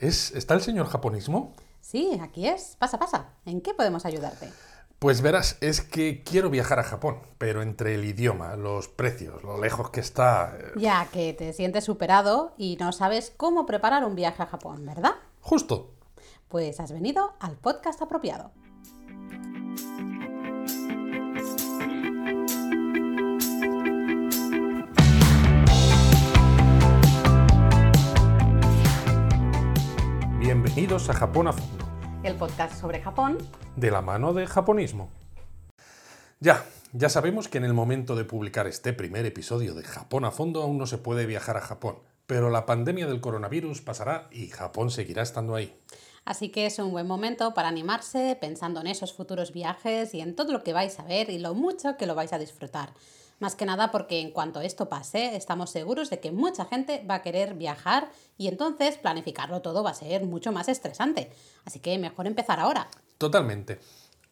¿Es, 0.00 0.32
¿Está 0.32 0.54
el 0.54 0.60
señor 0.60 0.86
japonismo? 0.86 1.54
Sí, 1.80 2.18
aquí 2.22 2.46
es. 2.48 2.76
Pasa, 2.78 2.98
pasa. 2.98 3.30
¿En 3.44 3.60
qué 3.60 3.74
podemos 3.74 4.04
ayudarte? 4.04 4.50
Pues 4.98 5.20
verás, 5.20 5.58
es 5.60 5.82
que 5.82 6.22
quiero 6.24 6.48
viajar 6.50 6.78
a 6.78 6.82
Japón, 6.82 7.18
pero 7.38 7.62
entre 7.62 7.94
el 7.94 8.04
idioma, 8.04 8.56
los 8.56 8.88
precios, 8.88 9.42
lo 9.42 9.60
lejos 9.60 9.90
que 9.90 10.00
está... 10.00 10.56
eh, 10.58 10.72
Ya 10.76 11.06
que 11.12 11.34
te 11.34 11.52
sientes 11.52 11.84
superado 11.84 12.54
y 12.56 12.76
no 12.80 12.92
sabes 12.92 13.32
cómo 13.36 13.66
preparar 13.66 14.04
un 14.04 14.14
viaje 14.14 14.42
a 14.42 14.46
Japón, 14.46 14.84
¿verdad? 14.86 15.12
Justo. 15.42 15.90
Pues 16.48 16.80
has 16.80 16.92
venido 16.92 17.34
al 17.40 17.56
podcast 17.56 18.00
apropiado. 18.00 18.52
Bienvenidos 30.76 31.08
a 31.08 31.14
Japón 31.14 31.48
a 31.48 31.54
fondo, 31.54 31.86
El 32.22 32.34
podcast 32.34 32.78
sobre 32.78 33.00
Japón. 33.00 33.38
de 33.76 33.90
la 33.90 34.02
mano 34.02 34.34
de 34.34 34.46
japonismo. 34.46 35.08
Ya, 36.38 36.66
ya 36.92 37.08
sabemos 37.08 37.48
que 37.48 37.56
en 37.56 37.64
el 37.64 37.72
momento 37.72 38.14
de 38.14 38.26
publicar 38.26 38.66
este 38.66 38.92
primer 38.92 39.24
episodio 39.24 39.72
de 39.72 39.84
Japón 39.84 40.26
a 40.26 40.30
fondo 40.30 40.62
aún 40.62 40.76
no 40.76 40.84
se 40.84 40.98
puede 40.98 41.24
viajar 41.24 41.56
a 41.56 41.62
Japón, 41.62 41.96
pero 42.26 42.50
la 42.50 42.66
pandemia 42.66 43.06
del 43.06 43.22
coronavirus 43.22 43.80
pasará 43.80 44.28
y 44.30 44.48
Japón 44.48 44.90
seguirá 44.90 45.22
estando 45.22 45.54
ahí. 45.54 45.74
Así 46.26 46.50
que 46.50 46.66
es 46.66 46.78
un 46.78 46.90
buen 46.90 47.06
momento 47.06 47.54
para 47.54 47.68
animarse 47.68 48.36
pensando 48.38 48.82
en 48.82 48.88
esos 48.88 49.14
futuros 49.14 49.54
viajes 49.54 50.12
y 50.12 50.20
en 50.20 50.36
todo 50.36 50.52
lo 50.52 50.62
que 50.62 50.74
vais 50.74 51.00
a 51.00 51.04
ver 51.04 51.30
y 51.30 51.38
lo 51.38 51.54
mucho 51.54 51.96
que 51.96 52.04
lo 52.04 52.14
vais 52.14 52.34
a 52.34 52.38
disfrutar. 52.38 52.90
Más 53.38 53.54
que 53.54 53.66
nada 53.66 53.90
porque 53.90 54.20
en 54.20 54.30
cuanto 54.30 54.60
esto 54.60 54.88
pase, 54.88 55.36
estamos 55.36 55.70
seguros 55.70 56.08
de 56.10 56.20
que 56.20 56.32
mucha 56.32 56.64
gente 56.64 57.04
va 57.08 57.16
a 57.16 57.22
querer 57.22 57.54
viajar 57.54 58.10
y 58.38 58.48
entonces 58.48 58.96
planificarlo 58.96 59.60
todo 59.60 59.82
va 59.82 59.90
a 59.90 59.94
ser 59.94 60.24
mucho 60.24 60.52
más 60.52 60.68
estresante. 60.68 61.30
Así 61.64 61.80
que 61.80 61.98
mejor 61.98 62.26
empezar 62.26 62.60
ahora. 62.60 62.88
Totalmente. 63.18 63.78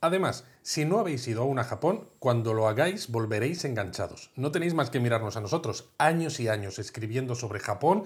Además, 0.01 0.45
si 0.61 0.85
no 0.85 0.99
habéis 0.99 1.27
ido 1.29 1.43
aún 1.43 1.59
a 1.59 1.65
Japón, 1.65 2.11
cuando 2.19 2.53
lo 2.53 2.69
hagáis 2.69 3.09
volveréis 3.09 3.65
enganchados. 3.65 4.31
No 4.37 4.53
tenéis 4.53 4.75
más 4.75 4.91
que 4.91 5.01
mirarnos 5.01 5.39
a 5.39 5.41
nosotros, 5.41 5.89
años 5.97 6.41
y 6.41 6.49
años 6.49 6.79
escribiendo 6.79 7.35
sobre 7.35 7.59
Japón 7.59 8.05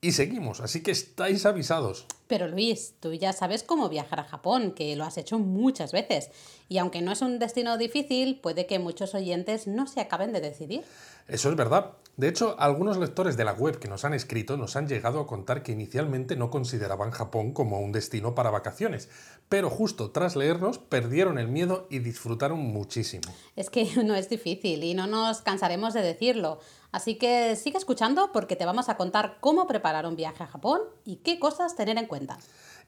y 0.00 0.12
seguimos, 0.12 0.60
así 0.60 0.82
que 0.82 0.90
estáis 0.90 1.46
avisados. 1.46 2.06
Pero 2.26 2.48
Luis, 2.48 2.94
tú 3.00 3.12
ya 3.12 3.32
sabes 3.32 3.62
cómo 3.62 3.88
viajar 3.88 4.20
a 4.20 4.24
Japón, 4.24 4.72
que 4.72 4.96
lo 4.96 5.04
has 5.04 5.18
hecho 5.18 5.38
muchas 5.38 5.92
veces. 5.92 6.30
Y 6.68 6.78
aunque 6.78 7.02
no 7.02 7.12
es 7.12 7.22
un 7.22 7.38
destino 7.38 7.78
difícil, 7.78 8.40
puede 8.40 8.66
que 8.66 8.78
muchos 8.78 9.14
oyentes 9.14 9.66
no 9.66 9.86
se 9.86 10.00
acaben 10.00 10.32
de 10.32 10.40
decidir. 10.40 10.82
Eso 11.28 11.50
es 11.50 11.56
verdad. 11.56 11.92
De 12.16 12.28
hecho, 12.28 12.54
algunos 12.60 12.96
lectores 12.96 13.36
de 13.36 13.44
la 13.44 13.52
web 13.52 13.80
que 13.80 13.88
nos 13.88 14.04
han 14.04 14.14
escrito 14.14 14.56
nos 14.56 14.76
han 14.76 14.86
llegado 14.86 15.18
a 15.18 15.26
contar 15.26 15.64
que 15.64 15.72
inicialmente 15.72 16.36
no 16.36 16.48
consideraban 16.48 17.10
Japón 17.10 17.52
como 17.52 17.80
un 17.80 17.90
destino 17.90 18.36
para 18.36 18.50
vacaciones, 18.50 19.08
pero 19.48 19.68
justo 19.68 20.12
tras 20.12 20.36
leernos 20.36 20.78
perdieron 20.78 21.38
el 21.38 21.48
miedo 21.48 21.88
y 21.90 21.98
disfrutaron 21.98 22.60
muchísimo. 22.60 23.34
Es 23.56 23.68
que 23.68 23.84
no 24.04 24.14
es 24.14 24.28
difícil 24.28 24.84
y 24.84 24.94
no 24.94 25.08
nos 25.08 25.42
cansaremos 25.42 25.92
de 25.92 26.02
decirlo. 26.02 26.60
Así 26.92 27.16
que 27.16 27.56
sigue 27.56 27.78
escuchando 27.78 28.30
porque 28.32 28.54
te 28.54 28.64
vamos 28.64 28.88
a 28.88 28.96
contar 28.96 29.38
cómo 29.40 29.66
preparar 29.66 30.06
un 30.06 30.14
viaje 30.14 30.44
a 30.44 30.46
Japón 30.46 30.82
y 31.04 31.16
qué 31.16 31.40
cosas 31.40 31.74
tener 31.74 31.98
en 31.98 32.06
cuenta. 32.06 32.38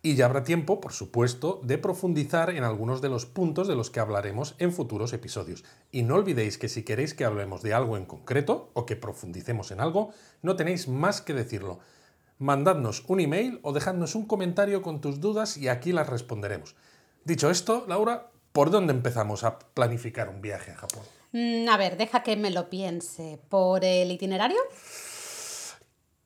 Y 0.02 0.14
ya 0.14 0.26
habrá 0.26 0.44
tiempo, 0.44 0.80
por 0.80 0.92
supuesto, 0.92 1.60
de 1.64 1.78
profundizar 1.78 2.50
en 2.50 2.64
algunos 2.64 3.00
de 3.00 3.08
los 3.08 3.26
puntos 3.26 3.66
de 3.66 3.74
los 3.74 3.90
que 3.90 4.00
hablaremos 4.00 4.54
en 4.58 4.72
futuros 4.72 5.12
episodios. 5.12 5.64
Y 5.90 6.02
no 6.02 6.14
olvidéis 6.14 6.58
que 6.58 6.68
si 6.68 6.84
queréis 6.84 7.14
que 7.14 7.24
hablemos 7.24 7.62
de 7.62 7.74
algo 7.74 7.96
en 7.96 8.06
concreto 8.06 8.70
o 8.74 8.86
que 8.86 8.96
profundicemos 8.96 9.70
en 9.70 9.80
algo, 9.80 10.10
no 10.42 10.54
tenéis 10.54 10.86
más 10.86 11.20
que 11.20 11.34
decirlo. 11.34 11.80
Mandadnos 12.38 13.04
un 13.08 13.20
email 13.20 13.58
o 13.62 13.72
dejadnos 13.72 14.14
un 14.14 14.26
comentario 14.26 14.82
con 14.82 15.00
tus 15.00 15.20
dudas 15.20 15.56
y 15.56 15.68
aquí 15.68 15.92
las 15.92 16.08
responderemos. 16.08 16.76
Dicho 17.24 17.50
esto, 17.50 17.84
Laura, 17.88 18.30
¿por 18.52 18.70
dónde 18.70 18.92
empezamos 18.92 19.42
a 19.42 19.58
planificar 19.58 20.28
un 20.28 20.40
viaje 20.40 20.70
a 20.70 20.76
Japón? 20.76 21.02
Mm, 21.32 21.68
a 21.68 21.76
ver, 21.76 21.96
deja 21.96 22.22
que 22.22 22.36
me 22.36 22.50
lo 22.50 22.70
piense. 22.70 23.40
¿Por 23.48 23.84
el 23.84 24.10
itinerario? 24.12 24.60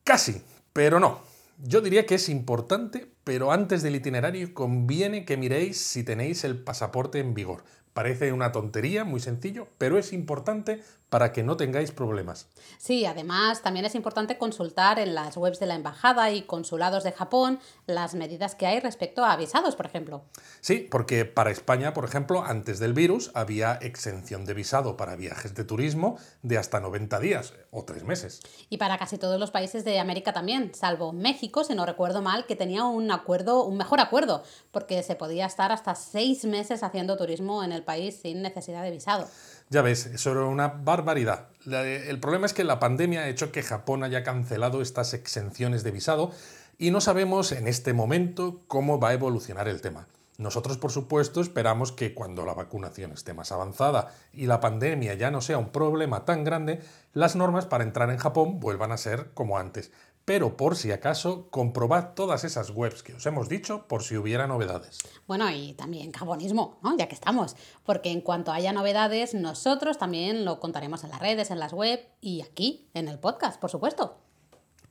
Casi, 0.05 0.43
pero 0.73 1.01
no. 1.01 1.30
Yo 1.63 1.83
diría 1.83 2.07
que 2.07 2.15
es 2.15 2.31
importante, 2.31 3.13
pero 3.23 3.53
antes 3.53 3.83
del 3.83 3.95
itinerario 3.95 4.55
conviene 4.55 5.27
que 5.27 5.37
miréis 5.37 5.79
si 5.79 6.03
tenéis 6.03 6.43
el 6.45 6.63
pasaporte 6.63 7.19
en 7.19 7.35
vigor. 7.35 7.65
Parece 8.01 8.33
una 8.33 8.51
tontería, 8.51 9.05
muy 9.05 9.21
sencillo, 9.21 9.69
pero 9.77 9.99
es 9.99 10.15
importante 10.15 10.81
para 11.11 11.33
que 11.33 11.43
no 11.43 11.57
tengáis 11.57 11.91
problemas. 11.91 12.47
Sí, 12.79 13.05
además 13.05 13.63
también 13.63 13.85
es 13.85 13.95
importante 13.95 14.39
consultar 14.39 14.99
en 14.99 15.15
las 15.15 15.37
webs 15.37 15.59
de 15.59 15.67
la 15.67 15.75
Embajada 15.75 16.31
y 16.31 16.43
consulados 16.43 17.05
de 17.05 17.13
Japón 17.13 17.59
las 17.87 18.15
medidas 18.15 18.55
que 18.55 18.67
hay 18.67 18.81
respecto 18.81 19.25
a 19.25 19.37
visados, 19.37 19.75
por 19.77 19.87
ejemplo. 19.87 20.23
Sí, 20.61 20.87
porque 20.91 21.25
para 21.25 21.51
España, 21.51 21.93
por 21.93 22.05
ejemplo, 22.05 22.45
antes 22.45 22.79
del 22.79 22.95
virus 22.95 23.33
había 23.35 23.75
exención 23.75 24.45
de 24.45 24.55
visado 24.55 24.97
para 24.97 25.17
viajes 25.17 25.55
de 25.55 25.65
turismo 25.65 26.17
de 26.43 26.59
hasta 26.59 26.81
90 26.81 27.19
días 27.19 27.55
o 27.73 27.85
tres 27.85 28.05
meses. 28.05 28.41
Y 28.69 28.79
para 28.79 28.97
casi 28.97 29.19
todos 29.19 29.39
los 29.39 29.51
países 29.51 29.85
de 29.85 29.99
América 29.99 30.33
también, 30.33 30.73
salvo 30.75 31.13
México, 31.13 31.65
si 31.65 31.75
no 31.75 31.85
recuerdo 31.85 32.23
mal, 32.23 32.47
que 32.47 32.57
tenía 32.57 32.85
un 32.85 33.11
acuerdo, 33.11 33.65
un 33.65 33.77
mejor 33.77 34.01
acuerdo, 34.01 34.45
porque 34.71 35.03
se 35.03 35.17
podía 35.17 35.47
estar 35.47 35.73
hasta 35.73 35.97
seis 35.97 36.45
meses 36.45 36.85
haciendo 36.85 37.17
turismo 37.17 37.65
en 37.65 37.73
el 37.73 37.83
país 37.83 37.90
sin 38.13 38.43
necesidad 38.43 38.83
de 38.83 38.91
visado. 38.91 39.29
Ya 39.69 39.83
ves, 39.83 40.07
eso 40.07 40.33
era 40.33 40.45
una 40.45 40.69
barbaridad. 40.69 41.49
El 41.67 42.19
problema 42.19 42.47
es 42.47 42.53
que 42.53 42.65
la 42.65 42.81
pandemia 42.81 43.23
ha 43.23 43.29
hecho 43.29 43.53
que 43.53 43.63
Japón 43.63 44.03
haya 44.03 44.23
cancelado 44.23 44.83
estas 44.83 45.15
exenciones 45.15 45.83
de 45.83 45.91
visado 45.91 46.33
y 46.79 46.91
no 46.91 47.01
sabemos 47.01 47.53
en 47.53 47.69
este 47.69 47.93
momento 47.93 48.63
cómo 48.67 48.99
va 48.99 49.11
a 49.11 49.13
evolucionar 49.13 49.69
el 49.69 49.81
tema. 49.81 50.09
Nosotros, 50.39 50.79
por 50.79 50.91
supuesto, 50.91 51.43
esperamos 51.43 51.93
que 51.93 52.15
cuando 52.15 52.47
la 52.47 52.55
vacunación 52.55 53.13
esté 53.13 53.35
más 53.35 53.53
avanzada 53.53 54.15
y 54.33 54.47
la 54.47 54.59
pandemia 54.59 55.13
ya 55.13 55.31
no 55.31 55.43
sea 55.43 55.59
un 55.59 55.69
problema 55.69 56.25
tan 56.25 56.45
grande, 56.45 56.81
las 57.13 57.37
normas 57.37 57.67
para 57.67 57.85
entrar 57.85 58.09
en 58.09 58.17
Japón 58.17 58.59
vuelvan 58.59 58.91
a 58.91 58.97
ser 58.97 59.33
como 59.35 59.59
antes. 59.59 59.93
Pero 60.31 60.57
por 60.57 60.77
si 60.77 60.93
acaso, 60.93 61.51
comprobad 61.51 62.15
todas 62.15 62.45
esas 62.45 62.71
webs 62.71 63.03
que 63.03 63.15
os 63.15 63.27
hemos 63.27 63.49
dicho 63.49 63.89
por 63.89 64.05
si 64.05 64.17
hubiera 64.17 64.47
novedades. 64.47 65.01
Bueno, 65.27 65.51
y 65.51 65.73
también 65.73 66.13
japonismo, 66.13 66.79
¿no? 66.85 66.97
Ya 66.97 67.09
que 67.09 67.17
estamos, 67.17 67.57
porque 67.83 68.13
en 68.13 68.21
cuanto 68.21 68.53
haya 68.53 68.73
novedades, 68.73 69.35
nosotros 69.35 69.99
también 69.99 70.45
lo 70.45 70.61
contaremos 70.61 71.03
en 71.03 71.11
las 71.11 71.19
redes, 71.19 71.51
en 71.51 71.59
las 71.59 71.73
web 71.73 71.99
y 72.21 72.43
aquí, 72.43 72.89
en 72.95 73.09
el 73.09 73.19
podcast, 73.19 73.61
por 73.61 73.71
supuesto. 73.71 74.19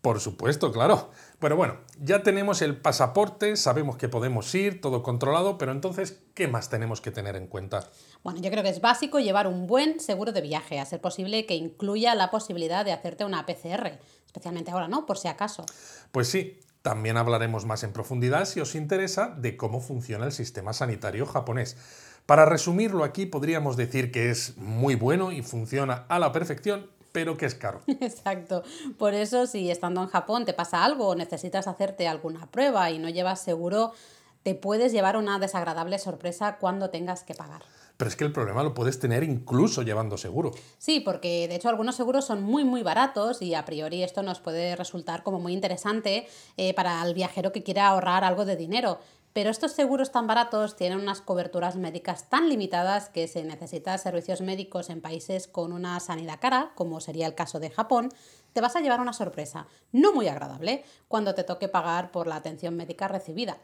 Por 0.01 0.21
supuesto, 0.21 0.71
claro. 0.71 1.09
Pero 1.39 1.57
bueno, 1.57 1.77
ya 1.99 2.23
tenemos 2.23 2.61
el 2.61 2.77
pasaporte, 2.77 3.57
sabemos 3.57 3.97
que 3.97 4.07
podemos 4.07 4.53
ir, 4.55 4.79
todo 4.79 5.03
controlado, 5.03 5.57
pero 5.57 5.73
entonces, 5.73 6.21
¿qué 6.33 6.47
más 6.47 6.69
tenemos 6.69 7.01
que 7.01 7.11
tener 7.11 7.35
en 7.35 7.47
cuenta? 7.47 7.85
Bueno, 8.23 8.39
yo 8.39 8.49
creo 8.49 8.63
que 8.63 8.69
es 8.69 8.79
básico 8.79 9.19
llevar 9.19 9.47
un 9.47 9.67
buen 9.67 9.99
seguro 9.99 10.31
de 10.31 10.39
viaje, 10.39 10.79
a 10.79 10.85
ser 10.85 11.01
posible 11.01 11.45
que 11.45 11.55
incluya 11.55 12.15
la 12.15 12.31
posibilidad 12.31 12.85
de 12.85 12.93
hacerte 12.93 13.25
una 13.25 13.45
PCR, 13.45 13.99
especialmente 14.29 14.69
ahora, 14.69 14.87
¿no? 14.87 15.07
Por 15.07 15.17
si 15.17 15.27
acaso. 15.27 15.65
Pues 16.11 16.27
sí, 16.27 16.59
también 16.83 17.17
hablaremos 17.17 17.65
más 17.65 17.83
en 17.83 17.91
profundidad, 17.91 18.45
si 18.45 18.59
os 18.59 18.75
interesa, 18.75 19.33
de 19.35 19.57
cómo 19.57 19.81
funciona 19.81 20.25
el 20.25 20.31
sistema 20.31 20.71
sanitario 20.71 21.25
japonés. 21.25 21.77
Para 22.27 22.45
resumirlo 22.45 23.03
aquí, 23.03 23.25
podríamos 23.25 23.75
decir 23.75 24.11
que 24.11 24.29
es 24.29 24.55
muy 24.57 24.93
bueno 24.93 25.31
y 25.31 25.41
funciona 25.41 26.05
a 26.09 26.19
la 26.19 26.31
perfección, 26.31 26.91
pero 27.11 27.37
que 27.37 27.47
es 27.47 27.55
caro. 27.55 27.81
Exacto. 27.87 28.61
Por 28.99 29.15
eso, 29.15 29.47
si 29.47 29.71
estando 29.71 30.03
en 30.03 30.09
Japón 30.09 30.45
te 30.45 30.53
pasa 30.53 30.85
algo 30.85 31.07
o 31.07 31.15
necesitas 31.15 31.67
hacerte 31.67 32.07
alguna 32.07 32.45
prueba 32.45 32.91
y 32.91 32.99
no 32.99 33.09
llevas 33.09 33.41
seguro, 33.41 33.93
te 34.43 34.53
puedes 34.53 34.91
llevar 34.91 35.17
una 35.17 35.39
desagradable 35.39 35.97
sorpresa 35.97 36.57
cuando 36.59 36.91
tengas 36.91 37.23
que 37.23 37.33
pagar. 37.33 37.63
Pero 37.99 38.07
es 38.07 38.15
que 38.15 38.23
el 38.23 38.31
problema 38.31 38.63
lo 38.63 38.73
puedes 38.73 38.97
tener 38.97 39.23
incluso 39.23 39.81
llevando 39.81 40.17
seguro. 40.17 40.51
Sí, 40.77 41.01
porque 41.01 41.49
de 41.49 41.55
hecho 41.55 41.67
algunos 41.67 41.97
seguros 41.97 42.23
son 42.23 42.41
muy 42.41 42.63
muy 42.63 42.81
baratos 42.81 43.41
y 43.41 43.55
a 43.55 43.65
priori 43.65 44.03
esto 44.03 44.23
nos 44.23 44.39
puede 44.39 44.77
resultar 44.77 45.21
como 45.21 45.41
muy 45.41 45.51
interesante 45.51 46.25
eh, 46.55 46.73
para 46.73 47.05
el 47.05 47.13
viajero 47.13 47.51
que 47.51 47.61
quiera 47.61 47.89
ahorrar 47.89 48.23
algo 48.23 48.45
de 48.45 48.55
dinero. 48.55 48.99
Pero 49.33 49.49
estos 49.49 49.73
seguros 49.73 50.13
tan 50.13 50.27
baratos 50.27 50.77
tienen 50.77 50.97
unas 50.97 51.19
coberturas 51.19 51.75
médicas 51.75 52.29
tan 52.29 52.47
limitadas 52.47 53.09
que 53.09 53.27
se 53.27 53.43
necesita 53.43 53.97
servicios 53.97 54.39
médicos 54.39 54.89
en 54.89 55.01
países 55.01 55.49
con 55.49 55.73
una 55.73 55.99
sanidad 55.99 56.39
cara, 56.39 56.71
como 56.75 57.01
sería 57.01 57.27
el 57.27 57.35
caso 57.35 57.59
de 57.59 57.69
Japón, 57.69 58.13
te 58.53 58.61
vas 58.61 58.77
a 58.77 58.79
llevar 58.79 59.01
una 59.01 59.11
sorpresa, 59.11 59.67
no 59.91 60.13
muy 60.13 60.29
agradable, 60.29 60.85
cuando 61.09 61.35
te 61.35 61.43
toque 61.43 61.67
pagar 61.67 62.11
por 62.11 62.27
la 62.27 62.37
atención 62.37 62.77
médica 62.77 63.09
recibida. 63.09 63.57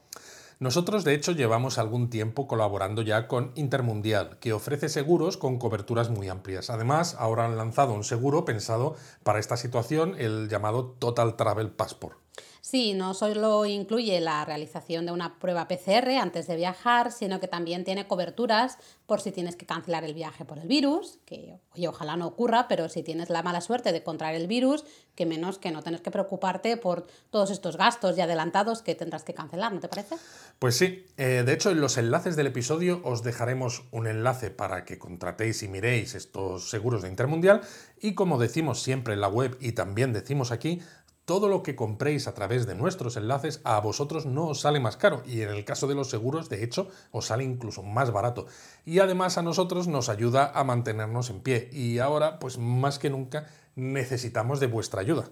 Nosotros, 0.59 1.03
de 1.03 1.13
hecho, 1.13 1.33
llevamos 1.33 1.77
algún 1.77 2.09
tiempo 2.09 2.47
colaborando 2.47 3.01
ya 3.01 3.27
con 3.27 3.51
Intermundial, 3.55 4.39
que 4.39 4.53
ofrece 4.53 4.89
seguros 4.89 5.37
con 5.37 5.59
coberturas 5.59 6.09
muy 6.09 6.29
amplias. 6.29 6.69
Además, 6.69 7.15
ahora 7.19 7.45
han 7.45 7.57
lanzado 7.57 7.93
un 7.93 8.03
seguro 8.03 8.45
pensado 8.45 8.95
para 9.23 9.39
esta 9.39 9.57
situación, 9.57 10.15
el 10.17 10.47
llamado 10.47 10.95
Total 10.99 11.35
Travel 11.35 11.71
Passport. 11.71 12.24
Sí, 12.65 12.95
no 12.95 13.13
solo 13.13 13.67
incluye 13.67 14.19
la 14.19 14.43
realización 14.43 15.05
de 15.05 15.11
una 15.11 15.37
prueba 15.37 15.67
PCR 15.67 16.09
antes 16.19 16.47
de 16.47 16.55
viajar, 16.55 17.11
sino 17.11 17.39
que 17.39 17.47
también 17.47 17.83
tiene 17.83 18.07
coberturas 18.07 18.79
por 19.05 19.21
si 19.21 19.31
tienes 19.31 19.55
que 19.55 19.67
cancelar 19.67 20.03
el 20.03 20.15
viaje 20.15 20.45
por 20.45 20.57
el 20.57 20.67
virus, 20.67 21.19
que 21.25 21.59
oye, 21.75 21.87
ojalá 21.87 22.17
no 22.17 22.25
ocurra, 22.25 22.67
pero 22.67 22.89
si 22.89 23.03
tienes 23.03 23.29
la 23.29 23.43
mala 23.43 23.61
suerte 23.61 23.91
de 23.91 24.01
contraer 24.01 24.41
el 24.41 24.47
virus, 24.47 24.83
que 25.13 25.27
menos 25.27 25.59
que 25.59 25.69
no 25.69 25.83
tener 25.83 26.01
que 26.01 26.09
preocuparte 26.09 26.75
por 26.75 27.05
todos 27.29 27.51
estos 27.51 27.77
gastos 27.77 28.15
ya 28.15 28.23
adelantados 28.23 28.81
que 28.81 28.95
tendrás 28.95 29.23
que 29.23 29.35
cancelar, 29.35 29.71
¿no 29.71 29.79
te 29.79 29.87
parece? 29.87 30.15
Pues 30.57 30.75
sí, 30.75 31.05
eh, 31.17 31.43
de 31.45 31.53
hecho 31.53 31.69
en 31.69 31.79
los 31.79 31.99
enlaces 31.99 32.35
del 32.35 32.47
episodio 32.47 32.99
os 33.03 33.21
dejaremos 33.21 33.83
un 33.91 34.07
enlace 34.07 34.49
para 34.49 34.85
que 34.85 34.97
contratéis 34.97 35.61
y 35.61 35.67
miréis 35.67 36.15
estos 36.15 36.67
seguros 36.71 37.03
de 37.03 37.09
Intermundial 37.09 37.61
y 38.01 38.15
como 38.15 38.39
decimos 38.39 38.81
siempre 38.81 39.13
en 39.13 39.21
la 39.21 39.27
web 39.27 39.55
y 39.61 39.73
también 39.73 40.13
decimos 40.13 40.51
aquí, 40.51 40.81
todo 41.25 41.47
lo 41.47 41.63
que 41.63 41.75
compréis 41.75 42.27
a 42.27 42.33
través 42.33 42.65
de 42.67 42.75
nuestros 42.75 43.17
enlaces 43.17 43.59
a 43.63 43.79
vosotros 43.79 44.25
no 44.25 44.47
os 44.47 44.61
sale 44.61 44.79
más 44.79 44.95
caro 44.95 45.23
y 45.25 45.41
en 45.41 45.49
el 45.49 45.65
caso 45.65 45.87
de 45.87 45.95
los 45.95 46.09
seguros, 46.09 46.49
de 46.49 46.63
hecho, 46.63 46.87
os 47.11 47.25
sale 47.25 47.43
incluso 47.43 47.83
más 47.83 48.11
barato. 48.11 48.45
Y 48.85 48.99
además 48.99 49.37
a 49.37 49.41
nosotros 49.41 49.87
nos 49.87 50.09
ayuda 50.09 50.51
a 50.53 50.63
mantenernos 50.63 51.29
en 51.31 51.41
pie 51.41 51.69
y 51.73 51.97
ahora, 51.97 52.39
pues 52.39 52.57
más 52.59 52.99
que 52.99 53.09
nunca, 53.09 53.47
necesitamos 53.75 54.59
de 54.59 54.67
vuestra 54.67 55.01
ayuda. 55.01 55.29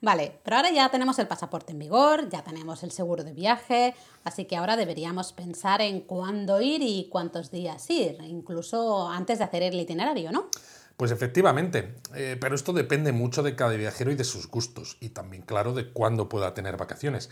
Vale, 0.00 0.38
pero 0.42 0.56
ahora 0.56 0.70
ya 0.70 0.88
tenemos 0.90 1.18
el 1.18 1.26
pasaporte 1.26 1.72
en 1.72 1.78
vigor, 1.78 2.28
ya 2.28 2.42
tenemos 2.42 2.82
el 2.82 2.90
seguro 2.90 3.24
de 3.24 3.32
viaje, 3.32 3.94
así 4.24 4.44
que 4.44 4.56
ahora 4.56 4.76
deberíamos 4.76 5.32
pensar 5.32 5.80
en 5.80 6.00
cuándo 6.00 6.60
ir 6.60 6.82
y 6.82 7.08
cuántos 7.10 7.50
días 7.50 7.88
ir, 7.90 8.18
incluso 8.22 9.08
antes 9.08 9.38
de 9.38 9.44
hacer 9.44 9.62
el 9.62 9.78
itinerario, 9.78 10.32
¿no? 10.32 10.46
Pues 11.00 11.12
efectivamente, 11.12 11.94
eh, 12.14 12.36
pero 12.38 12.54
esto 12.54 12.74
depende 12.74 13.12
mucho 13.12 13.42
de 13.42 13.56
cada 13.56 13.72
viajero 13.72 14.12
y 14.12 14.16
de 14.16 14.24
sus 14.24 14.48
gustos, 14.48 14.98
y 15.00 15.08
también, 15.08 15.40
claro, 15.40 15.72
de 15.72 15.90
cuándo 15.90 16.28
pueda 16.28 16.52
tener 16.52 16.76
vacaciones. 16.76 17.30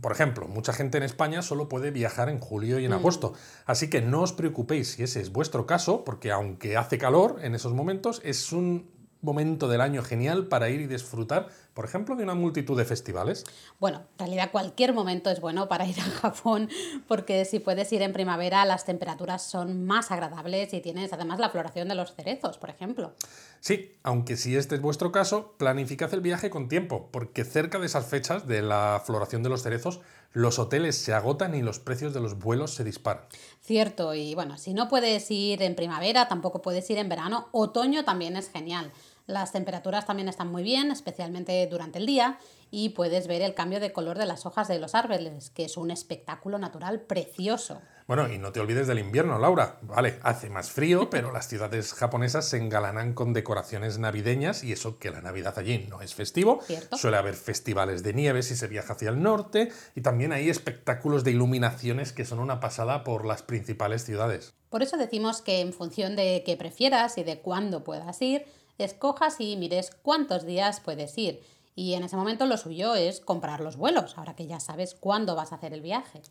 Por 0.00 0.10
ejemplo, 0.10 0.48
mucha 0.48 0.72
gente 0.72 0.98
en 0.98 1.04
España 1.04 1.40
solo 1.40 1.68
puede 1.68 1.92
viajar 1.92 2.28
en 2.28 2.40
julio 2.40 2.80
y 2.80 2.86
en 2.86 2.92
agosto, 2.92 3.34
así 3.66 3.88
que 3.88 4.02
no 4.02 4.22
os 4.22 4.32
preocupéis 4.32 4.94
si 4.94 5.04
ese 5.04 5.20
es 5.20 5.30
vuestro 5.30 5.64
caso, 5.64 6.02
porque 6.02 6.32
aunque 6.32 6.76
hace 6.76 6.98
calor 6.98 7.38
en 7.42 7.54
esos 7.54 7.72
momentos, 7.72 8.20
es 8.24 8.50
un 8.50 8.90
momento 9.20 9.68
del 9.68 9.80
año 9.80 10.02
genial 10.02 10.48
para 10.48 10.68
ir 10.68 10.80
y 10.80 10.88
disfrutar, 10.88 11.50
por 11.74 11.84
ejemplo, 11.84 12.14
de 12.14 12.22
una 12.22 12.34
multitud 12.34 12.78
de 12.78 12.84
festivales? 12.84 13.44
Bueno, 13.80 14.02
en 14.12 14.18
realidad 14.18 14.50
cualquier 14.52 14.94
momento 14.94 15.28
es 15.28 15.40
bueno 15.40 15.68
para 15.68 15.86
ir 15.86 15.98
a 16.00 16.02
Japón, 16.22 16.70
porque 17.08 17.44
si 17.44 17.58
puedes 17.58 17.92
ir 17.92 18.02
en 18.02 18.12
primavera, 18.12 18.64
las 18.64 18.84
temperaturas 18.84 19.42
son 19.42 19.84
más 19.84 20.10
agradables 20.10 20.72
y 20.72 20.80
tienes 20.80 21.12
además 21.12 21.40
la 21.40 21.50
floración 21.50 21.88
de 21.88 21.96
los 21.96 22.14
cerezos, 22.14 22.58
por 22.58 22.70
ejemplo. 22.70 23.12
Sí, 23.60 23.96
aunque 24.02 24.36
si 24.36 24.56
este 24.56 24.76
es 24.76 24.80
vuestro 24.80 25.10
caso, 25.10 25.54
planificad 25.58 26.12
el 26.14 26.20
viaje 26.20 26.50
con 26.50 26.68
tiempo, 26.68 27.08
porque 27.10 27.44
cerca 27.44 27.78
de 27.78 27.86
esas 27.86 28.06
fechas 28.06 28.46
de 28.46 28.62
la 28.62 29.02
floración 29.04 29.42
de 29.42 29.48
los 29.48 29.62
cerezos, 29.62 30.00
los 30.32 30.58
hoteles 30.58 30.98
se 30.98 31.14
agotan 31.14 31.54
y 31.54 31.62
los 31.62 31.78
precios 31.78 32.12
de 32.12 32.20
los 32.20 32.38
vuelos 32.38 32.74
se 32.74 32.84
disparan. 32.84 33.24
Cierto, 33.60 34.14
y 34.14 34.34
bueno, 34.34 34.58
si 34.58 34.74
no 34.74 34.88
puedes 34.88 35.30
ir 35.30 35.62
en 35.62 35.76
primavera, 35.76 36.28
tampoco 36.28 36.60
puedes 36.60 36.88
ir 36.90 36.98
en 36.98 37.08
verano, 37.08 37.48
otoño 37.52 38.04
también 38.04 38.36
es 38.36 38.50
genial. 38.50 38.92
Las 39.26 39.52
temperaturas 39.52 40.04
también 40.04 40.28
están 40.28 40.52
muy 40.52 40.62
bien, 40.62 40.90
especialmente 40.90 41.66
durante 41.66 41.98
el 41.98 42.04
día, 42.04 42.38
y 42.70 42.90
puedes 42.90 43.26
ver 43.26 43.40
el 43.40 43.54
cambio 43.54 43.80
de 43.80 43.90
color 43.90 44.18
de 44.18 44.26
las 44.26 44.44
hojas 44.44 44.68
de 44.68 44.78
los 44.78 44.94
árboles, 44.94 45.48
que 45.48 45.64
es 45.64 45.78
un 45.78 45.90
espectáculo 45.90 46.58
natural 46.58 47.00
precioso. 47.00 47.80
Bueno, 48.06 48.30
y 48.30 48.36
no 48.36 48.52
te 48.52 48.60
olvides 48.60 48.86
del 48.86 48.98
invierno, 48.98 49.38
Laura. 49.38 49.78
Vale, 49.80 50.18
hace 50.22 50.50
más 50.50 50.70
frío, 50.70 51.08
pero 51.10 51.32
las 51.32 51.48
ciudades 51.48 51.94
japonesas 51.94 52.46
se 52.46 52.58
engalanan 52.58 53.14
con 53.14 53.32
decoraciones 53.32 53.96
navideñas 53.96 54.62
y 54.62 54.72
eso 54.72 54.98
que 54.98 55.10
la 55.10 55.22
Navidad 55.22 55.58
allí 55.58 55.86
no 55.88 56.02
es 56.02 56.14
festivo. 56.14 56.60
Suele 56.92 57.16
haber 57.16 57.34
festivales 57.34 58.02
de 58.02 58.12
nieve 58.12 58.42
si 58.42 58.56
se 58.56 58.66
viaja 58.66 58.92
hacia 58.92 59.08
el 59.08 59.22
norte 59.22 59.72
y 59.94 60.02
también 60.02 60.32
hay 60.32 60.50
espectáculos 60.50 61.24
de 61.24 61.30
iluminaciones 61.30 62.12
que 62.12 62.26
son 62.26 62.40
una 62.40 62.60
pasada 62.60 63.04
por 63.04 63.24
las 63.24 63.42
principales 63.42 64.04
ciudades. 64.04 64.52
Por 64.68 64.82
eso 64.82 64.98
decimos 64.98 65.40
que 65.40 65.60
en 65.60 65.72
función 65.72 66.14
de 66.14 66.42
qué 66.44 66.58
prefieras 66.58 67.16
y 67.16 67.24
de 67.24 67.40
cuándo 67.40 67.84
puedas 67.84 68.20
ir, 68.20 68.44
escojas 68.78 69.36
y 69.40 69.56
mires 69.56 69.90
cuántos 70.02 70.44
días 70.44 70.80
puedes 70.80 71.16
ir. 71.18 71.42
Y 71.76 71.94
en 71.94 72.04
ese 72.04 72.16
momento 72.16 72.46
lo 72.46 72.56
suyo 72.56 72.94
es 72.94 73.20
comprar 73.20 73.60
los 73.60 73.76
vuelos, 73.76 74.16
ahora 74.16 74.36
que 74.36 74.46
ya 74.46 74.60
sabes 74.60 74.94
cuándo 74.94 75.34
vas 75.34 75.50
a 75.50 75.56
hacer 75.56 75.72
el 75.74 75.80
viaje. 75.80 76.22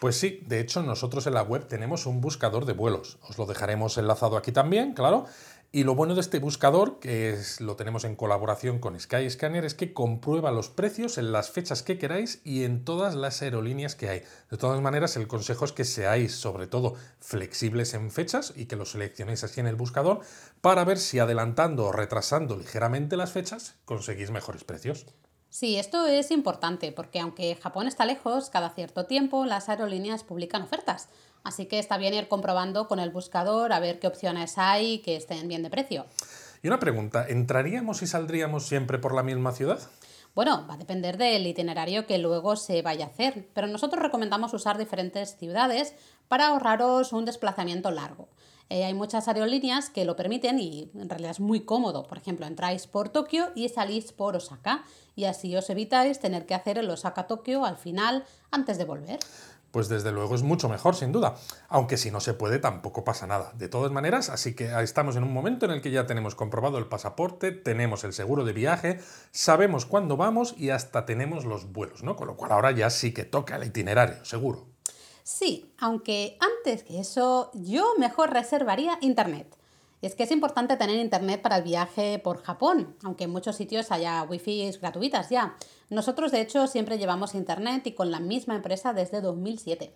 Pues 0.00 0.16
sí, 0.16 0.40
de 0.46 0.58
hecho 0.58 0.82
nosotros 0.82 1.26
en 1.28 1.34
la 1.34 1.42
web 1.42 1.68
tenemos 1.68 2.06
un 2.06 2.20
buscador 2.20 2.64
de 2.64 2.72
vuelos. 2.72 3.18
Os 3.28 3.38
lo 3.38 3.46
dejaremos 3.46 3.98
enlazado 3.98 4.36
aquí 4.36 4.50
también, 4.50 4.94
claro. 4.94 5.26
Y 5.72 5.84
lo 5.84 5.94
bueno 5.94 6.16
de 6.16 6.20
este 6.20 6.40
buscador, 6.40 6.98
que 6.98 7.30
es, 7.30 7.60
lo 7.60 7.76
tenemos 7.76 8.02
en 8.02 8.16
colaboración 8.16 8.80
con 8.80 8.98
Skyscanner, 8.98 9.64
es 9.64 9.74
que 9.74 9.92
comprueba 9.92 10.50
los 10.50 10.68
precios 10.68 11.16
en 11.16 11.30
las 11.30 11.50
fechas 11.50 11.84
que 11.84 11.96
queráis 11.96 12.40
y 12.42 12.64
en 12.64 12.84
todas 12.84 13.14
las 13.14 13.40
aerolíneas 13.40 13.94
que 13.94 14.08
hay. 14.08 14.22
De 14.50 14.56
todas 14.56 14.80
maneras, 14.80 15.16
el 15.16 15.28
consejo 15.28 15.64
es 15.64 15.70
que 15.70 15.84
seáis 15.84 16.34
sobre 16.34 16.66
todo 16.66 16.96
flexibles 17.20 17.94
en 17.94 18.10
fechas 18.10 18.52
y 18.56 18.66
que 18.66 18.74
lo 18.74 18.84
seleccionéis 18.84 19.44
así 19.44 19.60
en 19.60 19.68
el 19.68 19.76
buscador 19.76 20.22
para 20.60 20.82
ver 20.82 20.98
si 20.98 21.20
adelantando 21.20 21.86
o 21.86 21.92
retrasando 21.92 22.56
ligeramente 22.56 23.16
las 23.16 23.30
fechas 23.30 23.76
conseguís 23.84 24.32
mejores 24.32 24.64
precios. 24.64 25.06
Sí, 25.50 25.76
esto 25.76 26.06
es 26.06 26.32
importante 26.32 26.90
porque 26.90 27.20
aunque 27.20 27.56
Japón 27.56 27.86
está 27.86 28.04
lejos, 28.04 28.50
cada 28.50 28.70
cierto 28.70 29.06
tiempo 29.06 29.46
las 29.46 29.68
aerolíneas 29.68 30.24
publican 30.24 30.62
ofertas. 30.62 31.08
Así 31.44 31.66
que 31.66 31.78
está 31.78 31.98
bien 31.98 32.14
ir 32.14 32.28
comprobando 32.28 32.88
con 32.88 33.00
el 33.00 33.10
buscador 33.10 33.72
a 33.72 33.80
ver 33.80 33.98
qué 33.98 34.06
opciones 34.06 34.58
hay 34.58 34.98
que 35.00 35.16
estén 35.16 35.48
bien 35.48 35.62
de 35.62 35.70
precio. 35.70 36.06
Y 36.62 36.68
una 36.68 36.78
pregunta, 36.78 37.26
¿entraríamos 37.28 38.02
y 38.02 38.06
saldríamos 38.06 38.66
siempre 38.66 38.98
por 38.98 39.14
la 39.14 39.22
misma 39.22 39.52
ciudad? 39.52 39.80
Bueno, 40.34 40.64
va 40.68 40.74
a 40.74 40.78
depender 40.78 41.16
del 41.16 41.46
itinerario 41.46 42.06
que 42.06 42.18
luego 42.18 42.54
se 42.54 42.82
vaya 42.82 43.06
a 43.06 43.08
hacer, 43.08 43.48
pero 43.52 43.66
nosotros 43.66 44.02
recomendamos 44.02 44.54
usar 44.54 44.78
diferentes 44.78 45.36
ciudades 45.36 45.94
para 46.28 46.48
ahorraros 46.48 47.12
un 47.12 47.24
desplazamiento 47.24 47.90
largo. 47.90 48.28
Eh, 48.68 48.84
hay 48.84 48.94
muchas 48.94 49.26
aerolíneas 49.26 49.90
que 49.90 50.04
lo 50.04 50.14
permiten 50.14 50.60
y 50.60 50.92
en 50.94 51.08
realidad 51.08 51.32
es 51.32 51.40
muy 51.40 51.60
cómodo. 51.64 52.04
Por 52.04 52.18
ejemplo, 52.18 52.46
entráis 52.46 52.86
por 52.86 53.08
Tokio 53.08 53.50
y 53.56 53.68
salís 53.68 54.12
por 54.12 54.36
Osaka 54.36 54.84
y 55.16 55.24
así 55.24 55.56
os 55.56 55.68
evitáis 55.70 56.20
tener 56.20 56.46
que 56.46 56.54
hacer 56.54 56.78
el 56.78 56.88
Osaka-Tokio 56.88 57.64
al 57.64 57.76
final 57.76 58.24
antes 58.52 58.78
de 58.78 58.84
volver. 58.84 59.18
Pues 59.70 59.88
desde 59.88 60.12
luego 60.12 60.34
es 60.34 60.42
mucho 60.42 60.68
mejor, 60.68 60.96
sin 60.96 61.12
duda. 61.12 61.36
Aunque 61.68 61.96
si 61.96 62.10
no 62.10 62.20
se 62.20 62.34
puede, 62.34 62.58
tampoco 62.58 63.04
pasa 63.04 63.26
nada. 63.26 63.52
De 63.54 63.68
todas 63.68 63.92
maneras, 63.92 64.28
así 64.28 64.54
que 64.54 64.70
estamos 64.82 65.16
en 65.16 65.22
un 65.22 65.32
momento 65.32 65.66
en 65.66 65.72
el 65.72 65.80
que 65.80 65.90
ya 65.90 66.06
tenemos 66.06 66.34
comprobado 66.34 66.78
el 66.78 66.86
pasaporte, 66.86 67.52
tenemos 67.52 68.04
el 68.04 68.12
seguro 68.12 68.44
de 68.44 68.52
viaje, 68.52 69.00
sabemos 69.30 69.86
cuándo 69.86 70.16
vamos 70.16 70.54
y 70.56 70.70
hasta 70.70 71.06
tenemos 71.06 71.44
los 71.44 71.72
vuelos, 71.72 72.02
¿no? 72.02 72.16
Con 72.16 72.26
lo 72.26 72.36
cual 72.36 72.52
ahora 72.52 72.72
ya 72.72 72.90
sí 72.90 73.12
que 73.12 73.24
toca 73.24 73.56
el 73.56 73.64
itinerario, 73.64 74.24
seguro. 74.24 74.66
Sí, 75.22 75.72
aunque 75.78 76.36
antes 76.40 76.82
que 76.82 76.98
eso, 76.98 77.50
yo 77.54 77.94
mejor 77.98 78.32
reservaría 78.32 78.98
internet. 79.00 79.56
Es 80.02 80.14
que 80.14 80.22
es 80.22 80.30
importante 80.30 80.76
tener 80.76 80.96
internet 80.96 81.42
para 81.42 81.58
el 81.58 81.62
viaje 81.62 82.18
por 82.18 82.42
Japón, 82.42 82.96
aunque 83.04 83.24
en 83.24 83.30
muchos 83.30 83.56
sitios 83.56 83.92
haya 83.92 84.22
wifi 84.22 84.70
gratuitas 84.80 85.28
ya. 85.28 85.54
Nosotros, 85.90 86.30
de 86.30 86.40
hecho, 86.40 86.68
siempre 86.68 86.98
llevamos 86.98 87.34
internet 87.34 87.84
y 87.88 87.92
con 87.92 88.12
la 88.12 88.20
misma 88.20 88.54
empresa 88.54 88.92
desde 88.92 89.20
2007. 89.20 89.92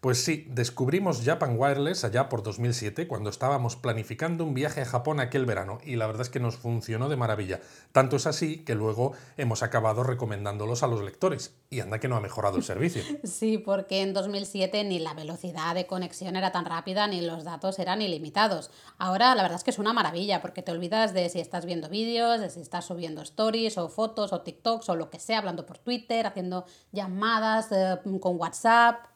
Pues 0.00 0.22
sí, 0.22 0.44
descubrimos 0.50 1.22
Japan 1.24 1.56
Wireless 1.56 2.04
allá 2.04 2.28
por 2.28 2.42
2007 2.42 3.06
cuando 3.06 3.30
estábamos 3.30 3.76
planificando 3.76 4.44
un 4.44 4.54
viaje 4.54 4.82
a 4.82 4.84
Japón 4.84 5.20
aquel 5.20 5.46
verano 5.46 5.78
y 5.84 5.96
la 5.96 6.06
verdad 6.06 6.22
es 6.22 6.30
que 6.30 6.40
nos 6.40 6.56
funcionó 6.56 7.08
de 7.08 7.16
maravilla. 7.16 7.60
Tanto 7.92 8.16
es 8.16 8.26
así 8.26 8.64
que 8.64 8.74
luego 8.74 9.12
hemos 9.36 9.62
acabado 9.62 10.02
recomendándolos 10.02 10.82
a 10.82 10.88
los 10.88 11.02
lectores 11.02 11.54
y 11.70 11.80
anda 11.80 12.00
que 12.00 12.08
no 12.08 12.16
ha 12.16 12.20
mejorado 12.20 12.56
el 12.56 12.64
servicio. 12.64 13.02
sí, 13.24 13.58
porque 13.58 14.02
en 14.02 14.12
2007 14.12 14.82
ni 14.84 14.98
la 14.98 15.14
velocidad 15.14 15.74
de 15.74 15.86
conexión 15.86 16.36
era 16.36 16.52
tan 16.52 16.64
rápida 16.64 17.06
ni 17.06 17.20
los 17.20 17.44
datos 17.44 17.78
eran 17.78 18.02
ilimitados. 18.02 18.70
Ahora 18.98 19.34
la 19.34 19.42
verdad 19.42 19.58
es 19.58 19.64
que 19.64 19.70
es 19.70 19.78
una 19.78 19.92
maravilla 19.92 20.42
porque 20.42 20.62
te 20.62 20.72
olvidas 20.72 21.14
de 21.14 21.28
si 21.28 21.40
estás 21.40 21.64
viendo 21.66 21.88
vídeos, 21.88 22.40
de 22.40 22.50
si 22.50 22.60
estás 22.60 22.84
subiendo 22.84 23.22
stories 23.22 23.78
o 23.78 23.88
fotos 23.88 24.32
o 24.32 24.40
TikToks 24.42 24.88
o 24.88 24.96
lo 24.96 25.08
que 25.08 25.20
sea, 25.20 25.35
hablando 25.36 25.66
por 25.66 25.78
Twitter, 25.78 26.26
haciendo 26.26 26.66
llamadas 26.92 27.70
eh, 27.72 27.98
con 28.20 28.36
WhatsApp. 28.36 29.06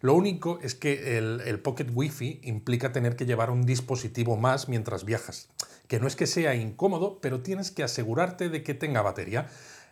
Lo 0.00 0.14
único 0.14 0.60
es 0.62 0.74
que 0.74 1.18
el, 1.18 1.60
Pocket 1.60 1.88
Wi-Fi 1.92 2.40
implica 2.44 2.92
tener 2.92 3.16
que 3.16 3.26
llevar 3.26 3.50
un 3.50 3.66
dispositivo 3.66 4.36
más 4.36 4.68
mientras 4.68 5.04
viajas, 5.04 5.48
que 5.88 5.98
no 5.98 6.06
es 6.06 6.14
que 6.14 6.26
sea 6.26 6.54
incómodo, 6.54 7.18
pero 7.20 7.42
tienes 7.42 7.72
que 7.72 7.82
asegurarte 7.82 8.48
de 8.48 8.62
que 8.62 8.74
tenga 8.74 9.02
batería. 9.02 9.48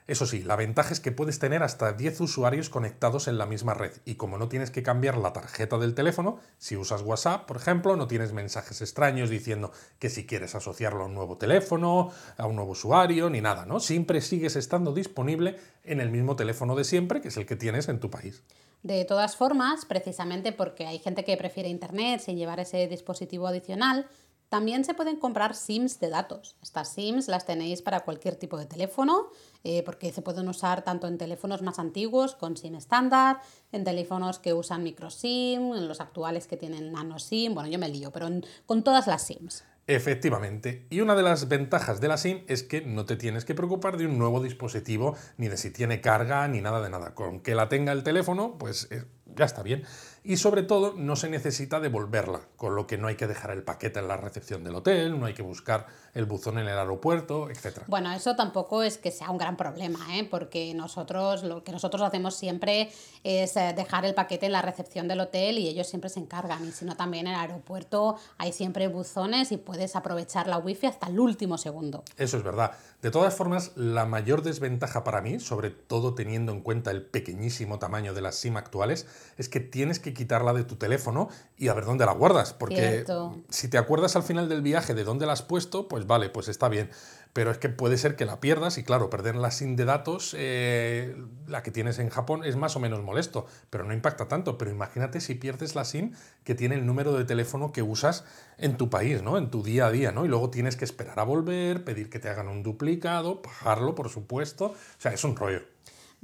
Eso 0.07 0.25
sí, 0.25 0.43
la 0.43 0.55
ventaja 0.55 0.93
es 0.93 1.01
que 1.01 1.11
puedes 1.11 1.41
tener 1.41 1.65
hasta 1.65 1.93
10 1.93 2.21
usuarios 2.21 2.71
conectados 2.71 3.27
en 3.27 3.39
la 3.39 3.47
misma 3.47 3.75
red 3.75 3.91
y 4.05 4.15
como 4.15 4.39
no 4.39 4.49
tienes 4.49 4.71
que 4.71 4.85
cambiar 4.85 5.19
la 5.19 5.33
tarjeta 5.33 5.79
del 5.79 5.95
teléfono, 5.95 6.39
si 6.59 6.77
usas 6.77 7.03
WhatsApp, 7.03 7.47
por 7.47 7.57
ejemplo, 7.57 7.97
no 7.97 8.07
tienes 8.07 8.33
mensajes 8.33 8.81
extraños 8.83 9.31
diciendo 9.31 9.73
que 9.99 10.09
si 10.09 10.25
quieres 10.25 10.55
asociarlo 10.55 11.03
a 11.03 11.07
un 11.07 11.15
nuevo 11.15 11.39
teléfono, 11.39 12.13
a 12.37 12.47
un 12.47 12.55
nuevo 12.55 12.71
usuario, 12.71 13.31
ni 13.31 13.41
nada, 13.41 13.67
¿no? 13.67 13.81
Siempre 13.81 14.21
sigues 14.21 14.55
estando 14.55 14.93
disponible 14.93 15.59
en 15.83 16.01
el 16.01 16.11
mismo 16.11 16.37
teléfono 16.37 16.77
de 16.77 16.85
siempre, 16.85 17.21
que 17.21 17.29
es 17.29 17.37
el 17.37 17.47
que 17.47 17.57
tienes 17.57 17.89
en 17.89 17.99
tu 17.99 18.09
país. 18.09 18.45
De 18.85 19.05
todas 19.05 19.35
formas, 19.35 19.85
precisamente 19.85 20.53
porque 20.53 20.87
hay 20.87 21.01
gente 21.01 21.25
que 21.25 21.37
prefiere 21.37 21.69
Internet 21.69 22.21
sin 22.21 22.37
llevar 22.37 22.61
ese 22.61 22.87
dispositivo 22.87 23.49
adicional, 23.49 24.07
También 24.49 24.85
se 24.85 24.95
pueden 24.95 25.17
comprar 25.17 25.55
SIMs 25.55 25.99
de 25.99 26.09
datos. 26.09 26.57
Estas 26.63 26.93
SIMs 26.93 27.29
las 27.29 27.47
tenéis 27.47 27.83
para 27.83 28.01
cualquier 28.01 28.37
tipo 28.37 28.57
de 28.59 28.67
teléfono, 28.67 29.31
eh, 29.65 29.83
porque 29.85 30.13
se 30.13 30.23
pueden 30.23 30.49
usar 30.49 30.83
tanto 30.83 31.09
en 31.09 31.19
teléfonos 31.19 31.63
más 31.63 31.79
antiguos 31.79 32.35
con 32.37 32.57
SIM 32.57 32.77
estándar, 32.77 33.41
en 33.73 33.85
teléfonos 33.85 34.39
que 34.39 34.55
usan 34.55 34.85
micro 34.85 35.11
SIM, 35.11 35.75
en 35.75 35.89
los 35.89 36.01
actuales 36.01 36.47
que 36.47 36.57
tienen 36.57 36.93
nano 36.93 37.19
SIM. 37.19 37.55
Bueno, 37.55 37.69
yo 37.69 37.79
me 37.79 37.89
lío, 37.89 38.13
pero 38.13 38.29
con 38.67 38.85
todas 38.85 39.07
las 39.07 39.27
SIMs. 39.27 39.65
Efectivamente. 39.89 40.87
Y 40.91 41.01
una 41.01 41.15
de 41.15 41.23
las 41.23 41.47
ventajas 41.47 42.01
de 42.01 42.09
la 42.09 42.17
SIM 42.17 42.43
es 42.49 42.65
que 42.65 42.81
no 42.81 43.05
te 43.05 43.17
tienes 43.17 43.45
que 43.45 43.55
preocupar 43.55 43.97
de 43.97 44.07
un 44.07 44.19
nuevo 44.19 44.43
dispositivo, 44.43 45.17
ni 45.37 45.49
de 45.49 45.57
si 45.57 45.71
tiene 45.71 46.01
carga, 46.01 46.49
ni 46.49 46.61
nada 46.61 46.83
de 46.83 46.91
nada. 46.91 47.15
Con 47.15 47.41
que 47.41 47.55
la 47.55 47.69
tenga 47.69 47.93
el 47.93 48.03
teléfono, 48.03 48.59
pues 48.59 48.89
eh, 48.91 49.05
ya 49.37 49.45
está 49.45 49.63
bien. 49.63 49.85
Y 50.29 50.39
sobre 50.39 50.65
todo, 50.65 50.93
no 50.97 51.15
se 51.15 51.31
necesita 51.31 51.79
devolverla, 51.79 52.41
con 52.57 52.75
lo 52.75 52.89
que 52.89 52.99
no 52.99 53.07
hay 53.07 53.15
que 53.15 53.29
dejar 53.29 53.53
el 53.53 53.63
paquete 53.63 54.01
en 54.01 54.09
la 54.09 54.17
recepción 54.17 54.65
del 54.65 54.75
hotel, 54.75 55.21
no 55.21 55.27
hay 55.27 55.35
que 55.35 55.43
buscar 55.43 55.87
el 56.15 56.25
buzón 56.25 56.59
en 56.59 56.67
el 56.67 56.77
aeropuerto, 56.77 57.49
etc. 57.49 57.83
Bueno, 57.87 58.11
eso 58.11 58.35
tampoco 58.35 58.83
es 58.83 58.99
que 58.99 59.13
sea 59.13 59.31
un 59.31 59.39
gran 59.39 59.57
problema, 59.57 60.01
¿eh? 60.17 60.27
porque 60.29 60.75
nosotros 60.75 61.45
lo 61.45 61.63
que 61.63 61.71
nosotros 61.71 62.03
hacemos 62.03 62.35
siempre 62.35 62.91
es 63.23 63.57
eh, 63.57 63.73
dejar 63.77 64.05
el 64.05 64.15
paquete 64.15 64.47
en 64.47 64.53
la 64.53 64.63
recepción 64.63 65.07
del 65.07 65.21
hotel 65.21 65.59
y 65.59 65.69
ellos 65.69 65.87
siempre 65.87 66.11
se 66.11 66.19
encargan. 66.19 66.67
Y 66.67 66.73
si 66.73 66.85
no, 66.85 66.97
también 66.97 67.29
en 67.29 67.35
el 67.35 67.39
aeropuerto 67.39 68.17
hay 68.39 68.53
siempre 68.53 68.89
buzones 68.89 69.53
y 69.53 69.59
puedes 69.59 69.95
aprovechar 69.95 70.49
la 70.49 70.59
wifi 70.59 70.87
hasta 70.87 71.07
el 71.07 71.21
último 71.21 71.57
segundo. 71.57 72.03
Eso 72.17 72.37
es 72.37 72.43
verdad. 72.43 72.73
De 73.03 73.13
todas 73.13 73.35
formas, 73.35 73.73
la 73.77 74.07
mayor 74.07 74.43
desventaja 74.43 75.05
para 75.05 75.21
mí, 75.21 75.39
sobre 75.39 75.71
todo 75.71 76.15
teniendo 76.15 76.51
en 76.51 76.63
cuenta 76.63 76.91
el 76.91 77.03
pequeñísimo 77.03 77.79
tamaño 77.79 78.15
de 78.15 78.23
las 78.23 78.37
SIM 78.37 78.57
actuales, 78.57 79.07
es 79.37 79.49
que 79.49 79.61
tienes 79.61 80.01
que 80.01 80.16
quitarla 80.17 80.53
de 80.53 80.65
tu 80.65 80.77
teléfono 80.77 81.29
y 81.57 81.69
a 81.69 81.75
ver 81.75 81.85
dónde 81.85 82.07
la 82.07 82.13
guardas. 82.13 82.53
Porque 82.53 83.05
si 83.49 83.69
te 83.69 83.79
acuerdas 83.79 84.17
al 84.17 84.23
final 84.23 84.49
del 84.49 84.63
viaje 84.63 84.95
de 84.95 85.05
dónde 85.05 85.27
la 85.27 85.35
has 85.35 85.43
puesto, 85.43 85.87
pues 85.87 86.07
vale, 86.07 86.31
pues 86.31 86.49
está 86.49 86.69
bien. 86.69 86.91
Pero 87.33 87.51
es 87.51 87.59
que 87.59 87.69
puede 87.69 87.99
ser 87.99 88.17
que 88.17 88.25
la 88.25 88.41
pierdas 88.41 88.79
y 88.79 88.83
claro, 88.83 89.11
perder 89.11 89.37
la 89.37 89.51
SIM 89.51 89.77
de 89.77 89.85
datos, 89.85 90.35
eh, 90.39 91.15
la 91.47 91.63
que 91.63 91.71
tienes 91.71 91.99
en 91.99 92.09
Japón, 92.09 92.45
es 92.45 92.57
más 92.57 92.77
o 92.77 92.81
menos 92.81 93.03
molesto, 93.03 93.45
pero 93.69 93.85
no 93.85 93.93
impacta 93.93 94.27
tanto. 94.27 94.57
Pero 94.57 94.71
imagínate 94.71 95.21
si 95.21 95.35
pierdes 95.35 95.75
la 95.75 95.85
SIM 95.85 96.13
que 96.45 96.55
tiene 96.55 96.77
el 96.77 96.87
número 96.87 97.13
de 97.13 97.27
teléfono 97.27 97.73
que 97.73 97.83
usas 97.83 98.25
en 98.57 98.79
tu 98.79 98.89
país, 98.89 99.23
¿no? 99.23 99.37
En 99.37 99.51
tu 99.51 99.63
día 99.63 99.87
a 99.87 99.91
día, 99.91 100.13
¿no? 100.13 100.25
Y 100.25 100.29
luego 100.29 100.49
tienes 100.49 100.77
que 100.77 100.87
esperar 100.87 101.21
a 101.21 101.25
volver, 101.25 101.85
pedir 101.85 102.09
que 102.09 102.19
te 102.19 102.31
hagan 102.31 102.49
un 102.49 102.63
duplicado, 102.63 103.43
pagarlo, 103.43 103.95
por 103.95 104.09
supuesto. 104.09 104.67
O 104.67 104.75
sea, 105.01 105.13
es 105.13 105.23
un 105.23 105.37
rollo. 105.37 105.76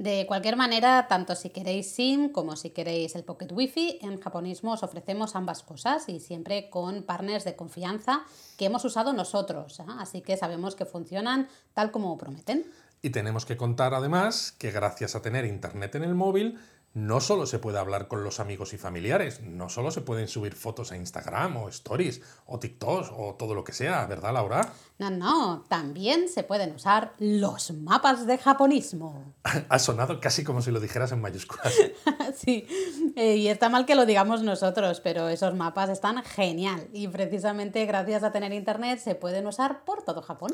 De 0.03 0.25
cualquier 0.27 0.57
manera, 0.57 1.07
tanto 1.07 1.33
si 1.33 1.49
queréis 1.49 1.95
SIM 1.95 2.27
como 2.27 2.57
si 2.57 2.71
queréis 2.71 3.15
el 3.15 3.23
Pocket 3.23 3.47
Wi-Fi, 3.49 3.99
en 4.01 4.19
Japonismo 4.19 4.73
os 4.73 4.83
ofrecemos 4.83 5.33
ambas 5.33 5.63
cosas 5.63 6.09
y 6.09 6.19
siempre 6.19 6.69
con 6.69 7.03
partners 7.03 7.45
de 7.45 7.55
confianza 7.55 8.25
que 8.57 8.65
hemos 8.65 8.83
usado 8.83 9.13
nosotros. 9.13 9.79
¿eh? 9.79 9.83
Así 9.99 10.19
que 10.19 10.35
sabemos 10.35 10.75
que 10.75 10.83
funcionan 10.83 11.47
tal 11.73 11.91
como 11.91 12.17
prometen. 12.17 12.69
Y 13.01 13.11
tenemos 13.11 13.45
que 13.45 13.55
contar 13.55 13.93
además 13.93 14.51
que 14.51 14.71
gracias 14.71 15.15
a 15.15 15.21
tener 15.21 15.45
internet 15.45 15.95
en 15.95 16.03
el 16.03 16.15
móvil, 16.15 16.59
no 16.93 17.19
solo 17.21 17.47
se 17.47 17.57
puede 17.57 17.79
hablar 17.79 18.07
con 18.07 18.23
los 18.23 18.39
amigos 18.39 18.73
y 18.73 18.77
familiares, 18.77 19.41
no 19.41 19.67
solo 19.69 19.89
se 19.89 20.01
pueden 20.01 20.27
subir 20.27 20.53
fotos 20.53 20.91
a 20.91 20.97
Instagram 20.97 21.57
o 21.57 21.69
Stories 21.69 22.21
o 22.45 22.59
TikTok 22.59 23.11
o 23.17 23.35
todo 23.35 23.55
lo 23.55 23.63
que 23.63 23.73
sea, 23.73 24.05
¿verdad, 24.05 24.33
Laura? 24.33 24.71
No, 24.99 25.09
no, 25.09 25.63
también 25.67 26.29
se 26.29 26.43
pueden 26.43 26.75
usar 26.75 27.13
los 27.17 27.71
mapas 27.71 28.27
de 28.27 28.37
japonismo. 28.37 29.33
ha 29.69 29.79
sonado 29.79 30.19
casi 30.19 30.43
como 30.43 30.61
si 30.61 30.69
lo 30.69 30.79
dijeras 30.79 31.11
en 31.11 31.21
mayúsculas. 31.21 31.73
sí, 32.35 32.67
eh, 33.15 33.37
y 33.37 33.47
está 33.47 33.69
mal 33.69 33.87
que 33.87 33.95
lo 33.95 34.05
digamos 34.05 34.43
nosotros, 34.43 35.01
pero 35.01 35.29
esos 35.29 35.55
mapas 35.55 35.89
están 35.89 36.23
genial 36.23 36.87
y 36.93 37.07
precisamente 37.07 37.85
gracias 37.85 38.23
a 38.23 38.31
tener 38.31 38.53
internet 38.53 38.99
se 38.99 39.15
pueden 39.15 39.47
usar 39.47 39.83
por 39.83 40.03
todo 40.03 40.21
Japón. 40.21 40.53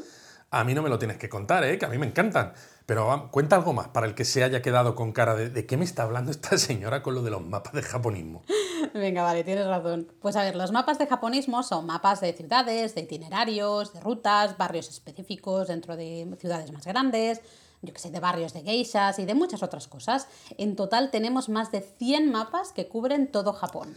A 0.52 0.64
mí 0.64 0.74
no 0.74 0.82
me 0.82 0.90
lo 0.90 0.98
tienes 0.98 1.18
que 1.18 1.30
contar, 1.30 1.64
¿eh? 1.64 1.78
que 1.78 1.86
a 1.86 1.90
mí 1.90 1.98
me 1.98 2.08
encantan. 2.08 2.54
Pero 2.88 3.30
cuenta 3.30 3.56
algo 3.56 3.72
más 3.72 3.90
para 3.90 4.08
el 4.08 4.16
que 4.16 4.26
se 4.26 4.44
haya 4.44 4.64
quedado 4.64 4.96
con 4.96 5.12
cara 5.12 5.36
de 5.36 5.52
¿de 5.52 5.68
qué 5.68 5.78
me 5.78 5.86
está 5.86 6.04
hablando 6.04 6.32
esta 6.32 6.58
señora 6.58 7.04
con 7.04 7.14
lo 7.14 7.22
de 7.22 7.30
los 7.30 7.42
mapas 7.42 7.74
de 7.74 7.84
japonismo? 7.84 8.42
Venga, 8.96 9.22
vale, 9.22 9.44
tienes 9.44 9.68
razón. 9.68 10.12
Pues 10.20 10.36
a 10.36 10.42
ver, 10.42 10.56
los 10.56 10.72
mapas 10.72 10.98
de 10.98 11.06
japonismo 11.06 11.62
son 11.62 11.86
mapas 11.86 12.22
de 12.22 12.34
ciudades, 12.34 12.96
de 12.96 13.02
itinerarios, 13.02 13.94
de 13.94 14.00
rutas, 14.00 14.58
barrios 14.58 14.90
específicos 14.90 15.68
dentro 15.68 15.96
de 15.96 16.36
ciudades 16.40 16.72
más 16.72 16.86
grandes, 16.86 17.42
yo 17.84 17.94
que 17.94 18.00
sé, 18.00 18.10
de 18.10 18.20
barrios 18.20 18.54
de 18.54 18.62
geishas 18.62 19.20
y 19.20 19.26
de 19.26 19.36
muchas 19.36 19.62
otras 19.62 19.88
cosas. 19.88 20.28
En 20.58 20.76
total 20.76 21.12
tenemos 21.12 21.48
más 21.48 21.72
de 21.72 21.82
100 21.82 22.32
mapas 22.32 22.72
que 22.72 22.88
cubren 22.88 23.32
todo 23.32 23.54
Japón. 23.54 23.94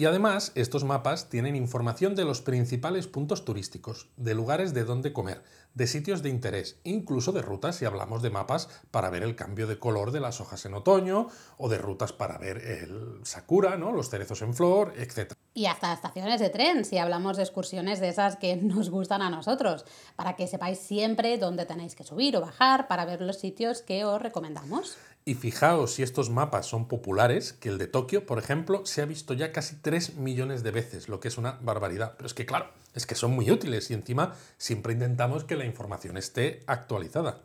Y 0.00 0.06
además, 0.06 0.52
estos 0.54 0.84
mapas 0.84 1.28
tienen 1.28 1.56
información 1.56 2.14
de 2.14 2.24
los 2.24 2.40
principales 2.40 3.06
puntos 3.06 3.44
turísticos, 3.44 4.08
de 4.16 4.34
lugares 4.34 4.72
de 4.72 4.84
donde 4.84 5.12
comer, 5.12 5.42
de 5.74 5.86
sitios 5.86 6.22
de 6.22 6.30
interés, 6.30 6.80
incluso 6.84 7.32
de 7.32 7.42
rutas 7.42 7.76
si 7.76 7.84
hablamos 7.84 8.22
de 8.22 8.30
mapas 8.30 8.70
para 8.90 9.10
ver 9.10 9.22
el 9.22 9.36
cambio 9.36 9.66
de 9.66 9.78
color 9.78 10.10
de 10.10 10.20
las 10.20 10.40
hojas 10.40 10.64
en 10.64 10.72
otoño 10.72 11.28
o 11.58 11.68
de 11.68 11.76
rutas 11.76 12.14
para 12.14 12.38
ver 12.38 12.56
el 12.64 13.20
sakura, 13.24 13.76
¿no? 13.76 13.92
los 13.92 14.08
cerezos 14.08 14.40
en 14.40 14.54
flor, 14.54 14.94
etc. 14.96 15.34
Y 15.52 15.66
hasta 15.66 15.92
estaciones 15.92 16.40
de 16.40 16.48
tren, 16.48 16.84
si 16.84 16.98
hablamos 16.98 17.36
de 17.36 17.42
excursiones 17.42 17.98
de 17.98 18.08
esas 18.08 18.36
que 18.36 18.56
nos 18.62 18.90
gustan 18.90 19.22
a 19.22 19.30
nosotros, 19.30 19.84
para 20.16 20.36
que 20.36 20.46
sepáis 20.46 20.78
siempre 20.78 21.38
dónde 21.38 21.66
tenéis 21.66 21.94
que 21.94 22.04
subir 22.04 22.36
o 22.36 22.40
bajar 22.40 22.86
para 22.88 23.04
ver 23.04 23.20
los 23.20 23.38
sitios 23.38 23.82
que 23.82 24.04
os 24.04 24.22
recomendamos. 24.22 24.96
Y 25.24 25.34
fijaos 25.34 25.94
si 25.94 26.02
estos 26.02 26.30
mapas 26.30 26.66
son 26.66 26.88
populares, 26.88 27.52
que 27.52 27.68
el 27.68 27.78
de 27.78 27.86
Tokio, 27.86 28.24
por 28.24 28.38
ejemplo, 28.38 28.86
se 28.86 29.02
ha 29.02 29.06
visto 29.06 29.34
ya 29.34 29.52
casi 29.52 29.76
3 29.76 30.16
millones 30.16 30.62
de 30.62 30.70
veces, 30.70 31.08
lo 31.08 31.20
que 31.20 31.28
es 31.28 31.36
una 31.36 31.58
barbaridad. 31.60 32.14
Pero 32.16 32.26
es 32.26 32.34
que 32.34 32.46
claro, 32.46 32.70
es 32.94 33.04
que 33.04 33.14
son 33.14 33.32
muy 33.32 33.50
útiles 33.50 33.90
y 33.90 33.94
encima 33.94 34.34
siempre 34.56 34.94
intentamos 34.94 35.44
que 35.44 35.56
la 35.56 35.66
información 35.66 36.16
esté 36.16 36.62
actualizada. 36.66 37.38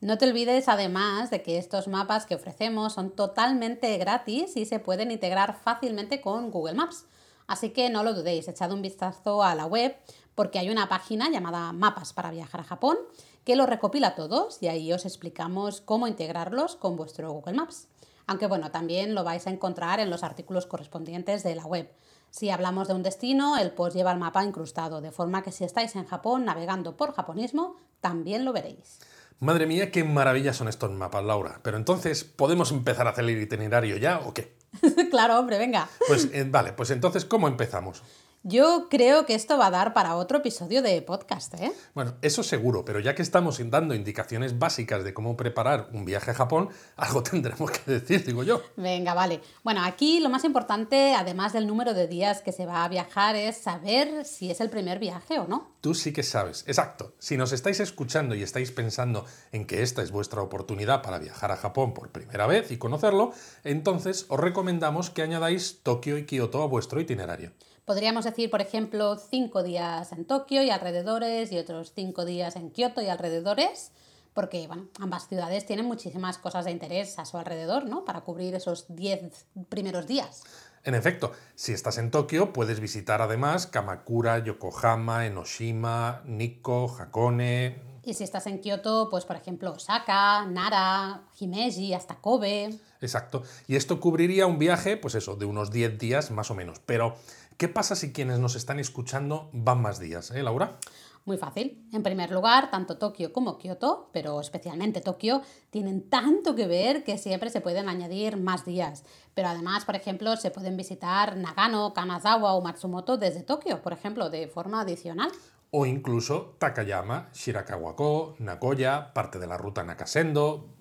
No 0.00 0.18
te 0.18 0.26
olvides 0.26 0.68
además 0.68 1.30
de 1.30 1.42
que 1.42 1.56
estos 1.56 1.88
mapas 1.88 2.26
que 2.26 2.34
ofrecemos 2.34 2.92
son 2.92 3.10
totalmente 3.10 3.96
gratis 3.96 4.54
y 4.56 4.66
se 4.66 4.78
pueden 4.78 5.10
integrar 5.10 5.58
fácilmente 5.58 6.20
con 6.20 6.50
Google 6.50 6.74
Maps. 6.74 7.06
Así 7.46 7.70
que 7.70 7.90
no 7.90 8.02
lo 8.02 8.14
dudéis, 8.14 8.48
echad 8.48 8.72
un 8.72 8.82
vistazo 8.82 9.42
a 9.42 9.54
la 9.54 9.66
web 9.66 9.96
porque 10.34 10.58
hay 10.58 10.70
una 10.70 10.88
página 10.88 11.30
llamada 11.30 11.72
Mapas 11.72 12.12
para 12.12 12.30
viajar 12.30 12.60
a 12.60 12.64
Japón 12.64 12.96
que 13.44 13.56
lo 13.56 13.66
recopila 13.66 14.14
todos 14.14 14.62
y 14.62 14.68
ahí 14.68 14.92
os 14.92 15.04
explicamos 15.04 15.80
cómo 15.80 16.08
integrarlos 16.08 16.76
con 16.76 16.96
vuestro 16.96 17.30
Google 17.32 17.54
Maps. 17.54 17.88
Aunque 18.26 18.46
bueno, 18.46 18.70
también 18.70 19.14
lo 19.14 19.22
vais 19.22 19.46
a 19.46 19.50
encontrar 19.50 20.00
en 20.00 20.08
los 20.08 20.22
artículos 20.22 20.66
correspondientes 20.66 21.42
de 21.42 21.54
la 21.54 21.66
web. 21.66 21.92
Si 22.30 22.50
hablamos 22.50 22.88
de 22.88 22.94
un 22.94 23.02
destino, 23.02 23.58
el 23.58 23.70
post 23.70 23.94
lleva 23.94 24.12
el 24.12 24.18
mapa 24.18 24.42
incrustado, 24.42 25.00
de 25.00 25.12
forma 25.12 25.42
que 25.42 25.52
si 25.52 25.62
estáis 25.62 25.94
en 25.94 26.06
Japón 26.06 26.44
navegando 26.44 26.96
por 26.96 27.12
japonismo, 27.12 27.76
también 28.00 28.44
lo 28.44 28.52
veréis. 28.52 28.98
Madre 29.40 29.66
mía, 29.66 29.90
qué 29.90 30.04
maravillas 30.04 30.56
son 30.56 30.68
estos 30.68 30.90
mapas, 30.92 31.24
Laura. 31.24 31.60
Pero 31.62 31.76
entonces, 31.76 32.24
¿podemos 32.24 32.70
empezar 32.70 33.06
a 33.06 33.10
hacer 33.10 33.24
el 33.24 33.42
itinerario 33.42 33.96
ya 33.96 34.20
o 34.20 34.32
qué? 34.32 34.54
claro, 35.10 35.38
hombre, 35.38 35.58
venga. 35.58 35.88
Pues 36.06 36.28
eh, 36.32 36.46
vale, 36.48 36.72
pues 36.72 36.90
entonces, 36.90 37.24
¿cómo 37.24 37.48
empezamos? 37.48 38.02
Yo 38.46 38.88
creo 38.90 39.24
que 39.24 39.34
esto 39.34 39.56
va 39.56 39.68
a 39.68 39.70
dar 39.70 39.94
para 39.94 40.16
otro 40.16 40.36
episodio 40.36 40.82
de 40.82 41.00
podcast, 41.00 41.54
¿eh? 41.54 41.72
Bueno, 41.94 42.16
eso 42.20 42.42
seguro, 42.42 42.84
pero 42.84 43.00
ya 43.00 43.14
que 43.14 43.22
estamos 43.22 43.58
dando 43.70 43.94
indicaciones 43.94 44.58
básicas 44.58 45.02
de 45.02 45.14
cómo 45.14 45.34
preparar 45.34 45.88
un 45.94 46.04
viaje 46.04 46.32
a 46.32 46.34
Japón, 46.34 46.68
algo 46.96 47.22
tendremos 47.22 47.70
que 47.70 47.90
decir, 47.90 48.22
digo 48.22 48.42
yo. 48.42 48.60
Venga, 48.76 49.14
vale. 49.14 49.40
Bueno, 49.62 49.82
aquí 49.82 50.20
lo 50.20 50.28
más 50.28 50.44
importante, 50.44 51.14
además 51.14 51.54
del 51.54 51.66
número 51.66 51.94
de 51.94 52.06
días 52.06 52.42
que 52.42 52.52
se 52.52 52.66
va 52.66 52.84
a 52.84 52.88
viajar, 52.90 53.34
es 53.34 53.56
saber 53.56 54.26
si 54.26 54.50
es 54.50 54.60
el 54.60 54.68
primer 54.68 54.98
viaje 54.98 55.38
o 55.38 55.48
no. 55.48 55.72
Tú 55.80 55.94
sí 55.94 56.12
que 56.12 56.22
sabes, 56.22 56.64
exacto. 56.66 57.14
Si 57.18 57.38
nos 57.38 57.50
estáis 57.52 57.80
escuchando 57.80 58.34
y 58.34 58.42
estáis 58.42 58.72
pensando 58.72 59.24
en 59.52 59.66
que 59.66 59.82
esta 59.82 60.02
es 60.02 60.10
vuestra 60.10 60.42
oportunidad 60.42 61.00
para 61.00 61.18
viajar 61.18 61.50
a 61.50 61.56
Japón 61.56 61.94
por 61.94 62.10
primera 62.10 62.46
vez 62.46 62.70
y 62.70 62.76
conocerlo, 62.76 63.32
entonces 63.64 64.26
os 64.28 64.38
recomendamos 64.38 65.08
que 65.08 65.22
añadáis 65.22 65.80
Tokio 65.82 66.18
y 66.18 66.26
Kioto 66.26 66.62
a 66.62 66.66
vuestro 66.66 67.00
itinerario. 67.00 67.52
Podríamos 67.84 68.24
decir, 68.24 68.48
por 68.48 68.62
ejemplo, 68.62 69.16
cinco 69.16 69.62
días 69.62 70.10
en 70.12 70.24
Tokio 70.24 70.62
y 70.62 70.70
alrededores 70.70 71.52
y 71.52 71.58
otros 71.58 71.92
cinco 71.94 72.24
días 72.24 72.56
en 72.56 72.70
Kioto 72.70 73.02
y 73.02 73.08
alrededores, 73.08 73.92
porque 74.32 74.66
bueno, 74.66 74.88
ambas 75.00 75.28
ciudades 75.28 75.66
tienen 75.66 75.84
muchísimas 75.84 76.38
cosas 76.38 76.64
de 76.64 76.70
interés 76.70 77.18
a 77.18 77.26
su 77.26 77.36
alrededor, 77.36 77.84
¿no? 77.84 78.06
Para 78.06 78.22
cubrir 78.22 78.54
esos 78.54 78.86
diez 78.88 79.44
primeros 79.68 80.06
días. 80.06 80.44
En 80.82 80.94
efecto, 80.94 81.32
si 81.54 81.72
estás 81.72 81.98
en 81.98 82.10
Tokio, 82.10 82.54
puedes 82.54 82.80
visitar 82.80 83.20
además 83.20 83.66
Kamakura, 83.66 84.38
Yokohama, 84.38 85.26
Enoshima, 85.26 86.22
Nikko, 86.24 86.94
Hakone. 86.98 87.94
Y 88.02 88.12
si 88.12 88.24
estás 88.24 88.46
en 88.46 88.60
Kioto, 88.60 89.08
pues 89.10 89.24
por 89.24 89.36
ejemplo 89.36 89.72
Osaka, 89.72 90.44
Nara, 90.46 91.22
Himeji, 91.38 91.94
hasta 91.94 92.16
Kobe. 92.16 92.78
Exacto. 93.00 93.42
Y 93.66 93.76
esto 93.76 93.98
cubriría 93.98 94.46
un 94.46 94.58
viaje, 94.58 94.98
pues 94.98 95.14
eso, 95.14 95.36
de 95.36 95.46
unos 95.46 95.70
10 95.70 95.98
días 95.98 96.30
más 96.30 96.50
o 96.50 96.54
menos. 96.54 96.80
Pero 96.84 97.16
¿Qué 97.56 97.68
pasa 97.68 97.94
si 97.94 98.12
quienes 98.12 98.40
nos 98.40 98.56
están 98.56 98.80
escuchando 98.80 99.48
van 99.52 99.80
más 99.80 100.00
días, 100.00 100.32
eh, 100.32 100.42
Laura? 100.42 100.76
Muy 101.24 101.38
fácil. 101.38 101.86
En 101.92 102.02
primer 102.02 102.32
lugar, 102.32 102.70
tanto 102.70 102.98
Tokio 102.98 103.32
como 103.32 103.56
Kioto, 103.58 104.10
pero 104.12 104.40
especialmente 104.40 105.00
Tokio, 105.00 105.40
tienen 105.70 106.10
tanto 106.10 106.56
que 106.56 106.66
ver 106.66 107.04
que 107.04 107.16
siempre 107.16 107.50
se 107.50 107.60
pueden 107.60 107.88
añadir 107.88 108.36
más 108.36 108.64
días. 108.64 109.04
Pero 109.34 109.48
además, 109.48 109.84
por 109.84 109.94
ejemplo, 109.94 110.36
se 110.36 110.50
pueden 110.50 110.76
visitar 110.76 111.36
Nagano, 111.36 111.94
Kanazawa 111.94 112.54
o 112.54 112.60
Matsumoto 112.60 113.16
desde 113.16 113.42
Tokio, 113.42 113.82
por 113.82 113.92
ejemplo, 113.92 114.30
de 114.30 114.48
forma 114.48 114.80
adicional. 114.80 115.30
O 115.70 115.86
incluso 115.86 116.56
Takayama, 116.58 117.30
Shirakawako, 117.32 118.34
Nagoya, 118.40 119.14
parte 119.14 119.38
de 119.38 119.46
la 119.46 119.56
ruta 119.56 119.82
Nakasendo, 119.84 120.74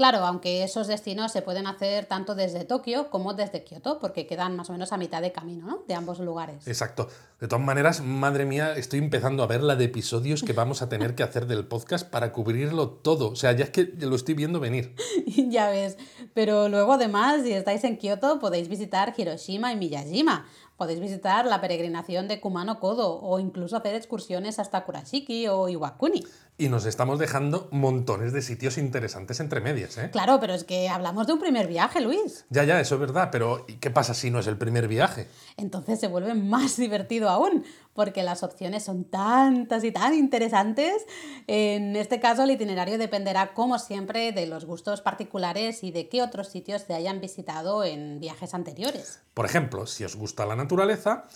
Claro, 0.00 0.24
aunque 0.24 0.62
esos 0.62 0.86
destinos 0.86 1.30
se 1.30 1.42
pueden 1.42 1.66
hacer 1.66 2.06
tanto 2.06 2.34
desde 2.34 2.64
Tokio 2.64 3.10
como 3.10 3.34
desde 3.34 3.64
Kioto, 3.64 3.98
porque 3.98 4.26
quedan 4.26 4.56
más 4.56 4.70
o 4.70 4.72
menos 4.72 4.94
a 4.94 4.96
mitad 4.96 5.20
de 5.20 5.30
camino, 5.30 5.66
¿no? 5.66 5.84
De 5.86 5.92
ambos 5.92 6.20
lugares. 6.20 6.66
Exacto. 6.66 7.08
De 7.38 7.48
todas 7.48 7.62
maneras, 7.62 8.00
madre 8.00 8.46
mía, 8.46 8.72
estoy 8.76 8.98
empezando 8.98 9.42
a 9.42 9.46
ver 9.46 9.62
la 9.62 9.76
de 9.76 9.84
episodios 9.84 10.42
que 10.42 10.54
vamos 10.54 10.80
a 10.80 10.88
tener 10.88 11.14
que 11.14 11.22
hacer 11.22 11.46
del 11.46 11.66
podcast 11.66 12.08
para 12.08 12.32
cubrirlo 12.32 12.88
todo. 12.88 13.32
O 13.32 13.36
sea, 13.36 13.52
ya 13.52 13.64
es 13.64 13.70
que 13.70 13.92
lo 14.00 14.16
estoy 14.16 14.32
viendo 14.32 14.58
venir. 14.58 14.94
ya 15.26 15.68
ves. 15.68 15.98
Pero 16.32 16.70
luego, 16.70 16.94
además, 16.94 17.42
si 17.42 17.52
estáis 17.52 17.84
en 17.84 17.98
Kioto, 17.98 18.38
podéis 18.38 18.68
visitar 18.68 19.12
Hiroshima 19.14 19.70
y 19.70 19.76
Miyajima. 19.76 20.46
Podéis 20.80 20.98
visitar 20.98 21.44
la 21.44 21.60
peregrinación 21.60 22.26
de 22.26 22.40
Kumano 22.40 22.80
Kodo 22.80 23.20
o 23.20 23.38
incluso 23.38 23.76
hacer 23.76 23.94
excursiones 23.94 24.58
hasta 24.58 24.82
Kurashiki 24.86 25.46
o 25.46 25.68
Iwakuni. 25.68 26.24
Y 26.56 26.70
nos 26.70 26.86
estamos 26.86 27.18
dejando 27.18 27.68
montones 27.70 28.32
de 28.32 28.40
sitios 28.40 28.78
interesantes 28.78 29.40
entre 29.40 29.60
medias, 29.60 29.98
¿eh? 29.98 30.08
Claro, 30.10 30.40
pero 30.40 30.54
es 30.54 30.64
que 30.64 30.88
hablamos 30.88 31.26
de 31.26 31.34
un 31.34 31.38
primer 31.38 31.66
viaje, 31.66 32.00
Luis. 32.00 32.46
Ya, 32.48 32.64
ya, 32.64 32.80
eso 32.80 32.94
es 32.94 33.00
verdad, 33.02 33.28
pero 33.30 33.66
¿y 33.68 33.74
qué 33.74 33.90
pasa 33.90 34.14
si 34.14 34.30
no 34.30 34.38
es 34.38 34.46
el 34.46 34.56
primer 34.56 34.88
viaje? 34.88 35.28
Entonces 35.58 36.00
se 36.00 36.06
vuelve 36.06 36.32
más 36.32 36.76
divertido 36.78 37.28
aún, 37.28 37.62
porque 37.94 38.22
las 38.22 38.42
opciones 38.42 38.84
son 38.84 39.04
tantas 39.04 39.84
y 39.84 39.92
tan 39.92 40.14
interesantes. 40.14 41.04
En 41.46 41.96
este 41.96 42.20
caso, 42.20 42.44
el 42.44 42.50
itinerario 42.50 42.98
dependerá, 42.98 43.52
como 43.54 43.78
siempre, 43.78 44.32
de 44.32 44.46
los 44.46 44.64
gustos 44.64 45.00
particulares 45.00 45.82
y 45.84 45.90
de 45.90 46.08
qué 46.08 46.22
otros 46.22 46.48
sitios 46.48 46.82
se 46.82 46.94
hayan 46.94 47.20
visitado 47.20 47.84
en 47.84 48.20
viajes 48.20 48.54
anteriores. 48.54 49.20
Por 49.34 49.46
ejemplo, 49.46 49.86
si 49.86 50.04
os 50.04 50.16
gusta 50.16 50.46
la 50.46 50.56
naturaleza, 50.56 51.26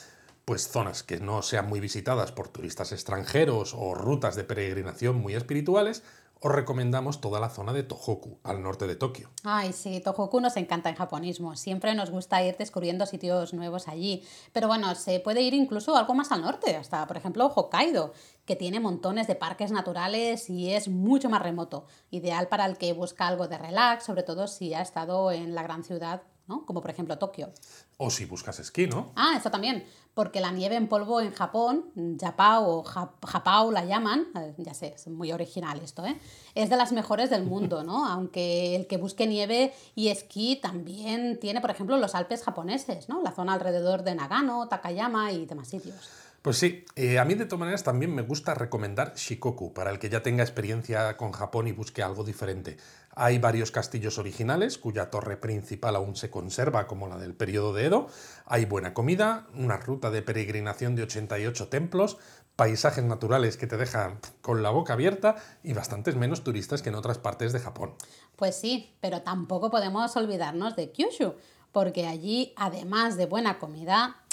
pues 0.45 0.69
zonas 0.69 1.03
que 1.03 1.21
no 1.21 1.43
sean 1.43 1.69
muy 1.69 1.81
visitadas 1.81 2.33
por 2.33 2.49
turistas 2.49 2.93
extranjeros 2.93 3.75
o 3.75 3.95
rutas 3.95 4.37
de 4.37 4.45
peregrinación 4.45 5.17
muy 5.17 5.35
espirituales, 5.35 6.03
os 6.45 6.53
recomendamos 6.53 7.23
toda 7.23 7.41
la 7.41 7.49
zona 7.49 7.73
de 7.73 7.85
Tohoku, 7.85 8.39
al 8.43 8.63
norte 8.63 8.87
de 8.87 8.97
Tokio. 8.97 9.31
Ay, 9.45 9.73
sí, 9.73 10.01
Tohoku 10.01 10.41
nos 10.41 10.59
encanta 10.59 10.91
en 10.91 10.95
japonismo. 10.95 11.57
Siempre 11.57 11.95
nos 11.95 12.11
gusta 12.11 12.43
ir 12.45 12.59
descubriendo 12.59 13.07
sitios 13.07 13.55
nuevos 13.55 13.89
allí. 13.89 14.23
Pero 14.53 14.69
bueno, 14.69 14.95
se 14.95 15.21
puede 15.21 15.41
ir 15.41 15.55
incluso 15.55 15.97
algo 15.97 16.13
más 16.13 16.33
al 16.33 16.43
norte, 16.43 16.77
hasta 16.77 17.07
por 17.07 17.17
ejemplo 17.17 17.47
Hokkaido, 17.47 18.13
que 18.45 18.57
tiene 18.57 18.79
montones 18.79 19.27
de 19.27 19.37
parques 19.37 19.73
naturales 19.73 20.51
y 20.51 20.75
es 20.75 20.89
mucho 20.89 21.31
más 21.31 21.41
remoto. 21.41 21.87
Ideal 22.11 22.49
para 22.49 22.67
el 22.67 22.77
que 22.77 22.93
busca 22.93 23.27
algo 23.27 23.49
de 23.49 23.57
relax, 23.57 24.05
sobre 24.05 24.23
todo 24.23 24.47
si 24.47 24.75
ha 24.75 24.83
estado 24.83 25.33
en 25.33 25.55
la 25.55 25.63
gran 25.63 25.83
ciudad 25.83 26.25
¿no? 26.47 26.67
Como 26.67 26.81
por 26.81 26.91
ejemplo 26.91 27.19
Tokio. 27.19 27.53
O 27.97 28.11
si 28.11 28.25
buscas 28.25 28.59
esquí, 28.59 28.87
¿no? 28.87 29.13
Ah, 29.17 29.35
eso 29.39 29.51
también, 29.51 29.85
porque 30.15 30.41
la 30.41 30.53
nieve 30.53 30.77
en 30.77 30.89
polvo 30.89 31.21
en 31.21 31.33
Japón, 31.33 31.87
Japao 32.21 32.79
o 32.79 32.83
Japao 32.83 33.71
la 33.73 33.85
llaman, 33.85 34.29
eh, 34.37 34.55
ya 34.59 34.73
sé, 34.73 34.95
es 34.95 35.09
muy 35.09 35.33
original 35.33 35.81
esto, 35.81 36.07
¿eh? 36.07 36.19
Es 36.55 36.71
de 36.71 36.77
las 36.77 36.93
mejores 36.93 37.31
del 37.31 37.45
mundo, 37.45 37.83
¿no? 37.83 38.07
Aunque 38.11 38.77
el 38.77 38.87
que 38.87 38.97
busque 38.97 39.27
nieve 39.27 39.75
y 39.95 40.09
esquí 40.09 40.57
también 40.57 41.39
tiene, 41.41 41.61
por 41.61 41.71
ejemplo, 41.71 41.97
los 41.97 42.15
Alpes 42.15 42.43
japoneses, 42.43 43.09
¿no? 43.09 43.23
La 43.23 43.33
zona 43.33 43.55
alrededor 43.55 44.05
de 44.05 44.15
Nagano, 44.15 44.69
Takayama 44.69 45.33
y 45.33 45.47
demás 45.47 45.69
sitios. 45.69 46.24
Pues 46.45 46.59
sí, 46.59 46.85
eh, 46.95 47.19
a 47.19 47.25
mí 47.25 47.33
de 47.33 47.47
todas 47.47 47.61
maneras 47.61 47.85
también 47.85 48.15
me 48.15 48.21
gusta 48.21 48.53
recomendar 48.53 49.15
Shikoku 49.15 49.73
para 49.73 49.91
el 49.91 49.99
que 49.99 50.11
ya 50.11 50.23
tenga 50.23 50.43
experiencia 50.43 51.17
con 51.17 51.33
Japón 51.33 51.69
y 51.69 51.73
busque 51.73 52.03
algo 52.03 52.23
diferente. 52.23 52.77
Hay 53.15 53.39
varios 53.39 53.71
castillos 53.71 54.19
originales 54.19 54.77
cuya 54.77 55.09
torre 55.09 55.39
principal 55.39 55.97
aún 55.97 56.17
se 56.17 56.29
conserva 56.29 56.87
como 56.87 57.09
la 57.09 57.17
del 57.17 57.33
periodo 57.33 57.73
de 57.73 57.87
Edo. 57.87 58.09
Hay 58.45 58.67
buena 58.67 58.93
comida, 58.93 59.47
una 59.55 59.79
ruta 59.79 60.11
de 60.11 60.21
peregrinación 60.21 60.95
de 60.97 61.05
88 61.05 61.69
templos, 61.69 62.19
paisajes 62.57 63.05
naturales 63.05 63.57
que 63.57 63.67
te 63.67 63.79
dejan 63.79 64.19
con 64.43 64.63
la 64.63 64.69
boca 64.69 64.93
abierta 64.93 65.37
y 65.63 65.73
bastantes 65.73 66.15
menos 66.15 66.45
turistas 66.45 66.83
que 66.83 66.91
en 66.91 66.97
otras 66.97 67.17
partes 67.17 67.55
de 67.55 67.61
Japón. 67.61 67.95
Pues 68.37 68.55
sí, 68.55 68.95
pero 69.01 69.23
tampoco 69.23 69.71
podemos 69.71 70.15
olvidarnos 70.15 70.77
de 70.77 70.93
Kyushu, 70.93 71.37
porque 71.73 72.07
allí, 72.07 72.53
además 72.57 73.17
de 73.17 73.25
buena 73.25 73.59
comida, 73.59 74.24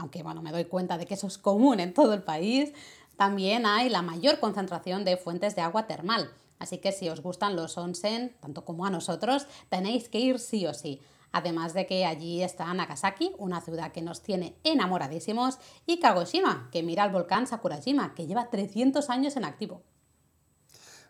aunque 0.00 0.22
bueno, 0.22 0.42
me 0.42 0.50
doy 0.50 0.64
cuenta 0.64 0.98
de 0.98 1.06
que 1.06 1.14
eso 1.14 1.26
es 1.26 1.38
común 1.38 1.78
en 1.78 1.94
todo 1.94 2.14
el 2.14 2.22
país, 2.22 2.72
también 3.16 3.66
hay 3.66 3.88
la 3.90 4.02
mayor 4.02 4.40
concentración 4.40 5.04
de 5.04 5.16
fuentes 5.16 5.54
de 5.54 5.62
agua 5.62 5.86
termal. 5.86 6.30
Así 6.58 6.78
que 6.78 6.92
si 6.92 7.08
os 7.08 7.22
gustan 7.22 7.54
los 7.54 7.76
onsen, 7.78 8.34
tanto 8.40 8.64
como 8.64 8.86
a 8.86 8.90
nosotros, 8.90 9.46
tenéis 9.68 10.08
que 10.08 10.18
ir 10.18 10.38
sí 10.38 10.66
o 10.66 10.74
sí. 10.74 11.00
Además 11.32 11.74
de 11.74 11.86
que 11.86 12.06
allí 12.06 12.42
está 12.42 12.72
Nagasaki, 12.72 13.32
una 13.38 13.60
ciudad 13.60 13.92
que 13.92 14.02
nos 14.02 14.22
tiene 14.22 14.56
enamoradísimos, 14.64 15.58
y 15.86 16.00
Kagoshima, 16.00 16.68
que 16.72 16.82
mira 16.82 17.04
al 17.04 17.12
volcán 17.12 17.46
Sakurajima, 17.46 18.14
que 18.14 18.26
lleva 18.26 18.50
300 18.50 19.08
años 19.10 19.36
en 19.36 19.44
activo. 19.44 19.82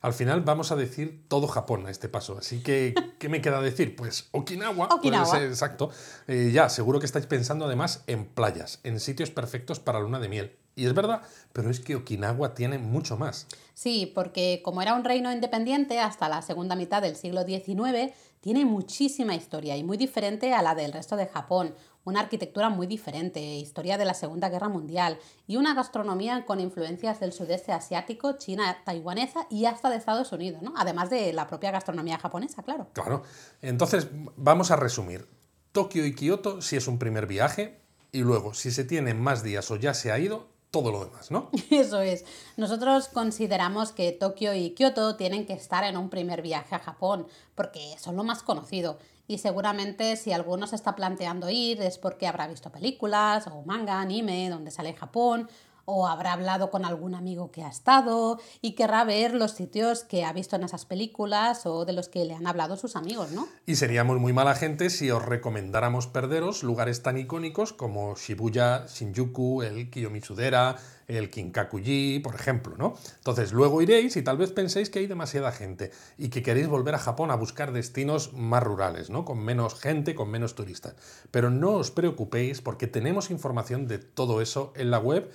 Al 0.01 0.15
final 0.15 0.41
vamos 0.41 0.73
a 0.73 0.77
decir 0.77 1.25
todo 1.29 1.47
Japón 1.47 1.87
a 1.87 1.91
este 1.91 2.09
paso. 2.09 2.39
Así 2.39 2.63
que, 2.63 2.95
¿qué 3.19 3.29
me 3.29 3.41
queda 3.41 3.61
decir? 3.61 3.97
Pues 3.97 4.29
Okinawa. 4.33 4.89
Okinawa. 4.91 5.43
exacto. 5.43 5.91
Eh, 6.27 6.51
ya, 6.53 6.69
seguro 6.69 7.01
que 7.01 7.07
estáis 7.07 7.27
pensando 7.27 7.67
además 7.67 8.03
en 8.07 8.27
playas, 8.27 8.81
en 8.83 9.01
sitios 9.01 9.31
perfectos 9.31 9.81
para 9.81 10.01
luna 10.01 10.19
de 10.19 10.29
miel. 10.29 10.57
Y 10.77 10.87
es 10.87 10.95
verdad, 10.95 11.23
pero 11.53 11.69
es 11.69 11.81
que 11.81 11.97
Okinawa 11.97 12.55
tiene 12.55 12.79
mucho 12.79 13.19
más. 13.19 13.47
Sí, 13.75 14.11
porque 14.15 14.63
como 14.65 14.81
era 14.81 14.95
un 14.95 15.05
reino 15.05 15.31
independiente 15.33 15.99
hasta 15.99 16.29
la 16.29 16.41
segunda 16.41 16.77
mitad 16.77 17.03
del 17.03 17.17
siglo 17.17 17.45
XIX, 17.45 18.15
tiene 18.41 18.65
muchísima 18.65 19.35
historia 19.35 19.77
y 19.77 19.85
muy 19.85 19.99
diferente 19.99 20.55
a 20.55 20.63
la 20.63 20.75
del 20.75 20.93
resto 20.93 21.17
de 21.17 21.27
Japón 21.27 21.75
una 22.05 22.21
arquitectura 22.21 22.71
muy 22.71 22.87
diferente, 22.87 23.41
historia 23.41 23.99
de 23.99 24.05
la 24.05 24.15
Segunda 24.15 24.49
Guerra 24.49 24.69
Mundial 24.69 25.19
y 25.47 25.57
una 25.57 25.75
gastronomía 25.75 26.45
con 26.47 26.61
influencias 26.61 27.21
del 27.21 27.33
sudeste 27.33 27.73
asiático, 27.73 28.33
China, 28.39 28.79
taiwanesa 28.85 29.47
y 29.51 29.67
hasta 29.67 29.91
de 29.91 29.97
Estados 29.97 30.33
Unidos, 30.33 30.63
¿no? 30.63 30.73
Además 30.77 31.11
de 31.11 31.33
la 31.33 31.47
propia 31.47 31.71
gastronomía 31.71 32.19
japonesa, 32.19 32.63
claro. 32.63 32.89
Claro. 32.93 33.23
Entonces, 33.63 34.09
vamos 34.37 34.71
a 34.71 34.77
resumir. 34.77 35.29
Tokio 35.73 36.05
y 36.05 36.15
Kioto 36.15 36.63
si 36.63 36.77
es 36.77 36.89
un 36.89 36.99
primer 36.99 37.27
viaje 37.27 37.81
y 38.13 38.21
luego, 38.21 38.55
si 38.55 38.71
se 38.71 38.85
tiene 38.85 39.15
más 39.15 39.43
días 39.43 39.71
o 39.71 39.77
ya 39.77 39.95
se 39.95 40.11
ha 40.11 40.19
ido, 40.19 40.49
todo 40.71 40.93
lo 40.93 41.05
demás, 41.05 41.31
¿no? 41.31 41.51
Eso 41.71 42.01
es. 42.01 42.25
Nosotros 42.57 43.09
consideramos 43.09 43.93
que 43.93 44.13
Tokio 44.13 44.55
y 44.55 44.71
Kioto 44.71 45.17
tienen 45.17 45.47
que 45.47 45.53
estar 45.53 45.85
en 45.85 45.97
un 45.97 46.11
primer 46.11 46.43
viaje 46.43 46.75
a 46.75 46.79
Japón, 46.79 47.27
porque 47.55 47.97
son 47.99 48.17
lo 48.17 48.25
más 48.25 48.43
conocido 48.43 48.99
y 49.31 49.39
seguramente 49.39 50.17
si 50.17 50.33
alguno 50.33 50.67
se 50.67 50.75
está 50.75 50.97
planteando 50.97 51.49
ir 51.51 51.81
es 51.83 51.99
porque 51.99 52.27
habrá 52.27 52.49
visto 52.49 52.73
películas 52.73 53.47
o 53.47 53.63
manga, 53.63 54.01
anime, 54.01 54.51
donde 54.51 54.73
sale 54.73 54.93
Japón, 54.93 55.49
o 55.91 56.07
habrá 56.07 56.33
hablado 56.33 56.71
con 56.71 56.85
algún 56.85 57.15
amigo 57.15 57.51
que 57.51 57.65
ha 57.65 57.69
estado 57.69 58.39
y 58.63 58.73
querrá 58.73 59.05
ver 59.05 59.35
los 59.35 59.53
sitios 59.53 60.05
que 60.05 60.25
ha 60.25 60.33
visto 60.33 60.57
en 60.57 60.63
esas 60.63 60.87
películas 60.87 61.67
o 61.67 61.85
de 61.85 61.93
los 61.93 62.09
que 62.09 62.25
le 62.25 62.35
han 62.35 62.47
hablado 62.47 62.77
sus 62.77 62.95
amigos, 62.95 63.33
¿no? 63.33 63.49
Y 63.67 63.77
seríamos 63.77 64.19
muy 64.19 64.33
mala 64.33 64.55
gente 64.55 64.89
si 64.91 65.11
os 65.11 65.25
recomendáramos 65.25 66.07
perderos 66.07 66.63
lugares 66.63 67.03
tan 67.03 67.19
icónicos 67.19 67.73
como 67.73 68.15
Shibuya, 68.15 68.87
Shinjuku, 68.87 69.63
el 69.63 69.91
Kiyomitsudera, 69.91 70.77
el 71.09 71.29
Kinkakuji, 71.29 72.21
por 72.21 72.35
ejemplo, 72.37 72.77
¿no? 72.77 72.95
Entonces, 73.17 73.53
luego 73.53 73.83
iréis 73.83 74.17
y 74.17 74.23
tal 74.23 74.37
vez 74.37 74.53
penséis 74.53 74.91
que 74.91 75.01
hay 75.01 75.07
demasiada 75.07 75.51
gente 75.51 75.91
y 76.17 76.29
que 76.29 76.43
queréis 76.43 76.69
volver 76.69 76.95
a 76.95 76.99
Japón 76.99 77.31
a 77.31 77.37
buscar 77.37 77.73
destinos 77.73 78.33
más 78.33 78.63
rurales, 78.63 79.11
¿no? 79.11 79.25
Con 79.25 79.41
menos 79.41 79.75
gente, 79.75 80.15
con 80.15 80.31
menos 80.31 80.55
turistas. 80.55 80.95
Pero 81.31 81.51
no 81.51 81.73
os 81.73 81.91
preocupéis 81.91 82.63
porque 82.63 82.87
tenemos 82.87 83.31
información 83.31 83.89
de 83.89 83.99
todo 83.99 84.41
eso 84.41 84.73
en 84.77 84.91
la 84.91 84.99
web 84.99 85.31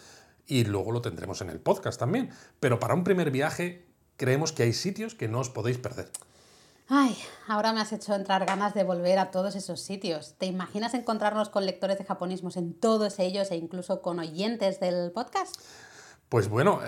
y 0.47 0.63
luego 0.65 0.91
lo 0.91 1.01
tendremos 1.01 1.41
en 1.41 1.49
el 1.49 1.59
podcast 1.59 1.99
también. 1.99 2.29
Pero 2.59 2.79
para 2.79 2.93
un 2.93 3.03
primer 3.03 3.31
viaje 3.31 3.85
creemos 4.17 4.51
que 4.51 4.63
hay 4.63 4.73
sitios 4.73 5.15
que 5.15 5.27
no 5.27 5.39
os 5.39 5.49
podéis 5.49 5.77
perder. 5.77 6.09
Ay, 6.87 7.17
ahora 7.47 7.73
me 7.73 7.81
has 7.81 7.91
hecho 7.93 8.13
entrar 8.13 8.45
ganas 8.45 8.75
de 8.75 8.83
volver 8.83 9.17
a 9.17 9.31
todos 9.31 9.55
esos 9.55 9.81
sitios. 9.81 10.35
¿Te 10.37 10.45
imaginas 10.45 10.93
encontrarnos 10.93 11.49
con 11.49 11.65
lectores 11.65 11.97
de 11.97 12.05
japonismos 12.05 12.57
en 12.57 12.73
todos 12.73 13.17
ellos 13.17 13.49
e 13.49 13.55
incluso 13.55 14.03
con 14.03 14.19
oyentes 14.19 14.79
del 14.79 15.11
podcast? 15.11 15.55
Pues 16.29 16.47
bueno, 16.47 16.79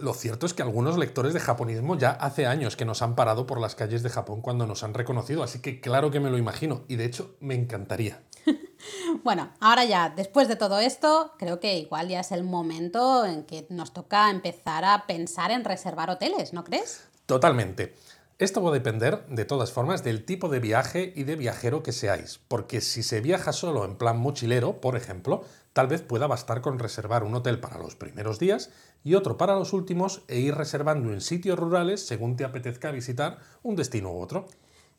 lo 0.00 0.14
cierto 0.14 0.46
es 0.46 0.54
que 0.54 0.62
algunos 0.62 0.98
lectores 0.98 1.32
de 1.32 1.40
japonismo 1.40 1.96
ya 1.96 2.10
hace 2.10 2.46
años 2.46 2.76
que 2.76 2.84
nos 2.84 3.02
han 3.02 3.14
parado 3.14 3.46
por 3.46 3.60
las 3.60 3.74
calles 3.74 4.02
de 4.02 4.08
Japón 4.08 4.40
cuando 4.40 4.66
nos 4.66 4.82
han 4.82 4.94
reconocido, 4.94 5.42
así 5.42 5.60
que 5.60 5.80
claro 5.80 6.10
que 6.10 6.20
me 6.20 6.30
lo 6.30 6.38
imagino 6.38 6.84
y 6.88 6.96
de 6.96 7.04
hecho 7.04 7.36
me 7.40 7.54
encantaría. 7.54 8.22
bueno, 9.24 9.50
ahora 9.60 9.84
ya, 9.84 10.10
después 10.10 10.48
de 10.48 10.56
todo 10.56 10.78
esto, 10.78 11.32
creo 11.38 11.60
que 11.60 11.78
igual 11.78 12.08
ya 12.08 12.20
es 12.20 12.32
el 12.32 12.44
momento 12.44 13.24
en 13.24 13.44
que 13.44 13.66
nos 13.70 13.92
toca 13.92 14.30
empezar 14.30 14.84
a 14.84 15.06
pensar 15.06 15.50
en 15.50 15.64
reservar 15.64 16.10
hoteles, 16.10 16.52
¿no 16.52 16.64
crees? 16.64 17.04
Totalmente. 17.26 17.94
Esto 18.40 18.62
va 18.62 18.70
a 18.70 18.72
depender, 18.72 19.26
de 19.26 19.44
todas 19.44 19.70
formas, 19.70 20.02
del 20.02 20.24
tipo 20.24 20.48
de 20.48 20.60
viaje 20.60 21.12
y 21.14 21.24
de 21.24 21.36
viajero 21.36 21.82
que 21.82 21.92
seáis, 21.92 22.40
porque 22.48 22.80
si 22.80 23.02
se 23.02 23.20
viaja 23.20 23.52
solo 23.52 23.84
en 23.84 23.96
plan 23.96 24.18
mochilero, 24.18 24.80
por 24.80 24.96
ejemplo, 24.96 25.44
tal 25.74 25.88
vez 25.88 26.00
pueda 26.00 26.26
bastar 26.26 26.62
con 26.62 26.78
reservar 26.78 27.22
un 27.22 27.34
hotel 27.34 27.60
para 27.60 27.76
los 27.76 27.96
primeros 27.96 28.38
días 28.38 28.70
y 29.04 29.14
otro 29.14 29.36
para 29.36 29.56
los 29.56 29.74
últimos 29.74 30.22
e 30.26 30.40
ir 30.40 30.54
reservando 30.54 31.12
en 31.12 31.20
sitios 31.20 31.58
rurales 31.58 32.06
según 32.06 32.36
te 32.36 32.44
apetezca 32.44 32.90
visitar 32.90 33.40
un 33.62 33.76
destino 33.76 34.10
u 34.10 34.22
otro. 34.22 34.46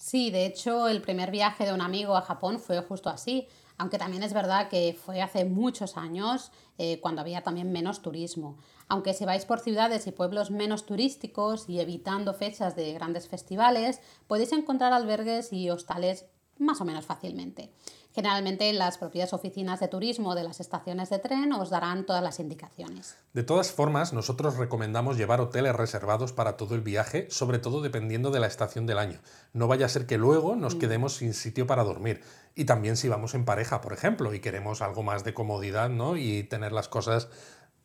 Sí, 0.02 0.32
de 0.32 0.48
hecho, 0.48 0.88
el 0.88 1.00
primer 1.00 1.30
viaje 1.30 1.64
de 1.64 1.74
un 1.74 1.80
amigo 1.80 2.16
a 2.16 2.24
Japón 2.24 2.60
fue 2.60 2.82
justo 2.82 3.08
así, 3.12 3.48
aunque 3.78 4.00
también 4.00 4.24
es 4.24 4.34
verdad 4.34 4.68
que 4.68 4.98
fue 5.00 5.22
hace 5.22 5.46
muchos 5.46 5.96
años 5.96 6.52
eh, 6.80 7.00
cuando 7.02 7.22
había 7.22 7.44
también 7.44 7.72
menos 7.72 8.02
turismo. 8.02 8.58
Aunque 8.88 9.14
si 9.14 9.26
vais 9.26 9.46
por 9.46 9.60
ciudades 9.60 10.08
y 10.08 10.12
pueblos 10.12 10.50
menos 10.50 10.88
turísticos 10.88 11.70
y 11.70 11.80
evitando 11.80 12.34
fechas 12.34 12.76
de 12.76 12.92
grandes 12.94 13.28
festivales, 13.28 14.02
podéis 14.26 14.52
encontrar 14.54 14.92
albergues 14.92 15.54
y 15.54 15.70
hostales 15.70 16.26
más 16.58 16.82
o 16.82 16.86
menos 16.86 17.06
fácilmente. 17.06 17.72
Generalmente 18.14 18.72
las 18.74 18.98
propias 18.98 19.32
oficinas 19.32 19.80
de 19.80 19.88
turismo 19.88 20.36
de 20.36 20.44
las 20.44 20.60
estaciones 20.60 21.10
de 21.10 21.20
tren 21.20 21.54
os 21.54 21.70
darán 21.70 22.06
todas 22.06 22.22
las 22.22 22.40
indicaciones. 22.40 23.16
De 23.34 23.44
todas 23.44 23.72
formas, 23.72 24.12
nosotros 24.12 24.58
recomendamos 24.58 25.18
llevar 25.18 25.40
hoteles 25.40 25.76
reservados 25.76 26.34
para 26.34 26.58
todo 26.58 26.76
el 26.76 26.82
viaje, 26.82 27.28
sobre 27.30 27.60
todo 27.60 27.82
dependiendo 27.82 28.30
de 28.30 28.42
la 28.42 28.48
estación 28.48 28.86
del 28.86 29.00
año. 29.00 29.20
No 29.54 29.68
vaya 29.68 29.86
a 29.86 29.90
ser 29.90 30.06
que 30.08 30.18
luego 30.18 30.58
nos 30.58 30.76
mm. 30.76 30.80
quedemos 30.80 31.16
sin 31.16 31.34
sitio 31.34 31.68
para 31.68 31.86
dormir. 31.86 32.22
Y 32.54 32.66
también 32.66 32.98
si 32.98 33.08
vamos 33.08 33.34
en 33.34 33.46
pareja, 33.46 33.80
por 33.80 33.94
ejemplo, 33.94 34.34
y 34.34 34.42
queremos 34.42 34.82
algo 34.82 35.04
más 35.04 35.24
de 35.24 35.34
comodidad 35.34 35.90
¿no? 35.90 36.18
y 36.18 36.44
tener 36.44 36.74
las 36.74 36.90
cosas 36.90 37.30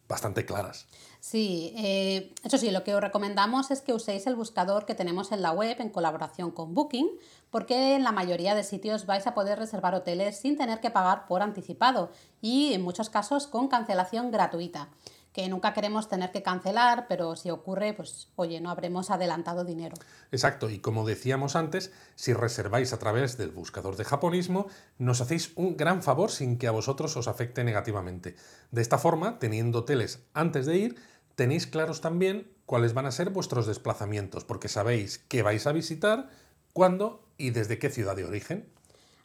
bastante 0.09 0.45
claras. 0.45 0.87
Sí, 1.29 1.73
eh, 1.77 2.33
eso 2.45 2.57
sí, 2.57 2.71
lo 2.71 2.85
que 2.85 2.95
os 2.95 3.01
recomendamos 3.01 3.73
es 3.73 3.81
que 3.81 3.93
uséis 3.93 4.29
el 4.29 4.37
buscador 4.37 4.87
que 4.87 4.95
tenemos 4.95 5.33
en 5.33 5.43
la 5.43 5.51
web 5.51 5.75
en 5.81 5.91
colaboración 5.91 6.53
con 6.53 6.73
Booking, 6.73 7.11
porque 7.51 7.97
en 7.97 8.05
la 8.05 8.12
mayoría 8.12 8.55
de 8.55 8.62
sitios 8.62 9.07
vais 9.07 9.27
a 9.27 9.35
poder 9.35 9.59
reservar 9.59 9.97
hoteles 9.97 10.39
sin 10.39 10.57
tener 10.57 10.79
que 10.79 10.93
pagar 10.93 11.27
por 11.27 11.43
anticipado 11.43 12.12
y 12.41 12.75
en 12.75 12.83
muchos 12.83 13.11
casos 13.11 13.49
con 13.49 13.67
cancelación 13.67 14.31
gratuita 14.31 14.89
que 15.37 15.51
nunca 15.51 15.75
queremos 15.75 16.09
tener 16.09 16.33
que 16.33 16.43
cancelar, 16.43 17.05
pero 17.11 17.37
si 17.37 17.51
ocurre, 17.51 17.93
pues 17.93 18.29
oye, 18.37 18.59
no 18.59 18.71
habremos 18.71 19.11
adelantado 19.11 19.67
dinero. 19.67 19.95
Exacto, 20.33 20.71
y 20.71 20.79
como 20.79 21.05
decíamos 21.05 21.57
antes, 21.57 21.93
si 22.15 22.33
reserváis 22.33 22.95
a 22.95 22.99
través 22.99 23.37
del 23.37 23.51
buscador 23.51 23.97
de 23.97 24.05
japonismo, 24.05 24.67
nos 24.97 25.21
hacéis 25.21 25.53
un 25.57 25.77
gran 25.77 26.03
favor 26.03 26.31
sin 26.31 26.57
que 26.57 26.69
a 26.69 26.71
vosotros 26.71 27.19
os 27.19 27.29
afecte 27.29 27.65
negativamente. 27.65 28.35
De 28.71 28.81
esta 28.81 28.97
forma, 28.97 29.39
teniendo 29.39 29.81
hoteles 29.81 30.23
antes 30.33 30.65
de 30.65 30.79
ir, 30.79 30.97
tenéis 31.37 31.66
claros 31.66 32.01
también 32.01 32.51
cuáles 32.66 32.92
van 32.92 33.07
a 33.07 33.12
ser 33.12 33.31
vuestros 33.31 33.66
desplazamientos, 33.66 34.44
porque 34.44 34.68
sabéis 34.68 35.18
qué 35.29 35.42
vais 35.42 35.66
a 35.66 35.72
visitar, 35.72 36.29
cuándo 36.72 37.22
y 37.38 37.51
desde 37.51 37.79
qué 37.79 37.90
ciudad 37.90 38.16
de 38.16 38.25
origen. 38.25 38.68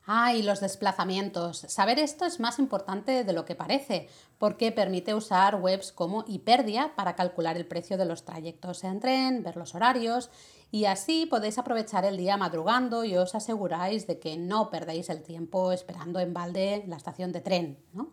Ah, 0.05 0.33
y 0.33 0.41
los 0.41 0.59
desplazamientos. 0.59 1.65
Saber 1.67 1.99
esto 1.99 2.25
es 2.25 2.39
más 2.39 2.59
importante 2.59 3.23
de 3.23 3.33
lo 3.33 3.45
que 3.45 3.55
parece, 3.55 4.09
porque 4.37 4.71
permite 4.71 5.13
usar 5.13 5.55
webs 5.55 5.91
como 5.91 6.25
Hiperdia 6.27 6.93
para 6.95 7.15
calcular 7.15 7.55
el 7.55 7.67
precio 7.67 7.97
de 7.97 8.05
los 8.05 8.25
trayectos 8.25 8.83
en 8.83 8.99
tren, 8.99 9.43
ver 9.43 9.57
los 9.57 9.73
horarios 9.73 10.29
y 10.71 10.85
así 10.85 11.25
podéis 11.25 11.57
aprovechar 11.57 12.05
el 12.05 12.17
día 12.17 12.37
madrugando 12.37 13.03
y 13.03 13.17
os 13.17 13.35
aseguráis 13.35 14.07
de 14.07 14.19
que 14.19 14.37
no 14.37 14.69
perdéis 14.69 15.09
el 15.09 15.21
tiempo 15.21 15.71
esperando 15.73 16.19
en 16.19 16.33
balde 16.33 16.85
la 16.87 16.95
estación 16.95 17.33
de 17.33 17.41
tren. 17.41 17.77
¿no? 17.93 18.11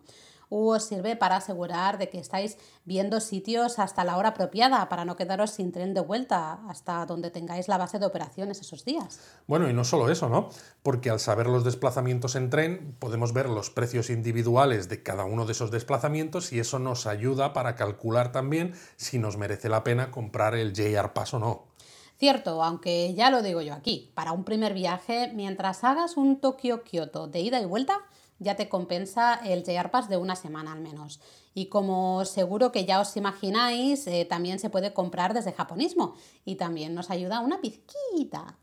O 0.49 0.75
os 0.75 0.83
sirve 0.83 1.15
para 1.15 1.37
asegurar 1.37 1.97
de 1.97 2.09
que 2.09 2.19
estáis 2.19 2.57
viendo 2.83 3.19
sitios 3.21 3.79
hasta 3.79 4.03
la 4.03 4.17
hora 4.17 4.29
apropiada 4.29 4.89
para 4.89 5.05
no 5.05 5.15
quedaros 5.15 5.51
sin 5.51 5.71
tren 5.71 5.93
de 5.93 6.01
vuelta 6.01 6.59
hasta 6.67 7.05
donde 7.05 7.31
tengáis 7.31 7.67
la 7.67 7.77
base 7.77 7.99
de 7.99 8.05
operaciones 8.05 8.59
esos 8.59 8.83
días. 8.83 9.19
Bueno, 9.47 9.69
y 9.69 9.73
no 9.73 9.83
solo 9.83 10.09
eso, 10.09 10.27
¿no? 10.27 10.49
Porque 10.83 11.09
al 11.09 11.19
saber 11.19 11.47
los 11.47 11.63
desplazamientos 11.63 12.35
en 12.35 12.49
tren 12.49 12.95
podemos 12.99 13.33
ver 13.33 13.47
los 13.47 13.69
precios 13.69 14.09
individuales 14.09 14.89
de 14.89 15.03
cada 15.03 15.25
uno 15.25 15.45
de 15.45 15.53
esos 15.53 15.71
desplazamientos 15.71 16.51
y 16.51 16.59
eso 16.59 16.79
nos 16.79 17.05
ayuda 17.05 17.53
para 17.53 17.75
calcular 17.75 18.31
también 18.31 18.73
si 18.97 19.19
nos 19.19 19.37
merece 19.37 19.69
la 19.69 19.83
pena 19.83 20.11
comprar 20.11 20.55
el 20.55 20.73
JR 20.73 21.13
Pass 21.13 21.33
o 21.35 21.39
no. 21.39 21.69
Cierto, 22.17 22.61
aunque 22.63 23.13
ya 23.13 23.29
lo 23.29 23.41
digo 23.41 23.61
yo 23.61 23.73
aquí, 23.73 24.11
para 24.13 24.33
un 24.33 24.43
primer 24.43 24.73
viaje, 24.73 25.31
mientras 25.33 25.85
hagas 25.85 26.17
un 26.17 26.41
Tokio-Kyoto 26.41 27.27
de 27.27 27.39
ida 27.39 27.61
y 27.61 27.65
vuelta, 27.65 27.99
ya 28.39 28.55
te 28.55 28.69
compensa 28.69 29.35
el 29.35 29.63
JR 29.63 29.91
Pass 29.91 30.09
de 30.09 30.17
una 30.17 30.35
semana 30.35 30.71
al 30.71 30.79
menos. 30.79 31.19
Y 31.53 31.67
como 31.67 32.25
seguro 32.25 32.71
que 32.71 32.85
ya 32.85 32.99
os 32.99 33.15
imagináis, 33.17 34.07
eh, 34.07 34.25
también 34.25 34.59
se 34.59 34.69
puede 34.69 34.93
comprar 34.93 35.33
desde 35.33 35.53
japonismo 35.53 36.15
y 36.45 36.55
también 36.55 36.95
nos 36.95 37.09
ayuda 37.09 37.41
una 37.41 37.61
pizquita. 37.61 38.57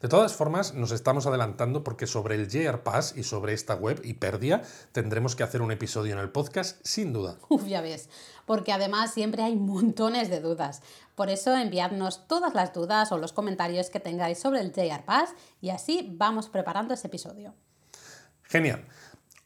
De 0.00 0.08
todas 0.08 0.34
formas, 0.34 0.74
nos 0.74 0.92
estamos 0.92 1.26
adelantando 1.26 1.82
porque 1.82 2.06
sobre 2.06 2.34
el 2.34 2.48
JR 2.48 2.82
Pass 2.82 3.14
y 3.16 3.22
sobre 3.22 3.54
esta 3.54 3.74
web 3.74 4.00
Hiperdia 4.04 4.62
tendremos 4.92 5.34
que 5.34 5.42
hacer 5.42 5.62
un 5.62 5.72
episodio 5.72 6.12
en 6.12 6.18
el 6.18 6.30
podcast 6.30 6.78
sin 6.84 7.14
duda. 7.14 7.38
Uf, 7.48 7.66
ya 7.66 7.80
ves, 7.80 8.10
porque 8.44 8.72
además 8.72 9.14
siempre 9.14 9.42
hay 9.42 9.56
montones 9.56 10.28
de 10.28 10.40
dudas. 10.40 10.82
Por 11.14 11.30
eso 11.30 11.56
enviadnos 11.56 12.28
todas 12.28 12.54
las 12.54 12.74
dudas 12.74 13.10
o 13.10 13.16
los 13.16 13.32
comentarios 13.32 13.88
que 13.88 14.00
tengáis 14.00 14.38
sobre 14.38 14.60
el 14.60 14.72
JR 14.72 15.04
Pass 15.06 15.30
y 15.62 15.70
así 15.70 16.14
vamos 16.14 16.50
preparando 16.50 16.92
ese 16.92 17.06
episodio. 17.06 17.54
Genial. 18.48 18.84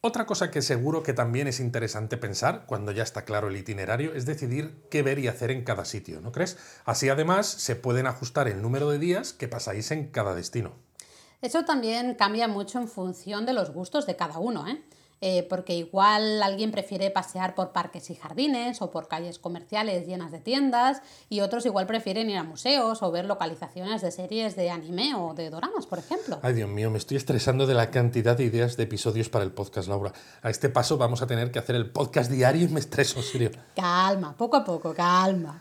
Otra 0.03 0.25
cosa 0.25 0.51
que 0.51 0.63
seguro 0.63 1.03
que 1.03 1.13
también 1.13 1.47
es 1.47 1.61
interesante 1.61 2.17
pensar 2.17 2.65
cuando 2.65 2.91
ya 2.91 3.03
está 3.03 3.27
claro 3.27 3.49
el 3.49 3.57
itinerario 3.57 4.15
es 4.15 4.25
decidir 4.25 4.87
qué 4.91 5.03
ver 5.03 5.19
y 5.19 5.29
hacer 5.29 5.51
en 5.51 5.63
cada 5.63 5.85
sitio, 5.85 6.23
¿no 6.23 6.33
crees? 6.33 6.57
Así 6.87 7.11
además 7.11 7.47
se 7.47 7.77
pueden 7.77 8.07
ajustar 8.07 8.49
el 8.49 8.63
número 8.63 8.89
de 8.89 8.99
días 8.99 9.35
que 9.35 9.47
pasáis 9.47 9.91
en 9.91 10.09
cada 10.09 10.35
destino. 10.35 10.73
Eso 11.43 11.67
también 11.67 12.15
cambia 12.15 12.49
mucho 12.49 12.79
en 12.79 12.89
función 12.89 13.45
de 13.45 13.53
los 13.53 13.73
gustos 13.73 14.07
de 14.07 14.17
cada 14.17 14.39
uno, 14.39 14.67
¿eh? 14.67 14.83
Eh, 15.23 15.47
porque 15.51 15.75
igual 15.75 16.43
alguien 16.43 16.71
prefiere 16.71 17.11
pasear 17.11 17.55
por 17.55 17.73
parques 17.73 18.09
y 18.09 18.15
jardines 18.15 18.81
o 18.81 18.91
por 18.91 19.07
calles 19.07 19.39
comerciales 19.39 20.07
llenas 20.07 20.33
de 20.33 20.41
tiendas 20.41 21.03
y 21.29 21.41
otros 21.41 21.67
igual 21.67 21.87
prefieren 21.87 22.31
ir 22.31 22.39
a 22.39 22.43
museos 22.43 23.03
o 23.03 23.11
ver 23.11 23.27
localizaciones 23.27 24.01
de 24.01 24.13
series 24.13 24.57
de 24.57 24.71
anime 24.71 25.15
o 25.15 25.35
de 25.35 25.51
doramas, 25.51 25.87
por 25.87 25.99
ejemplo. 25.99 26.39
Ay, 26.43 26.55
Dios 26.55 26.71
mío, 26.71 26.91
me 26.91 26.97
estoy 26.97 27.19
estresando 27.19 27.67
de 27.67 27.75
la 27.75 27.91
cantidad 27.91 28.35
de 28.35 28.45
ideas 28.45 28.79
de 28.79 28.85
episodios 28.85 29.29
para 29.29 29.45
el 29.45 29.53
podcast, 29.53 29.89
Laura. 29.89 30.15
A 30.41 30.49
este 30.49 30.71
paso 30.71 30.97
vamos 30.97 31.21
a 31.21 31.27
tener 31.27 31.51
que 31.51 31.59
hacer 31.59 31.77
el 31.77 31.91
podcast 31.91 32.31
diario 32.31 32.65
y 32.67 32.69
me 32.69 32.81
estreso, 32.81 33.19
en 33.19 33.25
serio. 33.25 33.51
Calma, 33.77 34.35
poco 34.35 34.57
a 34.57 34.65
poco, 34.65 34.95
calma 34.95 35.61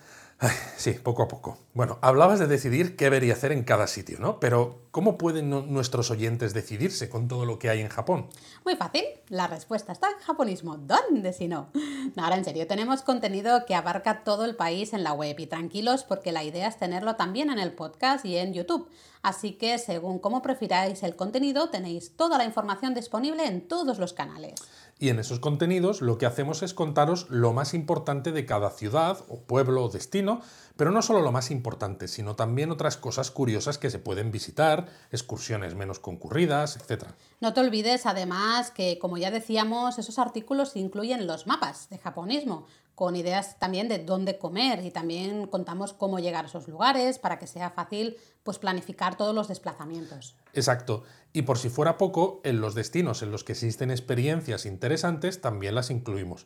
sí, 0.77 0.93
poco 0.93 1.23
a 1.23 1.27
poco. 1.27 1.57
Bueno, 1.73 1.97
hablabas 2.01 2.39
de 2.39 2.47
decidir 2.47 2.95
qué 2.95 3.05
debería 3.05 3.33
hacer 3.33 3.51
en 3.51 3.63
cada 3.63 3.87
sitio, 3.87 4.19
¿no? 4.19 4.39
Pero 4.39 4.83
¿cómo 4.91 5.17
pueden 5.17 5.49
nuestros 5.49 6.11
oyentes 6.11 6.53
decidirse 6.53 7.09
con 7.09 7.27
todo 7.27 7.45
lo 7.45 7.59
que 7.59 7.69
hay 7.69 7.81
en 7.81 7.89
Japón? 7.89 8.27
Muy 8.63 8.75
fácil. 8.75 9.03
La 9.27 9.47
respuesta 9.47 9.91
está 9.91 10.09
en 10.09 10.19
japonismo. 10.19 10.77
¿Dónde 10.77 11.33
si 11.33 11.47
no? 11.47 11.69
Ahora 12.15 12.37
en 12.37 12.45
serio, 12.45 12.67
tenemos 12.67 13.01
contenido 13.01 13.65
que 13.65 13.75
abarca 13.75 14.23
todo 14.23 14.45
el 14.45 14.55
país 14.55 14.93
en 14.93 15.03
la 15.03 15.13
web 15.13 15.37
y 15.39 15.47
tranquilos 15.47 16.03
porque 16.03 16.31
la 16.31 16.43
idea 16.43 16.67
es 16.67 16.77
tenerlo 16.77 17.15
también 17.15 17.49
en 17.49 17.59
el 17.59 17.73
podcast 17.73 18.23
y 18.23 18.37
en 18.37 18.53
YouTube. 18.53 18.89
Así 19.21 19.53
que 19.53 19.77
según 19.77 20.19
cómo 20.19 20.41
prefiráis 20.41 21.03
el 21.03 21.17
contenido, 21.17 21.69
tenéis 21.69 22.15
toda 22.15 22.37
la 22.37 22.45
información 22.45 22.93
disponible 22.93 23.45
en 23.45 23.67
todos 23.67 23.99
los 23.99 24.13
canales. 24.13 24.55
Y 25.01 25.07
en 25.07 25.19
esos 25.19 25.39
contenidos 25.39 26.01
lo 26.01 26.17
que 26.17 26.25
hacemos 26.25 26.61
es 26.61 26.73
contaros 26.73 27.29
lo 27.29 27.53
más 27.53 27.73
importante 27.73 28.33
de 28.33 28.45
cada 28.45 28.69
ciudad 28.69 29.17
o 29.29 29.39
pueblo 29.39 29.85
o 29.85 29.89
destino, 29.89 30.41
pero 30.75 30.91
no 30.91 31.01
solo 31.01 31.21
lo 31.21 31.31
más 31.31 31.51
importante, 31.51 32.09
sino 32.09 32.35
también 32.35 32.69
otras 32.69 32.97
cosas 32.97 33.31
curiosas 33.31 33.77
que 33.77 33.89
se 33.89 33.99
pueden 33.99 34.29
visitar, 34.29 34.87
excursiones 35.11 35.73
menos 35.73 35.99
concurridas, 35.99 36.75
etc. 36.75 37.05
No 37.39 37.53
te 37.53 37.61
olvides 37.61 38.05
además 38.05 38.71
que, 38.71 38.99
como 38.99 39.17
ya 39.17 39.31
decíamos, 39.31 39.97
esos 39.99 40.19
artículos 40.19 40.75
incluyen 40.75 41.27
los 41.27 41.47
mapas 41.47 41.89
de 41.89 41.97
japonismo, 41.97 42.67
con 42.99 43.15
ideas 43.15 43.57
también 43.59 43.87
de 43.87 43.99
dónde 43.99 44.37
comer 44.37 44.83
y 44.83 44.91
también 44.91 45.47
contamos 45.47 45.93
cómo 45.93 46.19
llegar 46.19 46.43
a 46.43 46.47
esos 46.49 46.67
lugares 46.67 47.17
para 47.17 47.39
que 47.39 47.47
sea 47.47 47.69
fácil 47.69 48.17
pues, 48.43 48.59
planificar 48.59 49.15
todos 49.15 49.33
los 49.33 49.47
desplazamientos. 49.47 50.35
Exacto. 50.53 51.03
Y 51.31 51.43
por 51.43 51.57
si 51.57 51.69
fuera 51.69 51.97
poco, 51.97 52.41
en 52.43 52.59
los 52.59 52.75
destinos 52.75 53.21
en 53.21 53.31
los 53.31 53.45
que 53.45 53.53
existen 53.53 53.89
experiencias 53.89 54.65
interesantes 54.65 55.39
también 55.39 55.75
las 55.75 55.91
incluimos. 55.91 56.45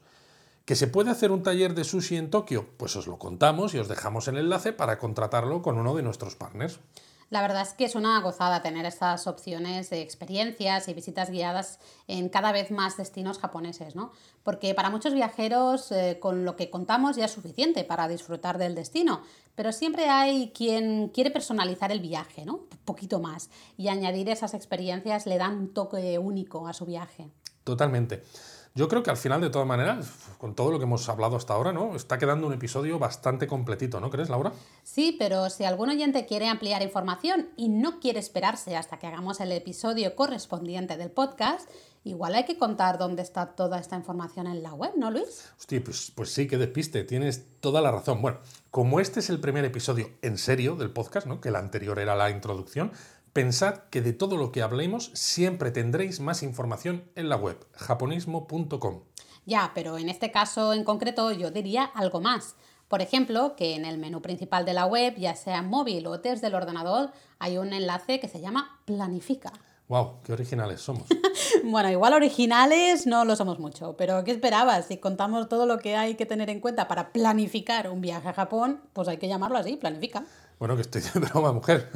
¿Que 0.65 0.75
se 0.75 0.85
puede 0.85 1.09
hacer 1.09 1.31
un 1.31 1.41
taller 1.41 1.73
de 1.73 1.85
sushi 1.85 2.17
en 2.17 2.29
Tokio? 2.29 2.67
Pues 2.77 2.95
os 2.97 3.07
lo 3.07 3.17
contamos 3.17 3.73
y 3.73 3.79
os 3.79 3.87
dejamos 3.87 4.27
el 4.27 4.37
enlace 4.37 4.73
para 4.73 4.99
contratarlo 4.99 5.63
con 5.63 5.79
uno 5.79 5.95
de 5.95 6.03
nuestros 6.03 6.35
partners. 6.35 6.79
La 7.33 7.41
verdad 7.41 7.63
es 7.63 7.73
que 7.73 7.85
es 7.85 7.95
una 7.95 8.21
gozada 8.21 8.61
tener 8.61 8.85
estas 8.85 9.25
opciones 9.25 9.89
de 9.89 10.03
experiencias 10.03 10.87
y 10.87 10.93
visitas 10.93 11.31
guiadas 11.31 11.79
en 12.07 12.29
cada 12.29 12.51
vez 12.51 12.69
más 12.69 12.95
destinos 12.95 13.39
japoneses, 13.39 13.95
¿no? 13.95 14.11
Porque 14.43 14.75
para 14.75 14.91
muchos 14.91 15.15
viajeros 15.15 15.91
eh, 15.91 16.19
con 16.21 16.45
lo 16.45 16.55
que 16.55 16.69
contamos 16.69 17.15
ya 17.15 17.25
es 17.25 17.31
suficiente 17.31 17.85
para 17.85 18.07
disfrutar 18.07 18.59
del 18.59 18.75
destino, 18.75 19.23
pero 19.55 19.71
siempre 19.71 20.09
hay 20.09 20.51
quien 20.51 21.07
quiere 21.07 21.31
personalizar 21.31 21.91
el 21.91 22.01
viaje, 22.01 22.45
¿no? 22.45 22.57
Un 22.71 22.85
poquito 22.85 23.19
más 23.19 23.49
y 23.77 23.87
añadir 23.87 24.29
esas 24.29 24.53
experiencias 24.53 25.25
le 25.25 25.39
dan 25.39 25.57
un 25.57 25.73
toque 25.73 26.19
único 26.19 26.67
a 26.67 26.73
su 26.73 26.85
viaje. 26.85 27.31
Totalmente. 27.63 28.21
Yo 28.75 28.87
creo 28.87 29.03
que 29.03 29.11
al 29.11 29.17
final, 29.17 29.39
de 29.39 29.51
todas 29.51 29.67
maneras, 29.67 30.11
con 30.39 30.55
todo 30.55 30.71
lo 30.71 30.79
que 30.79 30.85
hemos 30.85 31.07
hablado 31.07 31.35
hasta 31.35 31.53
ahora, 31.53 31.71
¿no? 31.71 31.95
Está 31.95 32.17
quedando 32.17 32.47
un 32.47 32.53
episodio 32.53 32.97
bastante 32.97 33.45
completito, 33.45 33.99
¿no 33.99 34.09
crees, 34.09 34.29
Laura? 34.29 34.51
Sí, 34.81 35.15
pero 35.19 35.51
si 35.51 35.63
algún 35.63 35.89
oyente 35.89 36.25
quiere 36.25 36.47
ampliar 36.47 36.81
información 36.81 37.49
y 37.55 37.69
no 37.69 37.99
quiere 37.99 38.19
esperarse 38.19 38.75
hasta 38.75 38.97
que 38.97 39.05
hagamos 39.05 39.39
el 39.41 39.51
episodio 39.51 40.15
correspondiente 40.15 40.97
del 40.97 41.11
podcast, 41.11 41.69
igual 42.03 42.33
hay 42.33 42.45
que 42.45 42.57
contar 42.57 42.97
dónde 42.97 43.21
está 43.21 43.55
toda 43.55 43.77
esta 43.77 43.95
información 43.95 44.47
en 44.47 44.63
la 44.63 44.73
web, 44.73 44.93
¿no, 44.97 45.11
Luis? 45.11 45.51
Hostia, 45.59 45.83
pues, 45.83 46.11
pues 46.15 46.31
sí, 46.31 46.47
que 46.47 46.57
despiste, 46.57 47.03
tienes 47.03 47.45
toda 47.59 47.79
la 47.79 47.91
razón. 47.91 48.23
Bueno, 48.23 48.39
como 48.71 48.99
este 48.99 49.19
es 49.19 49.29
el 49.29 49.39
primer 49.39 49.65
episodio 49.65 50.09
en 50.23 50.39
serio 50.39 50.75
del 50.75 50.89
podcast, 50.89 51.27
¿no? 51.27 51.41
Que 51.41 51.49
el 51.49 51.57
anterior 51.57 51.99
era 51.99 52.15
la 52.15 52.31
introducción, 52.31 52.91
Pensad 53.33 53.79
que 53.89 54.03
de 54.03 54.13
todo 54.13 54.37
lo 54.37 54.51
que 54.51 54.61
hablemos 54.61 55.09
siempre 55.15 55.71
tendréis 55.71 56.19
más 56.19 56.43
información 56.43 57.09
en 57.15 57.29
la 57.29 57.35
web, 57.35 57.65
japonismo.com. 57.73 59.01
Ya, 59.47 59.71
pero 59.73 59.97
en 59.97 60.09
este 60.09 60.31
caso 60.31 60.71
en 60.71 60.83
concreto 60.83 61.31
yo 61.31 61.49
diría 61.49 61.83
algo 61.83 62.21
más. 62.21 62.55
Por 62.87 63.01
ejemplo, 63.01 63.55
que 63.55 63.73
en 63.73 63.85
el 63.85 63.97
menú 63.97 64.21
principal 64.21 64.65
de 64.65 64.73
la 64.73 64.85
web, 64.85 65.15
ya 65.17 65.35
sea 65.35 65.63
móvil 65.63 66.05
o 66.05 66.19
desde 66.19 66.45
el 66.45 66.53
ordenador, 66.53 67.11
hay 67.39 67.57
un 67.57 67.73
enlace 67.73 68.19
que 68.19 68.27
se 68.27 68.39
llama 68.39 68.79
Planifica. 68.85 69.51
¡Wow! 69.87 70.21
¡Qué 70.23 70.31
originales 70.31 70.81
somos! 70.81 71.07
bueno, 71.63 71.89
igual 71.89 72.13
originales 72.13 73.07
no 73.07 73.25
lo 73.25 73.35
somos 73.35 73.57
mucho, 73.57 73.97
pero 73.97 74.23
¿qué 74.23 74.29
esperabas? 74.29 74.85
Si 74.85 74.97
contamos 74.97 75.49
todo 75.49 75.65
lo 75.65 75.79
que 75.79 75.95
hay 75.95 76.13
que 76.13 76.27
tener 76.27 76.51
en 76.51 76.59
cuenta 76.59 76.87
para 76.87 77.11
planificar 77.11 77.89
un 77.89 77.99
viaje 77.99 78.29
a 78.29 78.33
Japón, 78.33 78.79
pues 78.93 79.07
hay 79.07 79.17
que 79.17 79.27
llamarlo 79.27 79.57
así, 79.57 79.75
Planifica. 79.75 80.23
Bueno, 80.59 80.75
que 80.75 80.81
estoy 80.81 81.01
de 81.01 81.19
broma, 81.19 81.51
mujer. 81.51 81.89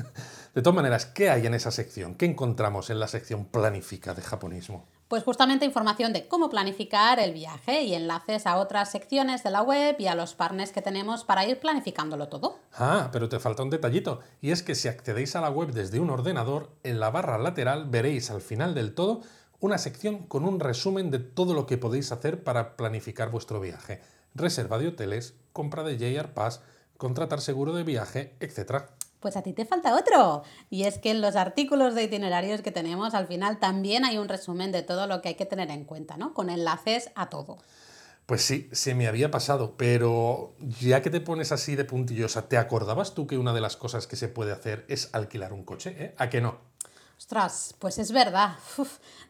De 0.53 0.61
todas 0.61 0.75
maneras, 0.75 1.05
¿qué 1.05 1.29
hay 1.29 1.45
en 1.45 1.53
esa 1.53 1.71
sección? 1.71 2.15
¿Qué 2.15 2.25
encontramos 2.25 2.89
en 2.89 2.99
la 2.99 3.07
sección 3.07 3.45
Planifica 3.45 4.13
de 4.13 4.21
japonismo? 4.21 4.85
Pues 5.07 5.23
justamente 5.23 5.65
información 5.65 6.11
de 6.11 6.27
cómo 6.27 6.49
planificar 6.49 7.19
el 7.19 7.31
viaje 7.31 7.83
y 7.83 7.93
enlaces 7.93 8.45
a 8.45 8.57
otras 8.57 8.91
secciones 8.91 9.41
de 9.41 9.51
la 9.51 9.61
web 9.61 9.95
y 9.99 10.07
a 10.07 10.15
los 10.15 10.33
partners 10.33 10.71
que 10.71 10.81
tenemos 10.81 11.23
para 11.23 11.45
ir 11.45 11.59
planificándolo 11.61 12.27
todo. 12.27 12.59
Ah, 12.73 13.09
pero 13.13 13.29
te 13.29 13.39
falta 13.39 13.63
un 13.63 13.69
detallito, 13.69 14.19
y 14.41 14.51
es 14.51 14.63
que 14.63 14.75
si 14.75 14.89
accedéis 14.89 15.37
a 15.37 15.41
la 15.41 15.49
web 15.49 15.71
desde 15.71 16.01
un 16.01 16.09
ordenador, 16.09 16.71
en 16.83 16.99
la 16.99 17.09
barra 17.09 17.37
lateral 17.37 17.85
veréis 17.85 18.31
al 18.31 18.41
final 18.41 18.75
del 18.75 18.93
todo 18.93 19.21
una 19.59 19.77
sección 19.77 20.27
con 20.27 20.43
un 20.43 20.59
resumen 20.59 21.09
de 21.09 21.19
todo 21.19 21.53
lo 21.53 21.65
que 21.65 21.77
podéis 21.77 22.11
hacer 22.11 22.43
para 22.43 22.75
planificar 22.75 23.31
vuestro 23.31 23.59
viaje. 23.61 24.01
Reserva 24.35 24.77
de 24.77 24.89
hoteles, 24.89 25.35
compra 25.53 25.83
de 25.83 25.97
JR 25.97 26.33
Pass, 26.33 26.61
contratar 26.97 27.41
seguro 27.41 27.73
de 27.73 27.83
viaje, 27.83 28.35
etc. 28.39 28.83
Pues 29.19 29.37
a 29.37 29.41
ti 29.41 29.53
te 29.53 29.65
falta 29.65 29.95
otro. 29.95 30.43
Y 30.69 30.83
es 30.83 30.99
que 30.99 31.11
en 31.11 31.21
los 31.21 31.35
artículos 31.35 31.95
de 31.95 32.03
itinerarios 32.03 32.61
que 32.61 32.71
tenemos 32.71 33.13
al 33.13 33.27
final 33.27 33.59
también 33.59 34.05
hay 34.05 34.17
un 34.17 34.27
resumen 34.27 34.71
de 34.71 34.83
todo 34.83 35.07
lo 35.07 35.21
que 35.21 35.29
hay 35.29 35.35
que 35.35 35.45
tener 35.45 35.69
en 35.71 35.85
cuenta, 35.85 36.17
¿no? 36.17 36.33
Con 36.33 36.49
enlaces 36.49 37.11
a 37.15 37.29
todo. 37.29 37.57
Pues 38.27 38.41
sí, 38.41 38.69
se 38.73 38.93
me 38.93 39.07
había 39.07 39.31
pasado, 39.31 39.75
pero 39.77 40.53
ya 40.59 41.01
que 41.01 41.09
te 41.09 41.21
pones 41.21 41.53
así 41.53 41.77
de 41.77 41.85
puntillosa, 41.85 42.49
¿te 42.49 42.57
acordabas 42.57 43.13
tú 43.13 43.25
que 43.25 43.37
una 43.37 43.53
de 43.53 43.61
las 43.61 43.77
cosas 43.77 44.05
que 44.05 44.17
se 44.17 44.27
puede 44.27 44.51
hacer 44.51 44.83
es 44.89 45.09
alquilar 45.13 45.53
un 45.53 45.63
coche? 45.63 45.95
¿eh? 45.97 46.13
¿A 46.17 46.29
qué 46.29 46.41
no? 46.41 46.57
Ostras, 47.17 47.75
pues 47.79 47.97
es 47.97 48.11
verdad. 48.11 48.55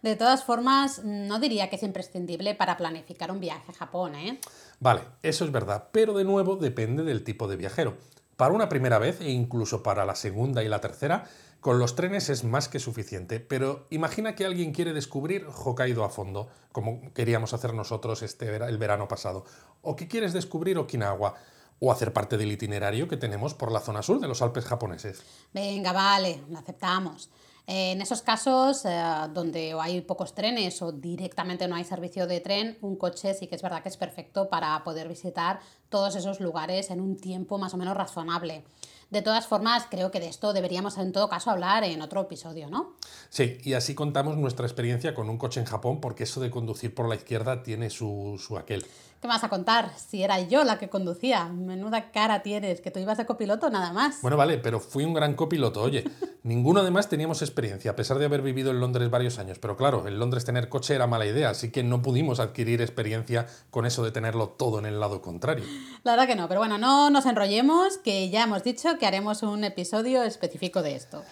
de 0.02 0.16
todas 0.16 0.44
formas, 0.44 1.04
no 1.04 1.40
diría 1.40 1.70
que 1.70 1.78
es 1.78 1.84
imprescindible 1.84 2.54
para 2.54 2.78
planificar 2.78 3.32
un 3.32 3.40
viaje 3.40 3.72
a 3.72 3.74
Japón, 3.74 4.16
¿eh? 4.16 4.40
Vale, 4.80 5.02
eso 5.24 5.46
es 5.46 5.52
verdad, 5.52 5.90
pero 5.92 6.14
de 6.14 6.24
nuevo 6.24 6.58
depende 6.58 7.04
del 7.04 7.24
tipo 7.24 7.48
de 7.48 7.56
viajero. 7.56 7.98
Para 8.36 8.54
una 8.54 8.70
primera 8.70 9.00
vez 9.00 9.22
e 9.22 9.32
incluso 9.32 9.82
para 9.82 10.06
la 10.06 10.16
segunda 10.16 10.64
y 10.64 10.68
la 10.68 10.82
tercera, 10.82 11.28
con 11.60 11.80
los 11.80 11.96
trenes 11.96 12.30
es 12.30 12.44
más 12.44 12.70
que 12.70 12.80
suficiente, 12.80 13.40
pero 13.40 13.88
imagina 13.90 14.36
que 14.36 14.46
alguien 14.46 14.74
quiere 14.74 14.94
descubrir 14.94 15.48
Hokkaido 15.48 16.04
a 16.04 16.10
fondo, 16.10 16.50
como 16.72 17.12
queríamos 17.14 17.54
hacer 17.54 17.74
nosotros 17.74 18.22
este, 18.22 18.56
el 18.56 18.78
verano 18.78 19.08
pasado, 19.08 19.44
o 19.82 19.96
que 19.96 20.08
quieres 20.08 20.34
descubrir 20.34 20.78
Okinawa, 20.78 21.34
o 21.80 21.92
hacer 21.92 22.14
parte 22.14 22.38
del 22.38 22.52
itinerario 22.52 23.08
que 23.08 23.18
tenemos 23.18 23.54
por 23.54 23.72
la 23.72 23.80
zona 23.80 24.04
sur 24.04 24.20
de 24.20 24.28
los 24.28 24.42
Alpes 24.42 24.66
japoneses. 24.66 25.24
Venga, 25.54 25.92
vale, 25.92 26.44
lo 26.50 26.60
aceptamos. 26.60 27.30
En 27.70 28.02
esos 28.02 28.22
casos 28.22 28.86
eh, 28.86 29.04
donde 29.34 29.76
hay 29.78 30.00
pocos 30.00 30.34
trenes 30.34 30.82
o 30.82 30.94
directamente 30.94 31.68
no 31.68 31.76
hay 31.76 31.84
servicio 31.84 32.26
de 32.26 32.40
tren, 32.40 32.78
un 32.80 32.96
coche 32.96 33.34
sí 33.34 33.48
que 33.48 33.56
es 33.56 33.62
verdad 33.62 33.84
que 33.84 33.90
es 33.90 33.98
perfecto 33.98 34.48
para 34.48 34.82
poder 34.86 35.10
visitar 35.10 35.60
todos 35.90 36.16
esos 36.16 36.40
lugares 36.40 36.90
en 36.92 37.02
un 37.02 37.18
tiempo 37.18 37.58
más 37.58 37.74
o 37.74 37.78
menos 37.78 37.98
razonable. 37.98 38.64
De 39.10 39.22
todas 39.22 39.48
formas, 39.48 39.86
creo 39.90 40.12
que 40.12 40.22
de 40.22 40.28
esto 40.28 40.54
deberíamos 40.54 40.98
en 40.98 41.12
todo 41.12 41.28
caso 41.28 41.50
hablar 41.52 41.84
en 41.84 42.02
otro 42.02 42.22
episodio, 42.22 42.70
¿no? 42.70 42.96
Sí, 43.30 43.58
y 43.64 43.74
así 43.74 43.96
contamos 43.96 44.38
nuestra 44.38 44.66
experiencia 44.66 45.14
con 45.14 45.30
un 45.30 45.38
coche 45.38 45.60
en 45.60 45.66
Japón, 45.66 46.00
porque 46.00 46.24
eso 46.24 46.40
de 46.40 46.50
conducir 46.50 46.96
por 46.96 47.08
la 47.08 47.16
izquierda 47.16 47.64
tiene 47.64 47.90
su, 47.90 48.42
su 48.42 48.58
aquel. 48.58 48.86
¿Qué 49.22 49.28
vas 49.28 49.44
a 49.44 49.50
contar? 49.50 49.92
Si 49.98 50.22
era 50.22 50.40
yo 50.42 50.64
la 50.64 50.78
que 50.78 50.90
conducía. 50.90 51.46
Menuda 51.46 52.12
cara 52.12 52.44
tienes, 52.44 52.82
que 52.82 52.92
tú 52.92 53.00
ibas 53.00 53.18
de 53.18 53.26
copiloto 53.26 53.70
nada 53.72 53.92
más. 53.92 54.22
Bueno, 54.22 54.38
vale, 54.38 54.60
pero 54.60 54.80
fui 54.80 55.06
un 55.06 55.14
gran 55.16 55.34
copiloto, 55.34 55.82
oye. 55.82 56.04
Ninguno 56.44 56.82
además 56.82 57.10
teníamos 57.10 57.42
experiencia, 57.42 57.92
a 57.92 57.96
pesar 57.96 58.20
de 58.20 58.26
haber 58.26 58.42
vivido 58.42 58.70
en 58.72 58.80
Londres 58.80 59.10
varios 59.10 59.40
años. 59.40 59.58
Pero 59.60 59.76
claro, 59.76 60.08
en 60.08 60.20
Londres 60.20 60.46
tener 60.46 60.70
coche 60.70 60.94
era 60.94 61.08
mala 61.08 61.26
idea, 61.26 61.50
así 61.50 61.72
que 61.72 61.84
no 61.84 62.02
pudimos 62.02 62.40
adquirir 62.40 62.82
experiencia 62.82 63.48
con 63.72 63.86
eso 63.86 64.04
de 64.04 64.12
tenerlo 64.12 64.50
todo 64.50 64.78
en 64.80 64.86
el 64.86 65.00
lado 65.00 65.22
contrario. 65.22 65.66
La 66.04 66.12
verdad 66.12 66.28
que 66.28 66.36
no, 66.36 66.48
pero 66.48 66.60
bueno, 66.60 66.78
no 66.78 67.10
nos 67.10 67.26
enrollemos, 67.26 67.98
que 67.98 68.30
ya 68.30 68.44
hemos 68.44 68.64
dicho 68.64 68.98
que 69.00 69.08
haremos 69.08 69.42
un 69.42 69.64
episodio 69.64 70.24
específico 70.24 70.84
de 70.84 70.96
esto. 70.96 71.24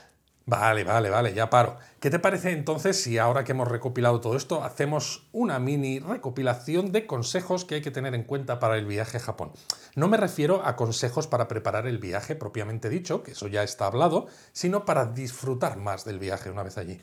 Vale, 0.48 0.84
vale, 0.84 1.10
vale, 1.10 1.34
ya 1.34 1.50
paro. 1.50 1.78
¿Qué 2.00 2.12
te 2.12 2.20
parece 2.20 2.52
entonces 2.52 3.02
si 3.02 3.18
ahora 3.18 3.44
que 3.44 3.54
hemos 3.54 3.68
recopilado 3.68 4.22
todo 4.22 4.38
esto 4.38 4.64
hacemos 4.64 5.28
una 5.32 5.58
mini 5.58 5.98
recopilación 5.98 6.92
de 6.92 7.08
consejos 7.08 7.66
que 7.66 7.76
hay 7.76 7.82
que 7.82 7.90
tener 7.90 8.14
en 8.14 8.24
cuenta 8.24 8.60
para 8.60 8.78
el 8.78 8.86
viaje 8.86 9.18
a 9.18 9.22
Japón? 9.22 9.54
No 9.96 10.08
me 10.08 10.18
refiero 10.18 10.64
a 10.64 10.76
consejos 10.76 11.26
para 11.26 11.48
preparar 11.48 11.88
el 11.88 11.98
viaje 11.98 12.36
propiamente 12.36 12.90
dicho, 12.90 13.24
que 13.24 13.32
eso 13.32 13.48
ya 13.48 13.64
está 13.64 13.88
hablado, 13.88 14.28
sino 14.52 14.86
para 14.86 15.08
disfrutar 15.08 15.78
más 15.78 16.06
del 16.06 16.20
viaje 16.20 16.52
una 16.52 16.62
vez 16.62 16.78
allí. 16.78 17.02